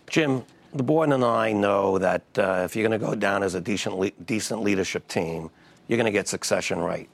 Jim, 0.10 0.44
the 0.74 0.84
board 0.84 1.10
and 1.10 1.26
I 1.26 1.52
know 1.52 1.98
that 1.98 2.24
uh, 2.38 2.62
if 2.64 2.76
you're 2.76 2.88
going 2.88 3.00
to 3.00 3.06
go 3.06 3.16
down 3.16 3.44
as 3.44 3.56
a 3.56 3.62
decent, 3.62 3.98
le- 3.98 4.12
decent 4.12 4.62
leadership 4.62 5.08
team 5.08 5.50
you're 5.94 6.02
going 6.02 6.12
to 6.12 6.18
get 6.18 6.28
succession 6.28 6.80
right. 6.80 7.08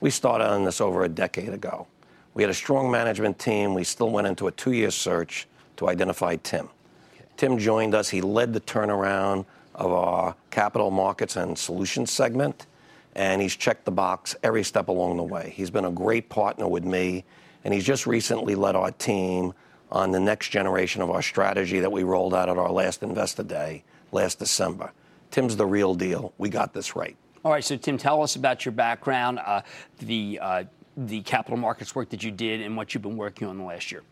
We 0.00 0.10
started 0.10 0.46
on 0.48 0.64
this 0.64 0.80
over 0.80 1.04
a 1.04 1.08
decade 1.08 1.50
ago. 1.50 1.86
We 2.34 2.42
had 2.42 2.50
a 2.50 2.54
strong 2.54 2.90
management 2.90 3.38
team. 3.38 3.74
We 3.74 3.84
still 3.84 4.10
went 4.10 4.26
into 4.26 4.48
a 4.48 4.50
two 4.50 4.72
year 4.72 4.90
search 4.90 5.46
to 5.76 5.88
identify 5.88 6.34
Tim. 6.34 6.68
Okay. 7.14 7.26
Tim 7.36 7.58
joined 7.58 7.94
us. 7.94 8.08
He 8.08 8.20
led 8.20 8.52
the 8.52 8.60
turnaround 8.60 9.46
of 9.76 9.92
our 9.92 10.34
capital 10.50 10.90
markets 10.90 11.36
and 11.36 11.56
solutions 11.56 12.10
segment, 12.10 12.66
and 13.14 13.40
he's 13.40 13.54
checked 13.54 13.84
the 13.84 13.92
box 13.92 14.34
every 14.42 14.64
step 14.64 14.88
along 14.88 15.16
the 15.16 15.22
way. 15.22 15.52
He's 15.54 15.70
been 15.70 15.84
a 15.84 15.92
great 15.92 16.28
partner 16.28 16.66
with 16.66 16.84
me, 16.84 17.22
and 17.62 17.72
he's 17.72 17.84
just 17.84 18.04
recently 18.04 18.56
led 18.56 18.74
our 18.74 18.90
team 18.90 19.54
on 19.92 20.10
the 20.10 20.18
next 20.18 20.48
generation 20.48 21.02
of 21.02 21.10
our 21.10 21.22
strategy 21.22 21.78
that 21.78 21.92
we 21.92 22.02
rolled 22.02 22.34
out 22.34 22.48
at 22.48 22.58
our 22.58 22.72
last 22.72 23.04
Investor 23.04 23.44
Day 23.44 23.84
last 24.10 24.40
December. 24.40 24.90
Tim's 25.30 25.54
the 25.54 25.66
real 25.66 25.94
deal. 25.94 26.32
We 26.36 26.48
got 26.48 26.72
this 26.72 26.96
right. 26.96 27.16
All 27.44 27.52
right, 27.52 27.62
so 27.62 27.76
Tim, 27.76 27.98
tell 27.98 28.22
us 28.22 28.36
about 28.36 28.64
your 28.64 28.72
background, 28.72 29.38
uh, 29.38 29.60
the 29.98 30.38
uh, 30.40 30.64
the 30.96 31.20
capital 31.22 31.58
markets 31.58 31.94
work 31.94 32.08
that 32.10 32.22
you 32.22 32.30
did, 32.30 32.62
and 32.62 32.74
what 32.74 32.94
you've 32.94 33.02
been 33.02 33.18
working 33.18 33.46
on 33.46 33.58
the 33.58 33.64
last 33.64 33.92
year. 33.92 34.02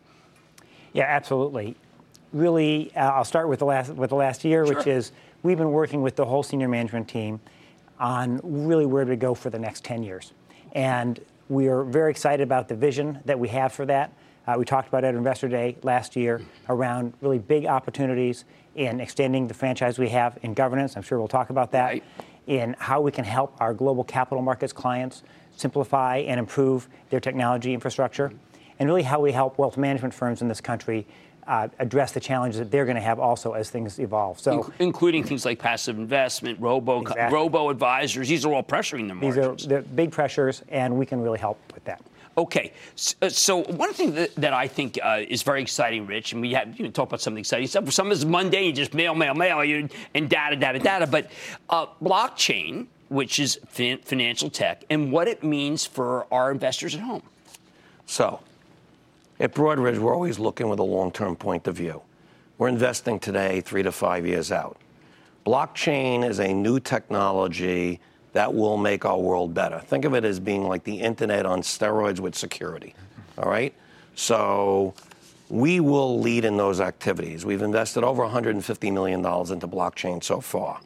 Yeah, 0.92 1.04
absolutely. 1.04 1.74
Really, 2.34 2.94
uh, 2.94 3.10
I'll 3.10 3.24
start 3.24 3.48
with 3.48 3.60
the 3.60 3.64
last 3.64 3.90
with 3.94 4.10
the 4.10 4.16
last 4.16 4.44
year, 4.44 4.66
sure. 4.66 4.76
which 4.76 4.86
is 4.86 5.12
we've 5.42 5.56
been 5.56 5.72
working 5.72 6.02
with 6.02 6.14
the 6.14 6.26
whole 6.26 6.42
senior 6.42 6.68
management 6.68 7.08
team 7.08 7.40
on 7.98 8.38
really 8.42 8.84
where 8.84 9.06
to 9.06 9.16
go 9.16 9.32
for 9.32 9.48
the 9.48 9.58
next 9.58 9.82
10 9.82 10.02
years, 10.02 10.34
and 10.72 11.18
we 11.48 11.68
are 11.68 11.84
very 11.84 12.10
excited 12.10 12.42
about 12.42 12.68
the 12.68 12.76
vision 12.76 13.18
that 13.24 13.38
we 13.38 13.48
have 13.48 13.72
for 13.72 13.86
that. 13.86 14.12
Uh, 14.46 14.56
we 14.58 14.66
talked 14.66 14.88
about 14.88 15.04
it 15.04 15.08
at 15.08 15.14
Investor 15.14 15.48
Day 15.48 15.76
last 15.82 16.16
year 16.16 16.42
around 16.68 17.14
really 17.22 17.38
big 17.38 17.64
opportunities 17.64 18.44
in 18.74 19.00
extending 19.00 19.46
the 19.46 19.54
franchise 19.54 19.98
we 19.98 20.08
have 20.08 20.38
in 20.42 20.52
governance. 20.52 20.96
I'm 20.96 21.02
sure 21.02 21.18
we'll 21.18 21.28
talk 21.28 21.50
about 21.50 21.70
that. 21.72 21.86
Right. 21.86 22.04
In 22.46 22.74
how 22.78 23.00
we 23.00 23.12
can 23.12 23.24
help 23.24 23.54
our 23.60 23.72
global 23.72 24.02
capital 24.04 24.42
markets 24.42 24.72
clients 24.72 25.22
simplify 25.56 26.18
and 26.18 26.40
improve 26.40 26.88
their 27.10 27.20
technology 27.20 27.72
infrastructure, 27.72 28.32
and 28.78 28.88
really 28.88 29.02
how 29.02 29.20
we 29.20 29.32
help 29.32 29.58
wealth 29.58 29.76
management 29.76 30.12
firms 30.12 30.42
in 30.42 30.48
this 30.48 30.60
country 30.60 31.06
uh, 31.46 31.68
address 31.78 32.12
the 32.12 32.20
challenges 32.20 32.58
that 32.58 32.70
they're 32.70 32.84
going 32.84 32.96
to 32.96 33.02
have 33.02 33.18
also 33.18 33.52
as 33.52 33.70
things 33.70 33.98
evolve. 33.98 34.38
So, 34.38 34.64
In- 34.78 34.86
including 34.86 35.24
things 35.24 35.44
like 35.44 35.58
passive 35.58 35.98
investment, 35.98 36.60
robo 36.60 37.00
exactly. 37.02 37.34
robo 37.34 37.68
advisors. 37.68 38.28
These 38.28 38.44
are 38.44 38.52
all 38.52 38.62
pressuring 38.62 39.08
the 39.08 39.14
margins. 39.14 39.62
These 39.62 39.72
are 39.72 39.82
the 39.82 39.88
big 39.88 40.10
pressures, 40.12 40.62
and 40.68 40.96
we 40.96 41.06
can 41.06 41.20
really 41.20 41.38
help 41.38 41.58
with 41.74 41.84
that. 41.84 42.02
Okay, 42.36 42.72
so, 42.94 43.14
uh, 43.20 43.28
so 43.28 43.62
one 43.64 43.92
thing 43.92 44.14
that, 44.14 44.54
I 44.54 44.66
think 44.66 44.98
uh, 45.02 45.20
is 45.28 45.42
very 45.42 45.60
exciting, 45.60 46.06
Rich, 46.06 46.32
and 46.32 46.40
we 46.40 46.52
have 46.54 46.78
you 46.78 46.88
talk 46.88 47.08
about 47.08 47.20
some 47.20 47.36
exciting 47.36 47.66
stuff. 47.66 47.92
Some 47.92 48.10
is 48.10 48.24
mundane, 48.24 48.74
just 48.74 48.94
mail, 48.94 49.14
mail, 49.14 49.34
mail, 49.34 49.60
and 50.14 50.30
data, 50.30 50.56
data, 50.56 50.78
data. 50.78 51.06
But 51.06 51.30
uh, 51.68 51.86
blockchain, 52.02 52.86
which 53.10 53.38
is 53.38 53.60
fin- 53.68 53.98
financial 53.98 54.48
tech, 54.48 54.84
and 54.88 55.12
what 55.12 55.28
it 55.28 55.44
means 55.44 55.84
for 55.84 56.26
our 56.32 56.50
investors 56.50 56.94
at 56.94 57.02
home. 57.02 57.22
So, 58.06 58.40
at 59.38 59.54
Broadridge, 59.54 59.98
we're 59.98 60.14
always 60.14 60.38
looking 60.38 60.68
with 60.68 60.78
a 60.78 60.84
long-term 60.84 61.36
point 61.36 61.66
of 61.66 61.76
view. 61.76 62.00
We're 62.56 62.68
investing 62.68 63.18
today, 63.18 63.60
three 63.60 63.82
to 63.82 63.92
five 63.92 64.26
years 64.26 64.50
out. 64.50 64.78
Blockchain 65.44 66.26
is 66.26 66.38
a 66.38 66.54
new 66.54 66.80
technology 66.80 68.00
that 68.32 68.54
will 68.54 68.76
make 68.76 69.04
our 69.04 69.18
world 69.18 69.54
better. 69.54 69.78
Think 69.80 70.04
of 70.04 70.14
it 70.14 70.24
as 70.24 70.40
being 70.40 70.66
like 70.66 70.84
the 70.84 71.00
internet 71.00 71.46
on 71.46 71.62
steroids 71.62 72.20
with 72.20 72.34
security. 72.34 72.94
All 73.38 73.48
right? 73.48 73.74
So 74.14 74.94
we 75.48 75.80
will 75.80 76.18
lead 76.20 76.44
in 76.44 76.56
those 76.56 76.80
activities. 76.80 77.44
We've 77.44 77.62
invested 77.62 78.04
over 78.04 78.22
$150 78.22 78.92
million 78.92 79.20
into 79.20 79.68
blockchain 79.68 80.22
so 80.22 80.40
far. 80.40 80.80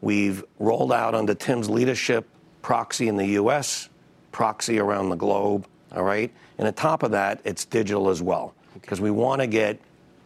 We've 0.00 0.44
rolled 0.58 0.92
out 0.92 1.14
under 1.14 1.34
Tim's 1.34 1.68
leadership 1.68 2.26
proxy 2.62 3.08
in 3.08 3.16
the 3.16 3.26
US, 3.26 3.88
proxy 4.32 4.78
around 4.78 5.10
the 5.10 5.16
globe. 5.16 5.66
All 5.92 6.02
right? 6.02 6.30
And 6.58 6.66
on 6.66 6.74
top 6.74 7.02
of 7.02 7.10
that, 7.12 7.40
it's 7.44 7.64
digital 7.64 8.08
as 8.08 8.22
well. 8.22 8.54
Because 8.74 9.00
we 9.00 9.10
want 9.10 9.40
to 9.40 9.46
get 9.46 9.80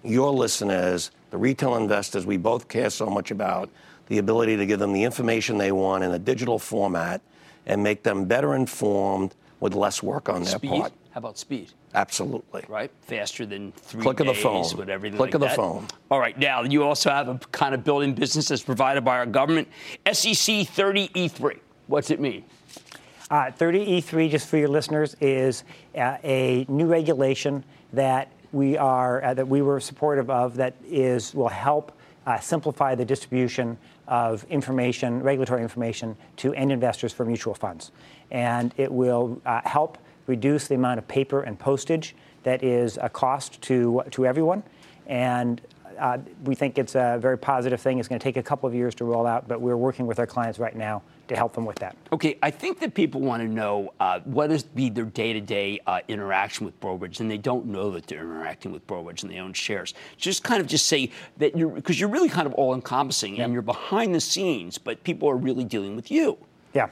your 0.04 0.32
listeners, 0.32 1.10
the 1.30 1.38
retail 1.38 1.76
investors 1.76 2.26
we 2.26 2.36
both 2.36 2.68
care 2.68 2.90
so 2.90 3.06
much 3.06 3.30
about, 3.30 3.70
the 4.12 4.18
ability 4.18 4.58
to 4.58 4.66
give 4.66 4.78
them 4.78 4.92
the 4.92 5.02
information 5.02 5.56
they 5.56 5.72
want 5.72 6.04
in 6.04 6.10
a 6.10 6.18
digital 6.18 6.58
format 6.58 7.22
and 7.64 7.82
make 7.82 8.02
them 8.02 8.26
better 8.26 8.54
informed 8.54 9.34
with 9.58 9.74
less 9.74 10.02
work 10.02 10.28
on 10.28 10.42
their 10.42 10.52
speed? 10.56 10.80
part. 10.82 10.92
How 11.12 11.18
about 11.18 11.38
speed? 11.38 11.70
Absolutely. 11.94 12.62
Right? 12.68 12.90
Faster 13.00 13.46
than 13.46 13.72
three 13.72 14.02
Click 14.02 14.18
days 14.18 14.28
of 14.28 14.36
the 14.36 14.42
phone. 14.42 14.76
with 14.76 14.90
everything 14.90 15.16
Click 15.16 15.28
like 15.28 15.34
of 15.36 15.40
the 15.40 15.46
that. 15.46 15.56
phone. 15.56 15.86
All 16.10 16.20
right. 16.20 16.38
Now, 16.38 16.62
you 16.62 16.82
also 16.84 17.08
have 17.08 17.28
a 17.28 17.38
kind 17.52 17.74
of 17.74 17.84
building 17.84 18.12
business 18.12 18.48
that's 18.48 18.62
provided 18.62 19.02
by 19.02 19.16
our 19.16 19.24
government. 19.24 19.66
SEC 20.12 20.66
30E3. 20.68 21.58
What's 21.86 22.10
it 22.10 22.20
mean? 22.20 22.44
Uh, 23.30 23.50
30E3, 23.58 24.30
just 24.30 24.46
for 24.46 24.58
your 24.58 24.68
listeners, 24.68 25.16
is 25.22 25.64
uh, 25.96 26.18
a 26.22 26.66
new 26.68 26.86
regulation 26.86 27.64
that 27.94 28.30
we 28.52 28.76
are 28.76 29.24
uh, 29.24 29.32
that 29.32 29.48
we 29.48 29.62
were 29.62 29.80
supportive 29.80 30.28
of 30.28 30.56
that 30.56 30.74
is 30.84 31.34
will 31.34 31.48
help 31.48 31.92
uh, 32.26 32.38
simplify 32.38 32.94
the 32.94 33.04
distribution 33.04 33.76
of 34.08 34.44
information, 34.44 35.22
regulatory 35.22 35.62
information, 35.62 36.16
to 36.36 36.52
end 36.54 36.72
investors 36.72 37.12
for 37.12 37.24
mutual 37.24 37.54
funds. 37.54 37.92
And 38.30 38.74
it 38.76 38.90
will 38.90 39.40
uh, 39.46 39.60
help 39.64 39.98
reduce 40.26 40.68
the 40.68 40.74
amount 40.74 40.98
of 40.98 41.08
paper 41.08 41.42
and 41.42 41.58
postage 41.58 42.14
that 42.42 42.62
is 42.62 42.98
a 43.00 43.08
cost 43.08 43.60
to, 43.62 44.02
to 44.10 44.26
everyone. 44.26 44.62
And 45.06 45.60
uh, 45.98 46.18
we 46.44 46.54
think 46.54 46.78
it's 46.78 46.94
a 46.94 47.18
very 47.20 47.38
positive 47.38 47.80
thing. 47.80 47.98
It's 47.98 48.08
going 48.08 48.18
to 48.18 48.24
take 48.24 48.36
a 48.36 48.42
couple 48.42 48.68
of 48.68 48.74
years 48.74 48.94
to 48.96 49.04
roll 49.04 49.26
out, 49.26 49.46
but 49.46 49.60
we're 49.60 49.76
working 49.76 50.06
with 50.06 50.18
our 50.18 50.26
clients 50.26 50.58
right 50.58 50.74
now 50.74 51.02
to 51.32 51.38
help 51.38 51.54
them 51.54 51.64
with 51.64 51.78
that. 51.78 51.96
Okay, 52.12 52.38
I 52.42 52.50
think 52.50 52.78
that 52.80 52.94
people 52.94 53.20
want 53.20 53.42
to 53.42 53.48
know 53.48 53.92
uh, 54.00 54.20
what 54.24 54.50
is 54.50 54.62
be 54.62 54.90
their 54.90 55.04
day-to-day 55.04 55.80
uh, 55.86 56.00
interaction 56.08 56.66
with 56.66 56.78
Broadridge, 56.80 57.20
and 57.20 57.30
they 57.30 57.38
don't 57.38 57.66
know 57.66 57.90
that 57.90 58.06
they're 58.06 58.20
interacting 58.20 58.72
with 58.72 58.86
Broadridge 58.86 59.22
and 59.22 59.32
they 59.32 59.38
own 59.38 59.52
shares. 59.52 59.94
Just 60.16 60.44
kind 60.44 60.60
of 60.60 60.66
just 60.66 60.86
say 60.86 61.10
that 61.38 61.56
you're 61.56 61.70
because 61.70 61.98
you're 61.98 62.08
really 62.08 62.28
kind 62.28 62.46
of 62.46 62.54
all-encompassing 62.54 63.40
and 63.40 63.52
you're 63.52 63.62
behind 63.62 64.14
the 64.14 64.20
scenes, 64.20 64.78
but 64.78 65.02
people 65.04 65.28
are 65.28 65.36
really 65.36 65.64
dealing 65.64 65.96
with 65.96 66.10
you. 66.10 66.38
Yeah. 66.74 66.88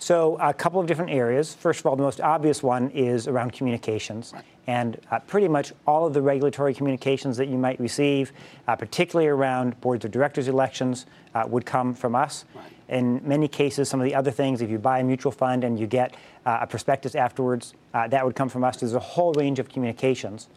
So, 0.00 0.36
a 0.40 0.54
couple 0.54 0.80
of 0.80 0.86
different 0.86 1.10
areas. 1.10 1.54
First 1.54 1.80
of 1.80 1.86
all, 1.86 1.96
the 1.96 2.04
most 2.04 2.20
obvious 2.20 2.62
one 2.62 2.88
is 2.90 3.26
around 3.26 3.52
communications. 3.52 4.32
Right. 4.32 4.44
And 4.68 5.00
uh, 5.10 5.18
pretty 5.20 5.48
much 5.48 5.72
all 5.86 6.06
of 6.06 6.12
the 6.14 6.22
regulatory 6.22 6.72
communications 6.72 7.36
that 7.38 7.48
you 7.48 7.58
might 7.58 7.80
receive, 7.80 8.32
uh, 8.68 8.76
particularly 8.76 9.28
around 9.28 9.80
boards 9.80 10.04
of 10.04 10.12
directors 10.12 10.46
elections, 10.46 11.06
uh, 11.34 11.44
would 11.48 11.66
come 11.66 11.94
from 11.94 12.14
us. 12.14 12.44
Right. 12.54 12.64
In 12.88 13.20
many 13.22 13.48
cases, 13.48 13.88
some 13.88 14.00
of 14.00 14.04
the 14.04 14.14
other 14.14 14.30
things, 14.30 14.62
if 14.62 14.70
you 14.70 14.78
buy 14.78 15.00
a 15.00 15.04
mutual 15.04 15.32
fund 15.32 15.62
and 15.62 15.78
you 15.78 15.86
get 15.86 16.14
uh, 16.46 16.58
a 16.62 16.66
prospectus 16.66 17.14
afterwards, 17.14 17.74
uh, 17.92 18.08
that 18.08 18.24
would 18.24 18.34
come 18.34 18.48
from 18.48 18.64
us. 18.64 18.78
There's 18.78 18.94
a 18.94 18.98
whole 18.98 19.32
range 19.34 19.58
of 19.58 19.68
communications. 19.68 20.48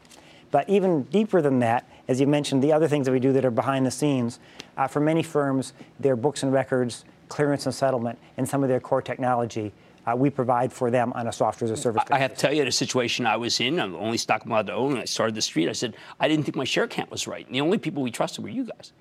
But 0.50 0.70
even 0.70 1.04
deeper 1.04 1.42
than 1.42 1.60
that, 1.60 1.88
as 2.08 2.20
you 2.20 2.28
mentioned, 2.28 2.62
the 2.62 2.74
other 2.74 2.88
things 2.88 3.06
that 3.06 3.12
we 3.12 3.20
do 3.20 3.34
that 3.34 3.46
are 3.46 3.52
behind 3.52 3.86
the 3.86 3.92
scenes, 3.92 4.40
uh, 4.78 4.88
for 4.88 5.00
many 5.00 5.24
firms, 5.24 5.74
their 6.00 6.16
books 6.16 6.44
and 6.44 6.52
records, 6.52 7.06
clearance 7.30 7.66
and 7.66 7.76
settlement, 7.76 8.20
and 8.38 8.48
some 8.48 8.64
of 8.64 8.70
their 8.70 8.80
core 8.80 9.02
technology. 9.02 9.72
Uh, 10.06 10.16
we 10.16 10.30
provide 10.30 10.74
for 10.74 10.90
them 10.90 11.14
on 11.14 11.28
a 11.28 11.32
software 11.32 11.72
as 11.72 11.80
a 11.80 11.82
service. 11.82 12.04
I, 12.10 12.16
I 12.16 12.20
have 12.20 12.34
to 12.34 12.38
tell 12.38 12.54
you, 12.54 12.66
the 12.66 12.72
situation 12.72 13.26
I 13.26 13.38
was 13.38 13.60
in, 13.60 13.80
I'm 13.80 13.92
the 13.92 14.00
only 14.00 14.18
stock 14.18 14.44
I'm 14.44 14.52
allowed 14.52 14.68
to 14.68 14.74
own, 14.74 14.92
and 14.94 15.02
I 15.02 15.06
started 15.06 15.36
the 15.36 15.42
street. 15.42 15.70
I 15.70 15.74
said, 15.74 15.96
I 16.20 16.28
didn't 16.28 16.44
think 16.44 16.56
my 16.56 16.64
share 16.64 16.88
count 16.88 17.12
was 17.12 17.28
right. 17.28 17.46
And 17.46 17.56
the 17.56 17.62
only 17.62 17.78
people 17.78 18.02
we 18.02 18.12
trusted 18.12 18.44
were 18.44 18.50
you 18.50 18.66
guys. 18.66 18.94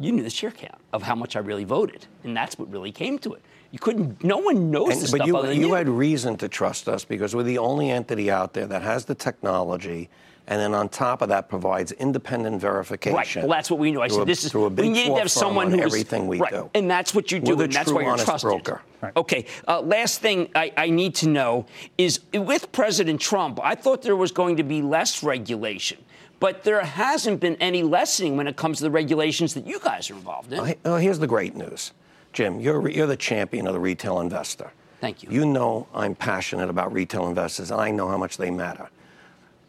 You 0.00 0.12
knew 0.12 0.22
the 0.22 0.30
share 0.30 0.50
count 0.50 0.80
of 0.92 1.02
how 1.02 1.14
much 1.14 1.36
I 1.36 1.38
really 1.40 1.64
voted, 1.64 2.06
and 2.24 2.36
that's 2.36 2.58
what 2.58 2.70
really 2.70 2.90
came 2.92 3.18
to 3.20 3.34
it. 3.34 3.42
You 3.70 3.78
couldn't. 3.78 4.22
No 4.24 4.38
one 4.38 4.70
knows 4.70 4.90
And- 4.92 5.02
this 5.02 5.10
but 5.10 5.18
stuff 5.22 5.26
you, 5.28 5.50
you 5.52 5.68
you. 5.68 5.74
had 5.74 5.88
reason 5.88 6.36
to 6.38 6.48
trust 6.48 6.88
us 6.88 7.04
because 7.04 7.34
we're 7.34 7.42
the 7.44 7.58
only 7.58 7.90
entity 7.90 8.30
out 8.30 8.52
there 8.54 8.66
that 8.66 8.82
has 8.82 9.04
the 9.04 9.14
technology, 9.14 10.08
and 10.46 10.60
then 10.60 10.74
on 10.74 10.88
top 10.88 11.22
of 11.22 11.28
that 11.28 11.48
provides 11.48 11.90
independent 11.92 12.60
verification. 12.60 13.42
Right. 13.42 13.48
Well, 13.48 13.56
that's 13.56 13.70
what 13.70 13.78
we 13.80 13.90
knew. 13.92 14.00
I 14.02 14.08
said 14.08 14.22
a- 14.22 14.24
this 14.24 14.44
is 14.44 14.50
through 14.52 14.66
a 14.66 14.68
we 14.68 14.74
big 14.76 14.90
needed 14.92 15.14
to 15.14 15.18
have 15.20 15.30
someone 15.30 15.66
firm 15.66 15.72
who 15.74 15.78
on 15.78 15.84
was 15.84 15.92
everything 15.94 16.26
we 16.28 16.38
right. 16.40 16.52
do. 16.52 16.70
and 16.74 16.90
that's 16.90 17.14
what 17.14 17.30
you 17.32 17.38
do, 17.40 17.52
We're 17.52 17.56
the 17.58 17.64
and 17.64 17.72
that's 17.72 17.86
true, 17.86 17.94
why 17.96 18.02
you're 18.02 18.10
honest 18.12 18.26
trusted. 18.26 18.48
broker. 18.50 18.82
Right. 19.00 19.12
Okay. 19.16 19.46
Uh, 19.66 19.80
last 19.80 20.20
thing 20.20 20.48
I, 20.54 20.72
I 20.76 20.90
need 20.90 21.14
to 21.16 21.28
know 21.28 21.66
is 21.98 22.20
with 22.32 22.70
President 22.72 23.20
Trump, 23.20 23.58
I 23.62 23.74
thought 23.76 24.02
there 24.02 24.16
was 24.16 24.32
going 24.32 24.56
to 24.56 24.62
be 24.64 24.82
less 24.82 25.22
regulation. 25.22 25.98
But 26.44 26.62
there 26.62 26.82
hasn't 26.82 27.40
been 27.40 27.56
any 27.56 27.82
lessening 27.82 28.36
when 28.36 28.46
it 28.46 28.54
comes 28.54 28.76
to 28.76 28.84
the 28.84 28.90
regulations 28.90 29.54
that 29.54 29.66
you 29.66 29.80
guys 29.80 30.10
are 30.10 30.14
involved 30.14 30.52
in. 30.52 30.60
Oh, 30.60 30.74
oh, 30.84 30.96
here's 30.98 31.18
the 31.18 31.26
great 31.26 31.56
news, 31.56 31.92
Jim. 32.34 32.60
You're 32.60 32.86
you're 32.90 33.06
the 33.06 33.16
champion 33.16 33.66
of 33.66 33.72
the 33.72 33.80
retail 33.80 34.20
investor. 34.20 34.70
Thank 35.00 35.22
you. 35.22 35.30
You 35.30 35.46
know 35.46 35.88
I'm 35.94 36.14
passionate 36.14 36.68
about 36.68 36.92
retail 36.92 37.28
investors, 37.28 37.70
and 37.70 37.80
I 37.80 37.90
know 37.90 38.10
how 38.10 38.18
much 38.18 38.36
they 38.36 38.50
matter. 38.50 38.90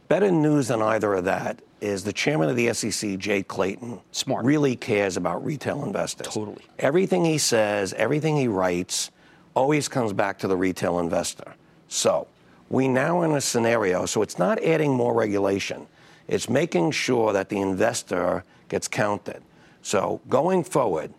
Better 0.10 0.30
news 0.30 0.68
than 0.68 0.82
either 0.82 1.14
of 1.14 1.24
that 1.24 1.62
is 1.80 2.04
the 2.04 2.12
chairman 2.12 2.50
of 2.50 2.58
the 2.58 2.74
SEC, 2.74 3.20
Jay 3.20 3.42
Clayton, 3.42 4.02
Smart. 4.12 4.44
really 4.44 4.76
cares 4.76 5.16
about 5.16 5.46
retail 5.46 5.82
investors. 5.86 6.28
Totally. 6.28 6.66
Everything 6.80 7.24
he 7.24 7.38
says, 7.38 7.94
everything 7.94 8.36
he 8.36 8.50
writes, 8.50 9.12
always 9.54 9.88
comes 9.88 10.12
back 10.12 10.40
to 10.40 10.48
the 10.50 10.58
retail 10.58 11.00
investor. 11.00 11.54
So 11.88 12.28
we 12.70 12.90
now 12.90 13.22
are 13.22 13.26
in 13.26 13.32
a 13.32 13.40
scenario. 13.40 14.06
So 14.06 14.22
it's 14.22 14.38
not 14.38 14.62
adding 14.62 14.94
more 14.94 15.14
regulation. 15.14 15.88
It's 16.28 16.50
making 16.50 16.92
sure 16.92 17.34
that 17.34 17.50
the 17.50 17.60
investor 17.60 18.44
gets 18.70 18.88
counted. 18.88 19.42
So 19.82 20.22
going 20.30 20.64
forward, 20.64 21.14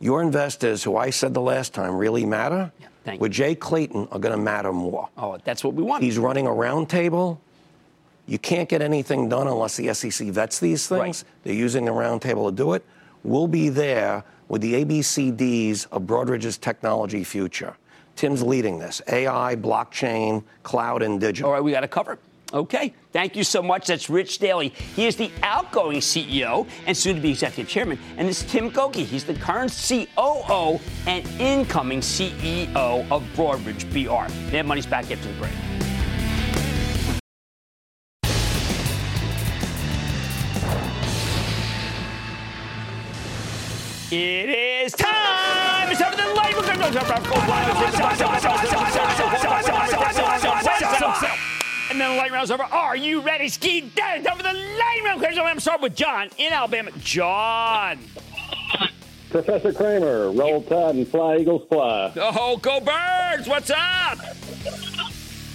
your 0.00 0.20
investors, 0.22 0.82
who 0.82 0.96
I 0.96 1.10
said 1.10 1.32
the 1.34 1.40
last 1.40 1.72
time 1.72 1.94
really 1.94 2.26
matter, 2.26 2.72
thank 3.04 3.20
with 3.20 3.32
Jay 3.32 3.54
Clayton 3.54 4.08
are 4.10 4.18
going 4.18 4.36
to 4.36 4.42
matter 4.42 4.72
more. 4.72 5.08
Oh, 5.16 5.38
that's 5.44 5.62
what 5.62 5.74
we 5.74 5.82
want. 5.82 6.02
He's 6.02 6.18
running 6.18 6.46
a 6.46 6.50
roundtable. 6.50 7.38
You 8.26 8.38
can't 8.38 8.68
get 8.68 8.82
anything 8.82 9.28
done 9.28 9.46
unless 9.46 9.76
the 9.76 9.94
SEC 9.94 10.28
vets 10.28 10.58
these 10.58 10.88
things. 10.88 11.24
They're 11.44 11.54
using 11.54 11.84
the 11.84 11.92
roundtable 11.92 12.50
to 12.50 12.56
do 12.56 12.72
it. 12.72 12.84
We'll 13.22 13.48
be 13.48 13.68
there 13.68 14.24
with 14.48 14.62
the 14.62 14.84
ABCDs 14.84 15.86
of 15.92 16.02
Broadridge's 16.02 16.58
technology 16.58 17.22
future. 17.24 17.76
Tim's 18.16 18.42
leading 18.42 18.78
this 18.78 19.00
AI, 19.08 19.56
blockchain, 19.56 20.42
cloud, 20.62 21.02
and 21.02 21.20
digital. 21.20 21.48
All 21.48 21.54
right, 21.54 21.62
we 21.62 21.70
got 21.70 21.80
to 21.80 21.88
cover 21.88 22.14
it. 22.14 22.18
Okay, 22.52 22.92
thank 23.12 23.34
you 23.34 23.44
so 23.44 23.62
much. 23.62 23.86
That's 23.86 24.10
Rich 24.10 24.38
Daly. 24.38 24.68
He 24.94 25.06
is 25.06 25.16
the 25.16 25.30
outgoing 25.42 25.98
CEO 25.98 26.68
and 26.86 26.94
soon 26.94 27.16
to 27.16 27.22
be 27.22 27.30
executive 27.30 27.66
chairman. 27.66 27.98
And 28.18 28.28
this 28.28 28.42
is 28.42 28.50
Tim 28.50 28.70
Gokey. 28.70 29.06
He's 29.06 29.24
the 29.24 29.34
current 29.34 29.72
COO 29.72 30.78
and 31.06 31.26
incoming 31.40 32.00
CEO 32.00 33.10
of 33.10 33.22
Broadridge 33.34 33.90
BR. 33.90 34.30
Mad 34.52 34.66
Money's 34.66 34.86
back 34.86 35.10
after 35.10 35.28
the 35.28 35.34
break. 35.38 35.52
It 44.14 44.50
is 44.50 44.92
time! 44.92 45.90
It's 45.90 46.00
time 46.00 46.12
for 46.12 46.22
the 46.22 46.34
light 46.34 46.54
And 52.42 52.50
then 52.50 52.58
the 52.58 52.64
light 52.64 52.72
round's 52.72 52.72
over. 52.72 52.74
Are 52.74 52.96
you 52.96 53.20
ready, 53.20 53.48
Ski? 53.48 53.82
Time 53.94 54.24
for 54.24 54.42
the 54.42 54.52
light 54.52 55.00
round. 55.04 55.24
I'm 55.24 55.60
starting 55.60 55.82
with 55.82 55.94
John 55.94 56.28
in 56.38 56.52
Alabama. 56.52 56.90
John. 56.98 58.00
Professor 59.30 59.72
Cramer, 59.72 60.30
roll 60.32 60.62
tide 60.62 60.96
and 60.96 61.08
fly, 61.08 61.38
Eagles 61.38 61.66
fly. 61.68 62.12
Oh, 62.16 62.58
go 62.58 62.80
birds! 62.80 63.48
What's 63.48 63.70
up? 63.70 64.18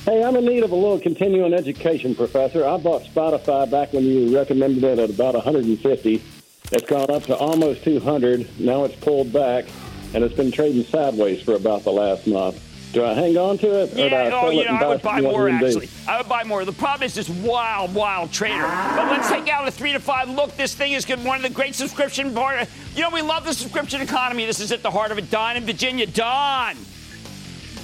Hey, 0.06 0.24
I'm 0.24 0.36
in 0.36 0.46
need 0.46 0.64
of 0.64 0.72
a 0.72 0.76
little 0.76 1.00
continuing 1.00 1.54
education, 1.54 2.16
Professor. 2.16 2.66
I 2.66 2.78
bought 2.78 3.04
Spotify 3.04 3.70
back 3.70 3.94
when 3.94 4.04
you 4.04 4.36
recommended 4.36 4.84
it 4.84 4.98
at 4.98 5.10
about 5.10 5.36
150. 5.36 6.24
It's 6.72 6.90
gone 6.90 7.12
up 7.12 7.24
to 7.24 7.36
almost 7.36 7.84
200. 7.84 8.60
Now 8.60 8.86
it's 8.86 8.96
pulled 8.96 9.32
back, 9.32 9.66
and 10.14 10.24
it's 10.24 10.34
been 10.34 10.52
trading 10.52 10.86
sideways 10.86 11.44
for 11.44 11.54
about 11.54 11.84
the 11.84 11.92
last 11.92 12.26
month. 12.26 12.64
Do 12.94 13.04
I 13.04 13.14
hang 13.14 13.38
on 13.38 13.58
to 13.60 13.84
it? 13.84 13.94
Yeah, 13.94 14.06
or 14.06 14.10
do 14.10 14.16
I 14.16 14.26
oh, 14.28 14.30
sell 14.30 14.54
you 14.54 14.62
it 14.62 14.66
know, 14.66 14.76
and 14.76 14.84
I 14.84 14.88
would 14.88 15.02
buy 15.02 15.22
more 15.22 15.48
UMD? 15.48 15.68
actually. 15.68 15.90
I 16.08 16.18
would 16.18 16.30
buy 16.30 16.44
more. 16.44 16.64
The 16.64 16.72
problem 16.72 17.06
is 17.06 17.14
this 17.14 17.30
wild, 17.30 17.94
wild 17.94 18.32
trader. 18.32 18.64
But 18.64 19.12
let's 19.12 19.30
take 19.30 19.50
out 19.50 19.68
a 19.68 19.72
three 19.72 19.92
to 19.92 20.00
five 20.00 20.30
look. 20.30 20.56
This 20.56 20.74
thing 20.74 20.94
is 20.94 21.04
good. 21.04 21.24
One 21.24 21.38
of 21.38 21.44
the 21.44 21.50
great 21.50 21.76
subscription 21.76 22.34
part. 22.34 22.68
You 22.96 23.02
know, 23.02 23.10
we 23.10 23.22
love 23.22 23.46
the 23.46 23.54
subscription 23.54 24.02
economy. 24.02 24.46
This 24.46 24.60
is 24.60 24.72
at 24.72 24.84
the 24.84 24.92
heart 24.92 25.12
of 25.12 25.18
it. 25.18 25.30
Don 25.30 25.58
in 25.58 25.66
Virginia. 25.66 26.08
Don. 26.08 26.78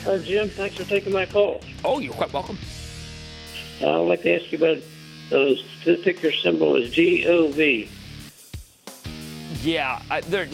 Hi, 0.05 0.17
Jim. 0.19 0.49
Thanks 0.49 0.75
for 0.77 0.83
taking 0.85 1.11
my 1.13 1.25
call. 1.25 1.61
Oh, 1.83 1.99
you're 1.99 2.13
quite 2.13 2.31
welcome. 2.31 2.57
Uh, 3.81 4.01
I'd 4.01 4.07
like 4.07 4.21
to 4.23 4.41
ask 4.41 4.51
you 4.51 4.57
about 4.57 4.77
uh, 4.77 5.55
the 5.83 5.97
ticker 6.03 6.31
symbol 6.31 6.75
is 6.77 6.91
GOV. 6.91 7.89
Yeah, 9.63 10.01
I, 10.09 10.21
there. 10.21 10.47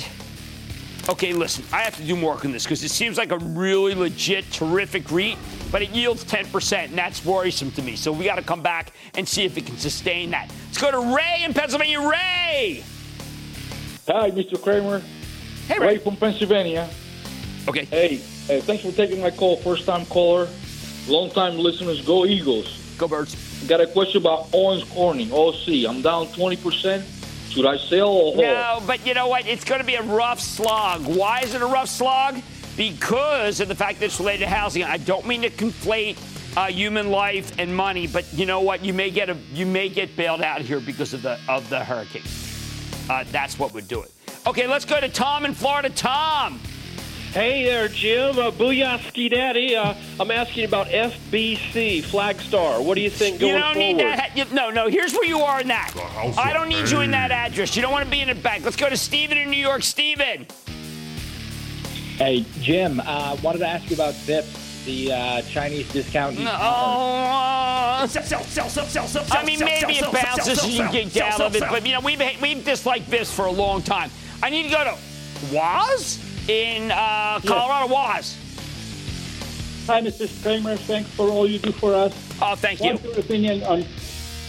Okay, 1.10 1.34
listen, 1.34 1.66
I 1.74 1.82
have 1.82 1.95
to 1.97 2.03
do 2.03 2.16
more 2.16 2.36
work 2.36 2.45
on 2.45 2.51
this 2.51 2.66
because 2.66 2.84
it 2.84 2.89
seems 2.89 3.18
like 3.18 3.32
a 3.32 3.39
really 3.39 3.95
legit, 3.95 4.51
terrific 4.51 5.10
REIT, 5.12 5.39
but 5.72 5.82
it 5.82 5.89
yields 5.89 6.24
10%, 6.24 6.86
and 6.86 6.95
that's 6.95 7.26
worrisome 7.26 7.72
to 7.72 7.82
me. 7.82 7.95
So 7.95 8.12
we 8.12 8.26
got 8.26 8.36
to 8.36 8.43
come 8.43 8.62
back 8.62 8.93
and 9.16 9.28
see 9.28 9.43
if 9.43 9.57
it 9.57 9.66
can 9.66 9.76
sustain 9.76 10.30
that. 10.30 10.51
Let's 10.68 10.78
go 10.78 10.91
to 10.91 11.16
Ray 11.16 11.41
in 11.43 11.55
Pennsylvania. 11.55 11.99
Ray! 11.99 12.84
Hi, 14.07 14.30
Mr. 14.30 14.62
Cramer. 14.62 15.01
Hey, 15.68 15.80
Ray. 15.80 15.97
from 15.97 16.16
Pennsylvania. 16.16 16.88
Okay. 17.68 17.86
Hey, 17.86 18.18
hey, 18.45 18.62
thanks 18.62 18.84
for 18.84 18.91
taking 18.91 19.20
my 19.20 19.32
call. 19.32 19.57
First 19.57 19.88
time 19.88 20.05
caller, 20.05 20.47
long 21.07 21.32
time 21.32 21.57
listeners. 21.57 22.05
Go 22.05 22.28
Eagles. 22.28 22.95
Go 22.99 23.07
Birds. 23.07 23.36
Got 23.68 23.82
a 23.82 23.88
question 23.88 24.22
about 24.22 24.47
Owens 24.53 24.84
Corning, 24.84 25.32
OC. 25.32 25.89
I'm 25.89 26.03
down 26.03 26.28
20%. 26.28 27.18
Should 27.50 27.66
I 27.66 27.78
sell 27.78 28.10
or 28.10 28.34
hold? 28.34 28.38
No, 28.38 28.82
but 28.86 29.06
you 29.06 29.14
know 29.14 29.28
what? 29.28 29.47
It's 29.47 29.64
going 29.64 29.82
to 29.82 29.86
be 29.86 29.95
a 29.95 30.04
rough 30.04 30.39
slog. 30.39 31.06
Why 31.06 31.41
is 31.41 31.56
it 31.56 31.62
a 31.62 31.66
rough 31.66 31.89
slog? 31.89 32.41
Because 32.78 33.60
of 33.60 33.68
the 33.68 33.76
fact 33.76 34.00
that 34.00 34.06
it's 34.06 34.20
related 34.20 34.45
to 34.45 34.47
housing. 34.47 34.84
I 34.84 34.97
don't 34.97 35.26
mean 35.26 35.41
to 35.41 35.50
conflate 35.50 36.18
uh, 36.56 36.68
human 36.68 37.10
life 37.10 37.52
and 37.58 37.76
money, 37.76 38.08
but 38.08 38.32
you 38.34 38.45
know 38.45 38.62
what? 38.62 38.86
You 38.86 38.93
may 38.93 39.10
get 39.10 39.30
a 39.30 39.38
you 39.54 39.66
may 39.66 39.89
get 39.89 40.16
bailed 40.16 40.41
out 40.41 40.62
here 40.62 40.80
because 40.80 41.14
of 41.14 41.22
the 41.22 41.39
of 41.47 41.70
the 41.70 41.84
hurricane. 41.84 42.22
Uh, 43.10 43.26
that's 43.32 43.58
what 43.58 43.74
would 43.74 43.88
do 43.88 44.02
it. 44.02 44.12
Okay, 44.45 44.68
let's 44.68 44.86
go 44.86 45.00
to 45.00 45.10
Tom 45.10 45.45
in 45.45 45.54
Florida. 45.54 45.89
Tom. 45.89 46.60
Hey 47.32 47.63
there, 47.63 47.88
Jim. 47.88 48.39
Uh, 48.39 48.49
booyah, 48.49 48.99
Ski 49.07 49.30
Daddy. 49.30 49.75
Uh, 49.75 49.93
I'm 50.19 50.32
asking 50.32 50.65
about 50.65 50.88
FBC, 50.88 52.01
Flagstar. 52.01 52.84
What 52.84 52.95
do 52.95 53.01
you 53.01 53.09
think 53.11 53.39
going 53.39 53.53
forward? 53.61 53.77
you 53.80 53.97
don't 53.97 53.97
forward? 53.97 53.97
need 53.97 53.99
that. 54.17 54.36
you- 54.36 54.55
no, 54.55 54.71
no. 54.71 54.88
Here's 54.89 55.13
where 55.13 55.25
you 55.27 55.41
are 55.41 55.61
in 55.61 55.67
that. 55.67 55.93
I 56.39 56.51
don't 56.53 56.69
need 56.69 56.89
you 56.89 57.01
in 57.01 57.11
that 57.11 57.30
address. 57.30 57.75
You 57.75 57.84
don't 57.84 57.91
want 57.91 58.03
to 58.05 58.09
be 58.09 58.21
in 58.21 58.30
a 58.30 58.36
bank. 58.36 58.65
Let's 58.65 58.75
go 58.77 58.89
to 58.89 58.97
Stephen 58.97 59.38
in 59.38 59.51
New 59.51 59.59
York. 59.59 59.84
Stephen. 59.84 60.47
Hey, 62.17 62.45
Jim, 62.61 62.99
uh, 63.05 63.38
wanted 63.43 63.59
to 63.59 63.67
ask 63.67 63.88
you 63.91 63.95
about 63.95 64.15
Zips, 64.15 64.84
the 64.86 65.11
uh, 65.13 65.41
Chinese 65.43 65.88
discount. 65.93 66.39
No, 66.39 66.49
uh, 66.49 68.07
I 69.32 69.43
mean, 69.45 69.59
maybe 69.59 69.93
it 69.93 70.11
bounces 70.11 70.63
and 70.63 70.73
you 70.73 70.89
get 71.11 71.17
out 71.34 71.41
of 71.41 71.55
it, 71.55 71.61
but 71.69 71.86
you 71.86 71.93
know, 71.93 71.99
we've 71.99 72.19
we've 72.41 72.65
disliked 72.65 73.11
this 73.11 73.32
for 73.32 73.45
a 73.45 73.51
long 73.51 73.84
time. 73.84 74.09
I 74.41 74.49
need 74.49 74.63
to 74.63 74.69
go 74.69 74.84
to 74.84 74.97
Waz 75.53 76.17
in 76.50 76.91
uh, 76.91 77.39
Colorado. 77.45 77.93
Waz. 77.93 78.38
Hi, 79.86 80.02
Mr. 80.02 80.28
Cramer. 80.43 80.76
Thanks 80.76 81.10
for 81.12 81.30
all 81.30 81.47
you 81.47 81.60
do 81.60 81.72
for 81.72 81.93
us. 81.93 82.14
Oh, 82.41 82.56
thank 82.56 82.82
you. 82.82 82.93
What's 82.93 83.04
your 83.04 83.20
opinion 83.20 83.64
on 83.64 83.86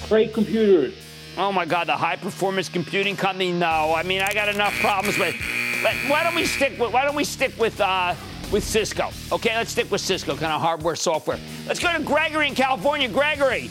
Cray 0.05 0.29
Computers? 0.29 0.95
Oh 1.37 1.53
my 1.53 1.65
God, 1.65 1.87
the 1.87 1.97
high 1.97 2.17
performance 2.17 2.69
computing 2.69 3.17
company. 3.17 3.53
No, 3.53 3.95
I 3.95 4.03
mean 4.03 4.21
I 4.21 4.33
got 4.33 4.49
enough 4.49 4.75
problems 4.81 5.17
with. 5.19 5.35
Let, 5.83 5.95
why 6.11 6.25
don't 6.25 6.35
we 6.35 6.45
stick 6.45 6.79
with? 6.79 6.93
Why 6.93 7.05
don't 7.05 7.15
we 7.15 7.25
stick 7.25 7.57
with 7.59 7.81
uh, 7.81 8.15
with 8.51 8.65
Cisco? 8.65 9.11
Okay, 9.31 9.55
let's 9.57 9.71
stick 9.71 9.91
with 9.91 10.01
Cisco, 10.01 10.37
kind 10.37 10.53
of 10.53 10.61
hardware, 10.61 10.97
software. 10.97 11.39
Let's 11.67 11.81
go 11.81 11.93
to 11.93 12.03
Gregory 12.03 12.49
in 12.49 12.55
California. 12.55 13.09
Gregory. 13.09 13.71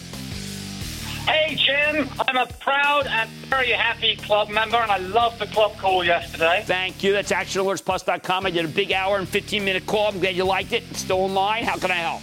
Hey, 1.30 1.54
Jim. 1.54 2.10
I'm 2.28 2.38
a 2.38 2.48
proud 2.48 3.06
and 3.06 3.30
very 3.50 3.70
happy 3.70 4.16
club 4.16 4.50
member, 4.50 4.78
and 4.78 4.92
I 4.92 4.98
loved 4.98 5.38
the 5.38 5.46
club 5.46 5.78
call 5.78 6.04
yesterday. 6.04 6.64
Thank 6.66 7.04
you. 7.04 7.14
That's 7.14 7.32
ActionAlertsPlus.com. 7.32 8.48
I 8.48 8.50
did 8.50 8.66
a 8.66 8.68
big 8.68 8.92
hour 8.92 9.18
and 9.18 9.30
15 9.30 9.64
minute 9.64 9.86
call. 9.86 10.08
I'm 10.08 10.20
glad 10.20 10.36
you 10.36 10.44
liked 10.44 10.74
it. 10.74 10.84
It's 10.90 11.02
still 11.02 11.20
online. 11.20 11.66
How 11.66 11.78
can 11.78 11.92
I 11.92 11.98
help? 11.98 12.22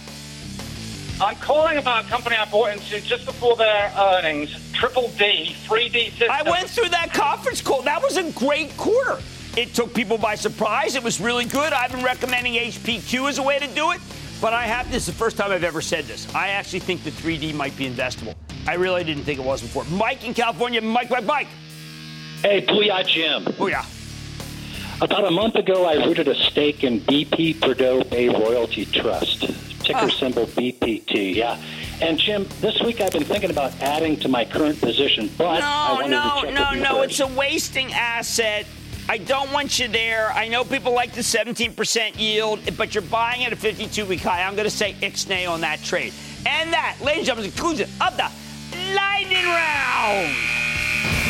I'm 1.21 1.37
calling 1.37 1.77
about 1.77 2.03
a 2.03 2.07
company 2.09 2.35
I 2.35 2.43
bought 2.51 2.73
into 2.73 2.99
just 2.99 3.25
before 3.25 3.55
their 3.55 3.93
earnings, 3.97 4.73
Triple 4.73 5.09
D, 5.17 5.55
3D 5.65 6.09
Systems. 6.09 6.29
I 6.29 6.43
went 6.43 6.69
through 6.69 6.89
that 6.89 7.13
conference 7.13 7.61
call. 7.61 7.83
That 7.83 8.03
was 8.03 8.17
a 8.17 8.29
great 8.33 8.75
quarter. 8.75 9.19
It 9.55 9.73
took 9.73 9.93
people 9.93 10.17
by 10.17 10.35
surprise. 10.35 10.95
It 10.95 11.03
was 11.03 11.21
really 11.21 11.45
good. 11.45 11.71
I've 11.71 11.93
been 11.93 12.03
recommending 12.03 12.55
HPQ 12.55 13.29
as 13.29 13.37
a 13.37 13.43
way 13.43 13.57
to 13.57 13.67
do 13.67 13.91
it, 13.91 14.01
but 14.41 14.53
I 14.53 14.65
have 14.65 14.91
this 14.91 15.07
is 15.07 15.13
the 15.13 15.17
first 15.17 15.37
time 15.37 15.51
I've 15.51 15.63
ever 15.63 15.81
said 15.81 16.03
this. 16.05 16.27
I 16.35 16.49
actually 16.49 16.81
think 16.81 17.05
the 17.05 17.11
3D 17.11 17.53
might 17.53 17.75
be 17.77 17.89
investable. 17.89 18.35
I 18.67 18.73
really 18.75 19.03
didn't 19.03 19.23
think 19.23 19.39
it 19.39 19.45
was 19.45 19.61
before. 19.61 19.85
Mike 19.85 20.25
in 20.25 20.33
California. 20.33 20.81
Mike, 20.81 21.09
Mike, 21.09 21.23
Mike. 21.25 21.47
Hey, 22.41 22.65
Booyah, 22.65 23.05
Jim. 23.07 23.45
Booyah. 23.45 23.85
About 25.01 25.25
a 25.25 25.31
month 25.31 25.55
ago, 25.55 25.85
I 25.85 26.05
rooted 26.05 26.27
a 26.27 26.35
stake 26.35 26.83
in 26.83 26.99
BP 27.01 27.55
Prudhoe 27.55 28.09
Bay 28.09 28.29
Royalty 28.29 28.85
Trust, 28.85 29.41
ticker 29.83 29.99
Ah. 30.05 30.09
symbol 30.09 30.47
BPT. 30.47 31.35
Yeah. 31.35 31.57
And 32.01 32.17
Jim, 32.19 32.47
this 32.61 32.79
week 32.81 32.99
I've 32.99 33.11
been 33.11 33.23
thinking 33.23 33.49
about 33.51 33.73
adding 33.81 34.17
to 34.17 34.27
my 34.27 34.43
current 34.43 34.79
position, 34.81 35.29
but 35.37 35.47
I 35.47 35.59
No, 35.59 35.93
wanted 35.95 36.09
no, 36.11 36.23
to 36.23 36.47
check 36.47 36.53
no, 36.53 36.71
no. 36.83 36.95
first. 37.01 37.11
It's 37.11 37.19
a 37.21 37.27
wasting 37.27 37.93
asset. 37.93 38.65
I 39.09 39.17
don't 39.19 39.51
want 39.53 39.79
you 39.79 39.87
there. 39.87 40.31
I 40.33 40.47
know 40.47 40.63
people 40.63 40.91
like 40.93 41.13
the 41.13 41.23
17% 41.23 42.19
yield, 42.19 42.59
but 42.75 42.93
you're 42.93 43.01
buying 43.03 43.45
at 43.45 43.53
a 43.53 43.55
52 43.55 44.05
week 44.05 44.21
high. 44.21 44.43
I'm 44.43 44.55
going 44.55 44.65
to 44.69 44.75
say 44.75 44.93
ixnay 45.01 45.49
on 45.49 45.61
that 45.61 45.81
trade. 45.83 46.11
And 46.45 46.73
that, 46.73 46.95
ladies 47.01 47.19
and 47.19 47.27
gentlemen, 47.27 47.51
conclusion 47.51 47.89
of 48.01 48.17
the 48.17 48.29
lightning 48.95 49.45
round. 49.45 50.35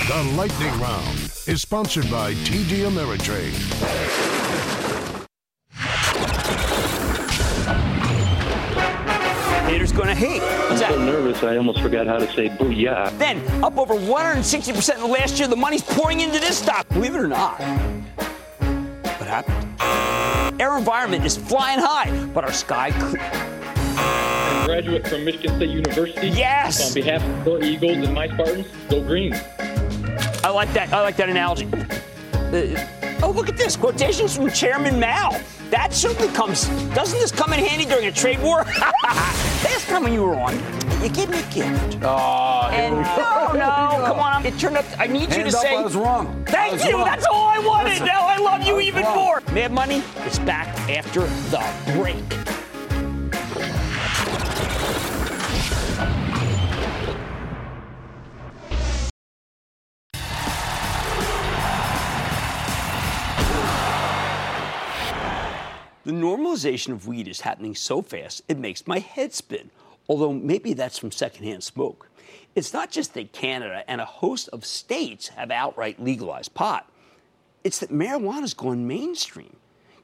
The 0.07 0.23
Lightning 0.37 0.79
Round 0.79 1.17
is 1.47 1.61
sponsored 1.61 2.09
by 2.09 2.33
TD 2.33 2.85
Ameritrade. 2.89 3.53
Haters 9.67 9.91
going 9.91 10.07
to 10.07 10.15
hate. 10.15 10.41
What's 10.41 10.81
I'm 10.81 10.91
so 10.93 10.97
that? 10.99 11.05
nervous 11.05 11.43
I 11.43 11.57
almost 11.57 11.81
forgot 11.81 12.07
how 12.07 12.17
to 12.19 12.31
say 12.33 12.47
booyah. 12.47 13.15
Then, 13.17 13.41
up 13.63 13.77
over 13.77 13.93
160% 13.95 14.95
in 14.95 15.01
the 15.01 15.07
last 15.07 15.37
year, 15.39 15.47
the 15.49 15.57
money's 15.57 15.83
pouring 15.83 16.21
into 16.21 16.39
this 16.39 16.57
stock. 16.59 16.87
Believe 16.89 17.15
it 17.15 17.19
or 17.19 17.27
not. 17.27 17.59
What 17.59 19.27
happened? 19.27 19.77
AeroVironment 20.59 21.25
is 21.25 21.35
flying 21.35 21.79
high, 21.79 22.09
but 22.33 22.45
our 22.45 22.53
sky. 22.53 22.91
Cl- 22.91 23.17
And 23.17 23.56
graduate 24.67 25.07
from 25.07 25.23
Michigan 25.23 25.55
State 25.55 25.69
University. 25.69 26.27
Yes! 26.27 26.89
On 26.89 26.93
behalf 26.93 27.23
of 27.23 27.45
the 27.45 27.63
Eagles 27.63 28.05
and 28.05 28.13
my 28.13 28.27
Spartans, 28.27 28.67
go 28.89 29.01
green. 29.01 29.33
I 30.43 30.49
like 30.49 30.73
that. 30.73 30.91
I 30.91 30.99
like 31.03 31.15
that 31.15 31.29
analogy. 31.29 31.69
Uh, 32.33 32.85
oh, 33.23 33.31
look 33.33 33.47
at 33.47 33.55
this 33.55 33.77
quotations 33.77 34.35
from 34.35 34.51
Chairman 34.51 34.99
Mao. 34.99 35.39
That 35.69 35.93
certainly 35.93 36.27
comes. 36.33 36.65
Doesn't 36.93 37.17
this 37.17 37.31
come 37.31 37.53
in 37.53 37.59
handy 37.63 37.85
during 37.85 38.07
a 38.07 38.11
trade 38.11 38.41
war? 38.41 38.65
Last 39.05 39.87
time 39.87 40.03
when 40.03 40.11
you 40.11 40.23
were 40.23 40.35
on, 40.35 40.53
you 41.01 41.07
gave 41.11 41.29
me 41.29 41.39
a 41.39 41.53
gift. 41.53 41.99
Oh, 42.03 42.67
And 42.69 42.93
no, 42.95 43.53
no, 43.53 44.03
come 44.05 44.19
on. 44.19 44.45
It 44.45 44.59
turned 44.59 44.75
up. 44.75 44.83
I 44.99 45.07
need 45.07 45.29
you 45.29 45.43
Hands 45.43 45.53
to 45.53 45.59
up, 45.59 45.63
say. 45.63 45.77
I 45.77 45.81
was 45.81 45.95
wrong. 45.95 46.43
Thank 46.45 46.73
was 46.73 46.83
you. 46.85 46.91
wrong. 46.97 47.05
That's 47.05 47.25
all 47.25 47.47
I 47.47 47.59
wanted. 47.59 48.01
Now 48.03 48.27
I 48.27 48.35
love 48.35 48.63
you 48.63 48.75
was 48.75 48.83
even 48.85 49.03
wrong. 49.05 49.15
more. 49.15 49.41
Mad 49.53 49.71
Money 49.71 50.03
is 50.25 50.39
back 50.39 50.67
after 50.89 51.21
the 51.21 51.93
break. 51.95 52.21
The 66.07 66.13
normalization 66.13 66.93
of 66.93 67.05
weed 67.05 67.27
is 67.27 67.41
happening 67.41 67.75
so 67.75 68.01
fast, 68.01 68.41
it 68.47 68.57
makes 68.57 68.87
my 68.87 68.99
head 68.99 69.33
spin, 69.33 69.69
although 70.07 70.31
maybe 70.31 70.71
that's 70.71 70.97
from 70.97 71.11
secondhand 71.11 71.65
smoke. 71.65 72.09
It's 72.55 72.71
not 72.71 72.91
just 72.91 73.13
that 73.15 73.33
Canada 73.33 73.83
and 73.89 73.99
a 73.99 74.05
host 74.05 74.47
of 74.53 74.65
states 74.65 75.27
have 75.27 75.51
outright 75.51 76.01
legalized 76.01 76.53
pot, 76.53 76.89
it's 77.65 77.79
that 77.79 77.91
marijuana's 77.91 78.53
gone 78.53 78.87
mainstream. 78.87 79.57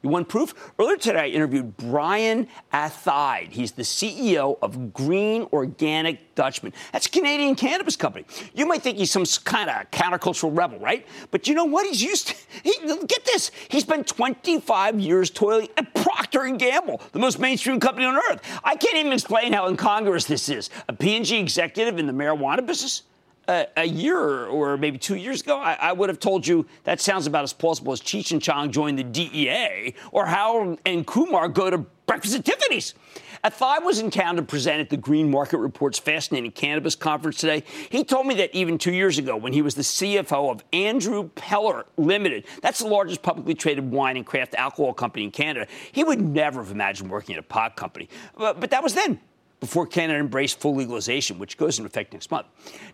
You 0.04 0.10
want 0.10 0.28
proof? 0.28 0.54
Earlier 0.78 0.98
today, 0.98 1.20
I 1.20 1.26
interviewed 1.28 1.78
Brian 1.78 2.46
Athaide. 2.74 3.50
He's 3.50 3.72
the 3.72 3.84
CEO 3.84 4.58
of 4.60 4.92
Green 4.92 5.48
Organic 5.50 6.34
Dutchman. 6.34 6.74
That's 6.92 7.06
a 7.06 7.10
Canadian 7.10 7.54
cannabis 7.54 7.96
company. 7.96 8.26
You 8.52 8.66
might 8.66 8.82
think 8.82 8.98
he's 8.98 9.10
some 9.10 9.24
kind 9.44 9.70
of 9.70 9.90
countercultural 9.92 10.54
rebel, 10.54 10.78
right? 10.78 11.06
But 11.30 11.48
you 11.48 11.54
know 11.54 11.64
what? 11.64 11.86
He's 11.86 12.02
used 12.02 12.28
to, 12.28 12.34
he, 12.62 12.74
get 13.06 13.24
this. 13.24 13.50
He 13.70 13.80
spent 13.80 14.06
25 14.06 15.00
years 15.00 15.30
toiling 15.30 15.68
at 15.78 15.94
Procter 15.94 16.46
& 16.48 16.56
Gamble, 16.58 17.00
the 17.12 17.18
most 17.18 17.38
mainstream 17.38 17.80
company 17.80 18.04
on 18.04 18.14
earth. 18.14 18.42
I 18.62 18.76
can't 18.76 18.98
even 18.98 19.14
explain 19.14 19.54
how 19.54 19.68
incongruous 19.68 20.26
this 20.26 20.50
is. 20.50 20.68
A 20.86 20.92
P&G 20.92 21.38
executive 21.38 21.98
in 21.98 22.06
the 22.06 22.12
marijuana 22.12 22.66
business? 22.66 23.04
A, 23.48 23.84
year 23.84 24.46
or 24.46 24.76
maybe 24.76 24.98
two 24.98 25.16
years 25.16 25.42
ago, 25.42 25.58
I, 25.58 25.74
I, 25.74 25.92
would 25.92 26.08
have 26.08 26.18
told 26.18 26.46
you 26.46 26.66
that 26.84 27.00
sounds 27.00 27.26
about 27.26 27.44
as 27.44 27.52
plausible 27.52 27.92
as 27.92 28.00
Cheech 28.00 28.32
and 28.32 28.42
Chong 28.42 28.70
joined 28.70 28.98
the 28.98 29.04
DEA 29.04 29.94
or 30.12 30.26
Harold 30.26 30.78
and 30.84 31.06
Kumar 31.06 31.48
go 31.48 31.70
to 31.70 31.78
breakfast 32.06 32.34
at 32.34 32.44
Tiffany's. 32.44 32.94
Athaide 33.44 33.84
was 33.84 33.98
in 33.98 34.10
town 34.10 34.36
to 34.36 34.42
present 34.42 34.80
at 34.80 34.88
the 34.88 34.96
Green 34.96 35.30
Market 35.30 35.58
Report's 35.58 35.98
fascinating 35.98 36.50
cannabis 36.50 36.94
conference 36.94 37.36
today. 37.36 37.62
He 37.90 38.02
told 38.02 38.26
me 38.26 38.34
that 38.36 38.54
even 38.54 38.78
two 38.78 38.92
years 38.92 39.18
ago, 39.18 39.36
when 39.36 39.52
he 39.52 39.60
was 39.60 39.74
the 39.74 39.82
CFO 39.82 40.50
of 40.50 40.64
Andrew 40.72 41.28
Peller 41.36 41.84
Limited, 41.98 42.46
that's 42.62 42.78
the 42.78 42.88
largest 42.88 43.20
publicly 43.20 43.54
traded 43.54 43.90
wine 43.90 44.16
and 44.16 44.24
craft 44.24 44.54
alcohol 44.54 44.94
company 44.94 45.24
in 45.24 45.30
Canada, 45.30 45.66
he 45.92 46.02
would 46.02 46.22
never 46.22 46.62
have 46.62 46.72
imagined 46.72 47.10
working 47.10 47.34
at 47.34 47.38
a 47.38 47.42
pot 47.42 47.76
company. 47.76 48.08
But, 48.34 48.60
but 48.60 48.70
that 48.70 48.82
was 48.82 48.94
then 48.94 49.20
before 49.64 49.86
Canada 49.86 50.18
embraced 50.18 50.60
full 50.60 50.74
legalization, 50.74 51.38
which 51.38 51.56
goes 51.56 51.78
into 51.78 51.86
effect 51.86 52.12
next 52.12 52.30
month. 52.30 52.46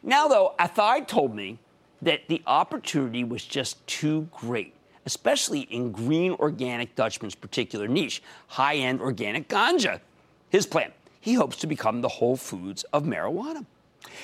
Now, 0.05 0.29
though, 0.29 0.55
Athaide 0.61 1.09
told 1.09 1.35
me 1.35 1.59
that 2.01 2.29
the 2.29 2.41
opportunity 2.47 3.25
was 3.25 3.45
just 3.45 3.85
too 3.89 4.29
great, 4.31 4.73
especially 5.05 5.63
in 5.63 5.91
green 5.91 6.33
organic 6.35 6.95
Dutchman's 6.95 7.35
particular 7.35 7.89
niche, 7.89 8.23
high 8.47 8.77
end 8.77 9.01
organic 9.01 9.49
ganja. 9.49 10.01
His 10.49 10.65
plan 10.65 10.93
he 11.21 11.35
hopes 11.35 11.57
to 11.57 11.67
become 11.67 12.01
the 12.01 12.09
Whole 12.09 12.37
Foods 12.37 12.85
of 12.93 13.05
marijuana. 13.05 13.67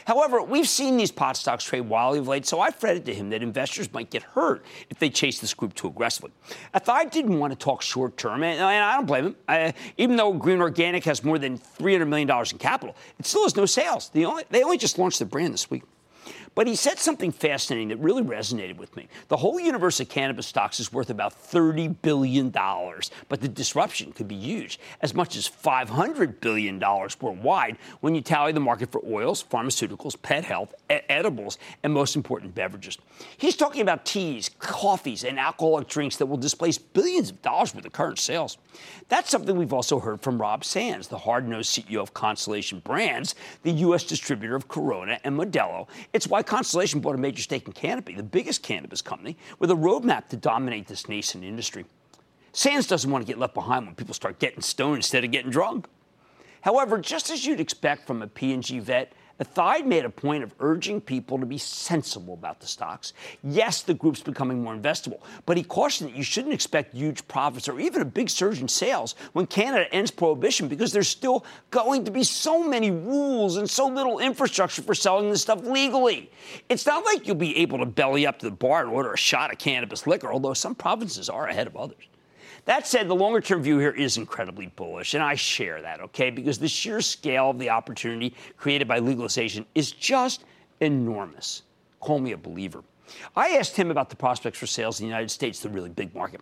However, 0.06 0.42
we've 0.42 0.68
seen 0.68 0.96
these 0.96 1.10
pot 1.10 1.36
stocks 1.36 1.64
trade 1.64 1.82
wildly 1.82 2.20
of 2.20 2.28
late, 2.28 2.46
so 2.46 2.60
I 2.60 2.70
fretted 2.70 3.04
to 3.06 3.14
him 3.14 3.30
that 3.30 3.42
investors 3.42 3.92
might 3.92 4.10
get 4.10 4.22
hurt 4.22 4.64
if 4.88 4.98
they 4.98 5.10
chase 5.10 5.40
this 5.40 5.54
group 5.54 5.74
too 5.74 5.88
aggressively. 5.88 6.32
I 6.72 6.78
thought 6.78 6.96
I 6.96 7.04
didn't 7.04 7.38
want 7.38 7.52
to 7.52 7.58
talk 7.58 7.82
short 7.82 8.16
term, 8.16 8.42
and, 8.42 8.60
I 8.60 8.96
don't 8.96 9.06
blame 9.06 9.26
him. 9.26 9.36
I, 9.48 9.74
even 9.96 10.16
though 10.16 10.32
Green 10.32 10.60
Organic 10.60 11.04
has 11.04 11.24
more 11.24 11.38
than 11.38 11.58
$300 11.58 12.08
million 12.08 12.30
in 12.30 12.58
capital, 12.58 12.96
it 13.18 13.26
still 13.26 13.42
has 13.42 13.56
no 13.56 13.66
sales. 13.66 14.10
Only, 14.14 14.44
they 14.50 14.62
only 14.62 14.78
just 14.78 14.98
launched 14.98 15.18
the 15.18 15.24
brand 15.24 15.52
this 15.52 15.70
week. 15.70 15.82
But 16.56 16.66
he 16.66 16.74
said 16.74 16.98
something 16.98 17.32
fascinating 17.32 17.88
that 17.88 17.98
really 17.98 18.22
resonated 18.22 18.78
with 18.78 18.96
me. 18.96 19.08
The 19.28 19.36
whole 19.36 19.60
universe 19.60 20.00
of 20.00 20.08
cannabis 20.08 20.46
stocks 20.46 20.80
is 20.80 20.90
worth 20.90 21.10
about 21.10 21.34
$30 21.34 21.94
billion, 22.00 22.50
but 22.50 23.42
the 23.42 23.48
disruption 23.48 24.12
could 24.12 24.26
be 24.26 24.36
huge, 24.36 24.80
as 25.02 25.14
much 25.14 25.36
as 25.36 25.46
$500 25.46 26.40
billion 26.40 26.80
worldwide 26.80 27.76
when 28.00 28.14
you 28.14 28.22
tally 28.22 28.52
the 28.52 28.60
market 28.60 28.90
for 28.90 29.02
oils, 29.06 29.44
pharmaceuticals, 29.44 30.20
pet 30.22 30.44
health, 30.44 30.74
edibles, 30.88 31.58
and 31.82 31.92
most 31.92 32.16
important, 32.16 32.54
beverages. 32.54 32.96
He's 33.36 33.54
talking 33.54 33.82
about 33.82 34.06
teas, 34.06 34.48
coffees, 34.58 35.24
and 35.24 35.38
alcoholic 35.38 35.88
drinks 35.88 36.16
that 36.16 36.26
will 36.26 36.38
displace 36.38 36.78
billions 36.78 37.28
of 37.28 37.42
dollars 37.42 37.74
worth 37.74 37.84
of 37.84 37.92
current 37.92 38.18
sales. 38.18 38.56
That's 39.10 39.30
something 39.30 39.56
we've 39.56 39.74
also 39.74 40.00
heard 40.00 40.22
from 40.22 40.40
Rob 40.40 40.64
Sands, 40.64 41.08
the 41.08 41.18
hard 41.18 41.46
nosed 41.46 41.70
CEO 41.70 42.00
of 42.00 42.14
Constellation 42.14 42.80
Brands, 42.80 43.34
the 43.62 43.72
U.S. 43.72 44.04
distributor 44.04 44.56
of 44.56 44.68
Corona 44.68 45.20
and 45.22 45.38
Modelo. 45.38 45.86
It's 46.14 46.26
why 46.26 46.42
Constellation 46.46 47.00
bought 47.00 47.14
a 47.14 47.18
major 47.18 47.42
stake 47.42 47.66
in 47.66 47.72
Canopy, 47.72 48.14
the 48.14 48.22
biggest 48.22 48.62
cannabis 48.62 49.02
company, 49.02 49.36
with 49.58 49.70
a 49.70 49.74
roadmap 49.74 50.28
to 50.28 50.36
dominate 50.36 50.86
this 50.86 51.08
nascent 51.08 51.44
industry. 51.44 51.84
Sands 52.52 52.86
doesn't 52.86 53.10
want 53.10 53.26
to 53.26 53.30
get 53.30 53.38
left 53.38 53.52
behind 53.52 53.84
when 53.84 53.94
people 53.94 54.14
start 54.14 54.38
getting 54.38 54.62
stoned 54.62 54.96
instead 54.96 55.24
of 55.24 55.30
getting 55.30 55.50
drunk. 55.50 55.86
However, 56.62 56.98
just 56.98 57.30
as 57.30 57.44
you'd 57.44 57.60
expect 57.60 58.06
from 58.06 58.22
a 58.22 58.26
P&G 58.26 58.78
vet, 58.78 59.12
Athaide 59.38 59.86
made 59.86 60.04
a 60.04 60.10
point 60.10 60.42
of 60.42 60.54
urging 60.60 61.00
people 61.00 61.38
to 61.38 61.46
be 61.46 61.58
sensible 61.58 62.34
about 62.34 62.60
the 62.60 62.66
stocks. 62.66 63.12
Yes, 63.44 63.82
the 63.82 63.92
group's 63.92 64.20
becoming 64.20 64.62
more 64.62 64.74
investable, 64.74 65.20
but 65.44 65.56
he 65.56 65.62
cautioned 65.62 66.10
that 66.10 66.16
you 66.16 66.22
shouldn't 66.22 66.54
expect 66.54 66.94
huge 66.94 67.26
profits 67.28 67.68
or 67.68 67.78
even 67.78 68.00
a 68.00 68.06
big 68.06 68.30
surge 68.30 68.60
in 68.60 68.68
sales 68.68 69.14
when 69.34 69.46
Canada 69.46 69.92
ends 69.94 70.10
prohibition 70.10 70.68
because 70.68 70.92
there's 70.92 71.08
still 71.08 71.44
going 71.70 72.04
to 72.04 72.10
be 72.10 72.24
so 72.24 72.66
many 72.66 72.90
rules 72.90 73.56
and 73.56 73.68
so 73.68 73.86
little 73.86 74.18
infrastructure 74.18 74.82
for 74.82 74.94
selling 74.94 75.30
this 75.30 75.42
stuff 75.42 75.62
legally. 75.64 76.30
It's 76.68 76.86
not 76.86 77.04
like 77.04 77.26
you'll 77.26 77.36
be 77.36 77.58
able 77.58 77.78
to 77.78 77.86
belly 77.86 78.26
up 78.26 78.38
to 78.38 78.46
the 78.46 78.56
bar 78.56 78.82
and 78.82 78.90
order 78.90 79.12
a 79.12 79.18
shot 79.18 79.52
of 79.52 79.58
cannabis 79.58 80.06
liquor, 80.06 80.32
although 80.32 80.54
some 80.54 80.74
provinces 80.74 81.28
are 81.28 81.46
ahead 81.46 81.66
of 81.66 81.76
others. 81.76 82.08
That 82.66 82.86
said, 82.86 83.08
the 83.08 83.14
longer 83.14 83.40
term 83.40 83.62
view 83.62 83.78
here 83.78 83.92
is 83.92 84.16
incredibly 84.16 84.66
bullish, 84.66 85.14
and 85.14 85.22
I 85.22 85.36
share 85.36 85.80
that, 85.82 86.00
okay? 86.00 86.30
Because 86.30 86.58
the 86.58 86.68
sheer 86.68 87.00
scale 87.00 87.50
of 87.50 87.58
the 87.58 87.70
opportunity 87.70 88.34
created 88.56 88.88
by 88.88 88.98
legalization 88.98 89.64
is 89.74 89.92
just 89.92 90.44
enormous. 90.80 91.62
Call 92.00 92.18
me 92.18 92.32
a 92.32 92.36
believer. 92.36 92.82
I 93.36 93.50
asked 93.50 93.76
him 93.76 93.92
about 93.92 94.10
the 94.10 94.16
prospects 94.16 94.58
for 94.58 94.66
sales 94.66 94.98
in 94.98 95.06
the 95.06 95.08
United 95.08 95.30
States, 95.30 95.60
the 95.60 95.68
really 95.68 95.90
big 95.90 96.12
market, 96.12 96.40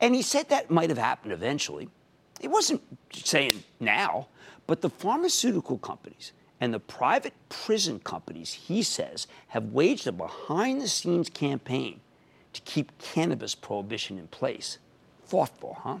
and 0.00 0.14
he 0.14 0.22
said 0.22 0.48
that 0.48 0.70
might 0.70 0.88
have 0.88 0.98
happened 0.98 1.34
eventually. 1.34 1.90
He 2.40 2.48
wasn't 2.48 2.82
saying 3.12 3.62
now, 3.78 4.28
but 4.66 4.80
the 4.80 4.90
pharmaceutical 4.90 5.76
companies 5.76 6.32
and 6.58 6.72
the 6.72 6.80
private 6.80 7.34
prison 7.50 7.98
companies, 8.00 8.50
he 8.50 8.82
says, 8.82 9.26
have 9.48 9.72
waged 9.72 10.06
a 10.06 10.12
behind 10.12 10.80
the 10.80 10.88
scenes 10.88 11.28
campaign 11.28 12.00
to 12.54 12.62
keep 12.62 12.96
cannabis 12.98 13.54
prohibition 13.54 14.18
in 14.18 14.26
place. 14.28 14.78
Thoughtful, 15.26 15.76
huh? 15.80 15.98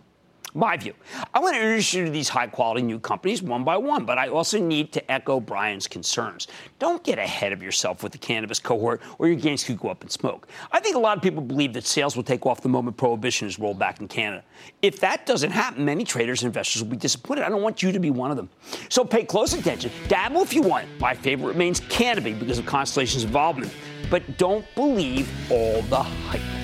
My 0.54 0.74
view. 0.78 0.94
I 1.34 1.38
want 1.40 1.54
to 1.54 1.60
introduce 1.60 1.92
you 1.92 2.06
to 2.06 2.10
these 2.10 2.30
high 2.30 2.46
quality 2.46 2.80
new 2.80 2.98
companies 2.98 3.42
one 3.42 3.62
by 3.62 3.76
one, 3.76 4.06
but 4.06 4.16
I 4.16 4.28
also 4.28 4.58
need 4.58 4.90
to 4.92 5.12
echo 5.12 5.38
Brian's 5.38 5.86
concerns. 5.86 6.48
Don't 6.78 7.04
get 7.04 7.18
ahead 7.18 7.52
of 7.52 7.62
yourself 7.62 8.02
with 8.02 8.12
the 8.12 8.18
cannabis 8.18 8.58
cohort, 8.58 9.02
or 9.18 9.26
your 9.26 9.36
gains 9.36 9.64
could 9.64 9.78
go 9.78 9.90
up 9.90 10.02
in 10.02 10.08
smoke. 10.08 10.48
I 10.72 10.80
think 10.80 10.96
a 10.96 10.98
lot 10.98 11.14
of 11.14 11.22
people 11.22 11.42
believe 11.42 11.74
that 11.74 11.84
sales 11.84 12.16
will 12.16 12.22
take 12.22 12.46
off 12.46 12.62
the 12.62 12.70
moment 12.70 12.96
prohibition 12.96 13.46
is 13.46 13.58
rolled 13.58 13.78
back 13.78 14.00
in 14.00 14.08
Canada. 14.08 14.44
If 14.80 14.98
that 15.00 15.26
doesn't 15.26 15.50
happen, 15.50 15.84
many 15.84 16.04
traders 16.04 16.42
and 16.42 16.48
investors 16.48 16.82
will 16.82 16.90
be 16.90 16.96
disappointed. 16.96 17.44
I 17.44 17.50
don't 17.50 17.62
want 17.62 17.82
you 17.82 17.92
to 17.92 17.98
be 17.98 18.08
one 18.08 18.30
of 18.30 18.38
them. 18.38 18.48
So 18.88 19.04
pay 19.04 19.24
close 19.24 19.52
attention. 19.52 19.90
Dabble 20.08 20.40
if 20.40 20.54
you 20.54 20.62
want. 20.62 20.86
My 20.98 21.12
favorite 21.12 21.48
remains 21.48 21.80
cannabis 21.80 22.38
because 22.38 22.58
of 22.58 22.64
Constellation's 22.64 23.24
involvement. 23.24 23.74
But 24.08 24.38
don't 24.38 24.64
believe 24.74 25.28
all 25.50 25.82
the 25.82 26.02
hype. 26.02 26.55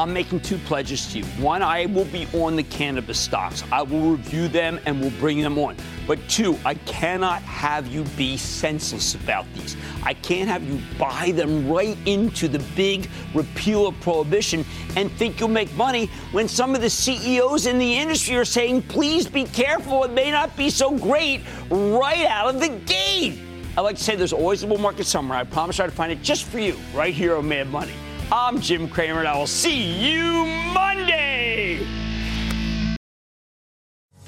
I'm 0.00 0.14
making 0.14 0.40
two 0.40 0.56
pledges 0.56 1.12
to 1.12 1.18
you. 1.18 1.24
One, 1.42 1.60
I 1.60 1.84
will 1.84 2.06
be 2.06 2.26
on 2.32 2.56
the 2.56 2.62
cannabis 2.62 3.18
stocks. 3.18 3.62
I 3.70 3.82
will 3.82 4.12
review 4.12 4.48
them 4.48 4.80
and 4.86 4.98
we'll 4.98 5.10
bring 5.20 5.42
them 5.42 5.58
on. 5.58 5.76
But 6.06 6.26
two, 6.26 6.58
I 6.64 6.72
cannot 6.72 7.42
have 7.42 7.86
you 7.86 8.04
be 8.16 8.38
senseless 8.38 9.14
about 9.14 9.44
these. 9.52 9.76
I 10.02 10.14
can't 10.14 10.48
have 10.48 10.62
you 10.62 10.80
buy 10.98 11.32
them 11.32 11.68
right 11.68 11.98
into 12.06 12.48
the 12.48 12.60
big 12.74 13.10
repeal 13.34 13.88
of 13.88 14.00
prohibition 14.00 14.64
and 14.96 15.12
think 15.12 15.38
you'll 15.38 15.50
make 15.50 15.70
money 15.74 16.06
when 16.32 16.48
some 16.48 16.74
of 16.74 16.80
the 16.80 16.88
CEOs 16.88 17.66
in 17.66 17.78
the 17.78 17.98
industry 17.98 18.36
are 18.36 18.46
saying, 18.46 18.80
please 18.84 19.28
be 19.28 19.44
careful, 19.44 20.04
it 20.04 20.12
may 20.12 20.30
not 20.30 20.56
be 20.56 20.70
so 20.70 20.96
great 20.96 21.42
right 21.68 22.24
out 22.24 22.54
of 22.54 22.58
the 22.58 22.70
gate. 22.86 23.38
I 23.76 23.82
like 23.82 23.96
to 23.96 24.02
say 24.02 24.16
there's 24.16 24.32
always 24.32 24.62
a 24.62 24.66
bull 24.66 24.78
market 24.78 25.04
somewhere. 25.04 25.36
I 25.36 25.44
promise 25.44 25.78
I'll 25.78 25.90
find 25.90 26.10
it 26.10 26.22
just 26.22 26.44
for 26.44 26.58
you 26.58 26.78
right 26.94 27.12
here 27.12 27.36
on 27.36 27.46
Mad 27.46 27.68
Money. 27.68 27.92
I'm 28.32 28.60
Jim 28.60 28.88
Cramer, 28.88 29.18
and 29.18 29.28
I 29.28 29.36
will 29.36 29.48
see 29.48 30.08
you 30.08 30.46
Monday. 30.72 31.84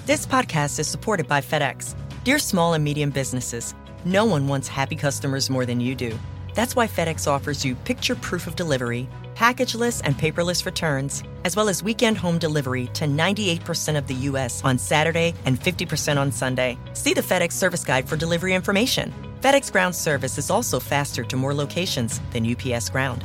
This 0.07 0.27
podcast 0.27 0.81
is 0.81 0.89
supported 0.89 1.29
by 1.29 1.41
FedEx. 1.41 1.95
Dear 2.25 2.41
small 2.41 2.75
and 2.75 2.83
medium 2.83 3.11
businesses, 3.11 3.77
no 4.05 4.25
one 4.25 4.49
wants 4.49 4.67
happy 4.67 4.97
customers 4.97 5.49
more 5.49 5.65
than 5.65 5.79
you 5.79 5.95
do. 5.95 6.19
That's 6.53 6.75
why 6.75 6.89
FedEx 6.89 7.29
offers 7.29 7.65
you 7.65 7.77
picture 7.77 8.17
proof 8.17 8.49
of 8.49 8.57
delivery, 8.57 9.09
packageless 9.37 10.03
and 10.05 10.17
paperless 10.17 10.67
returns, 10.67 11.23
as 11.45 11.55
well 11.55 11.69
as 11.69 11.85
weekend 11.85 12.19
home 12.19 12.39
delivery 12.39 12.89
to 12.95 13.05
98% 13.05 13.97
of 13.97 14.09
the 14.09 14.15
U.S. 14.31 14.65
on 14.65 14.79
Saturday 14.79 15.33
and 15.45 15.61
50% 15.61 16.17
on 16.19 16.33
Sunday. 16.33 16.77
See 16.93 17.15
the 17.15 17.21
FedEx 17.21 17.53
service 17.53 17.85
guide 17.85 18.09
for 18.09 18.17
delivery 18.17 18.53
information. 18.53 19.15
FedEx 19.41 19.71
Ground 19.71 19.95
service 19.95 20.39
is 20.39 20.51
also 20.51 20.81
faster 20.81 21.23
to 21.23 21.37
more 21.37 21.55
locations 21.55 22.21
than 22.33 22.45
UPS 22.45 22.91
Ground. 22.91 23.25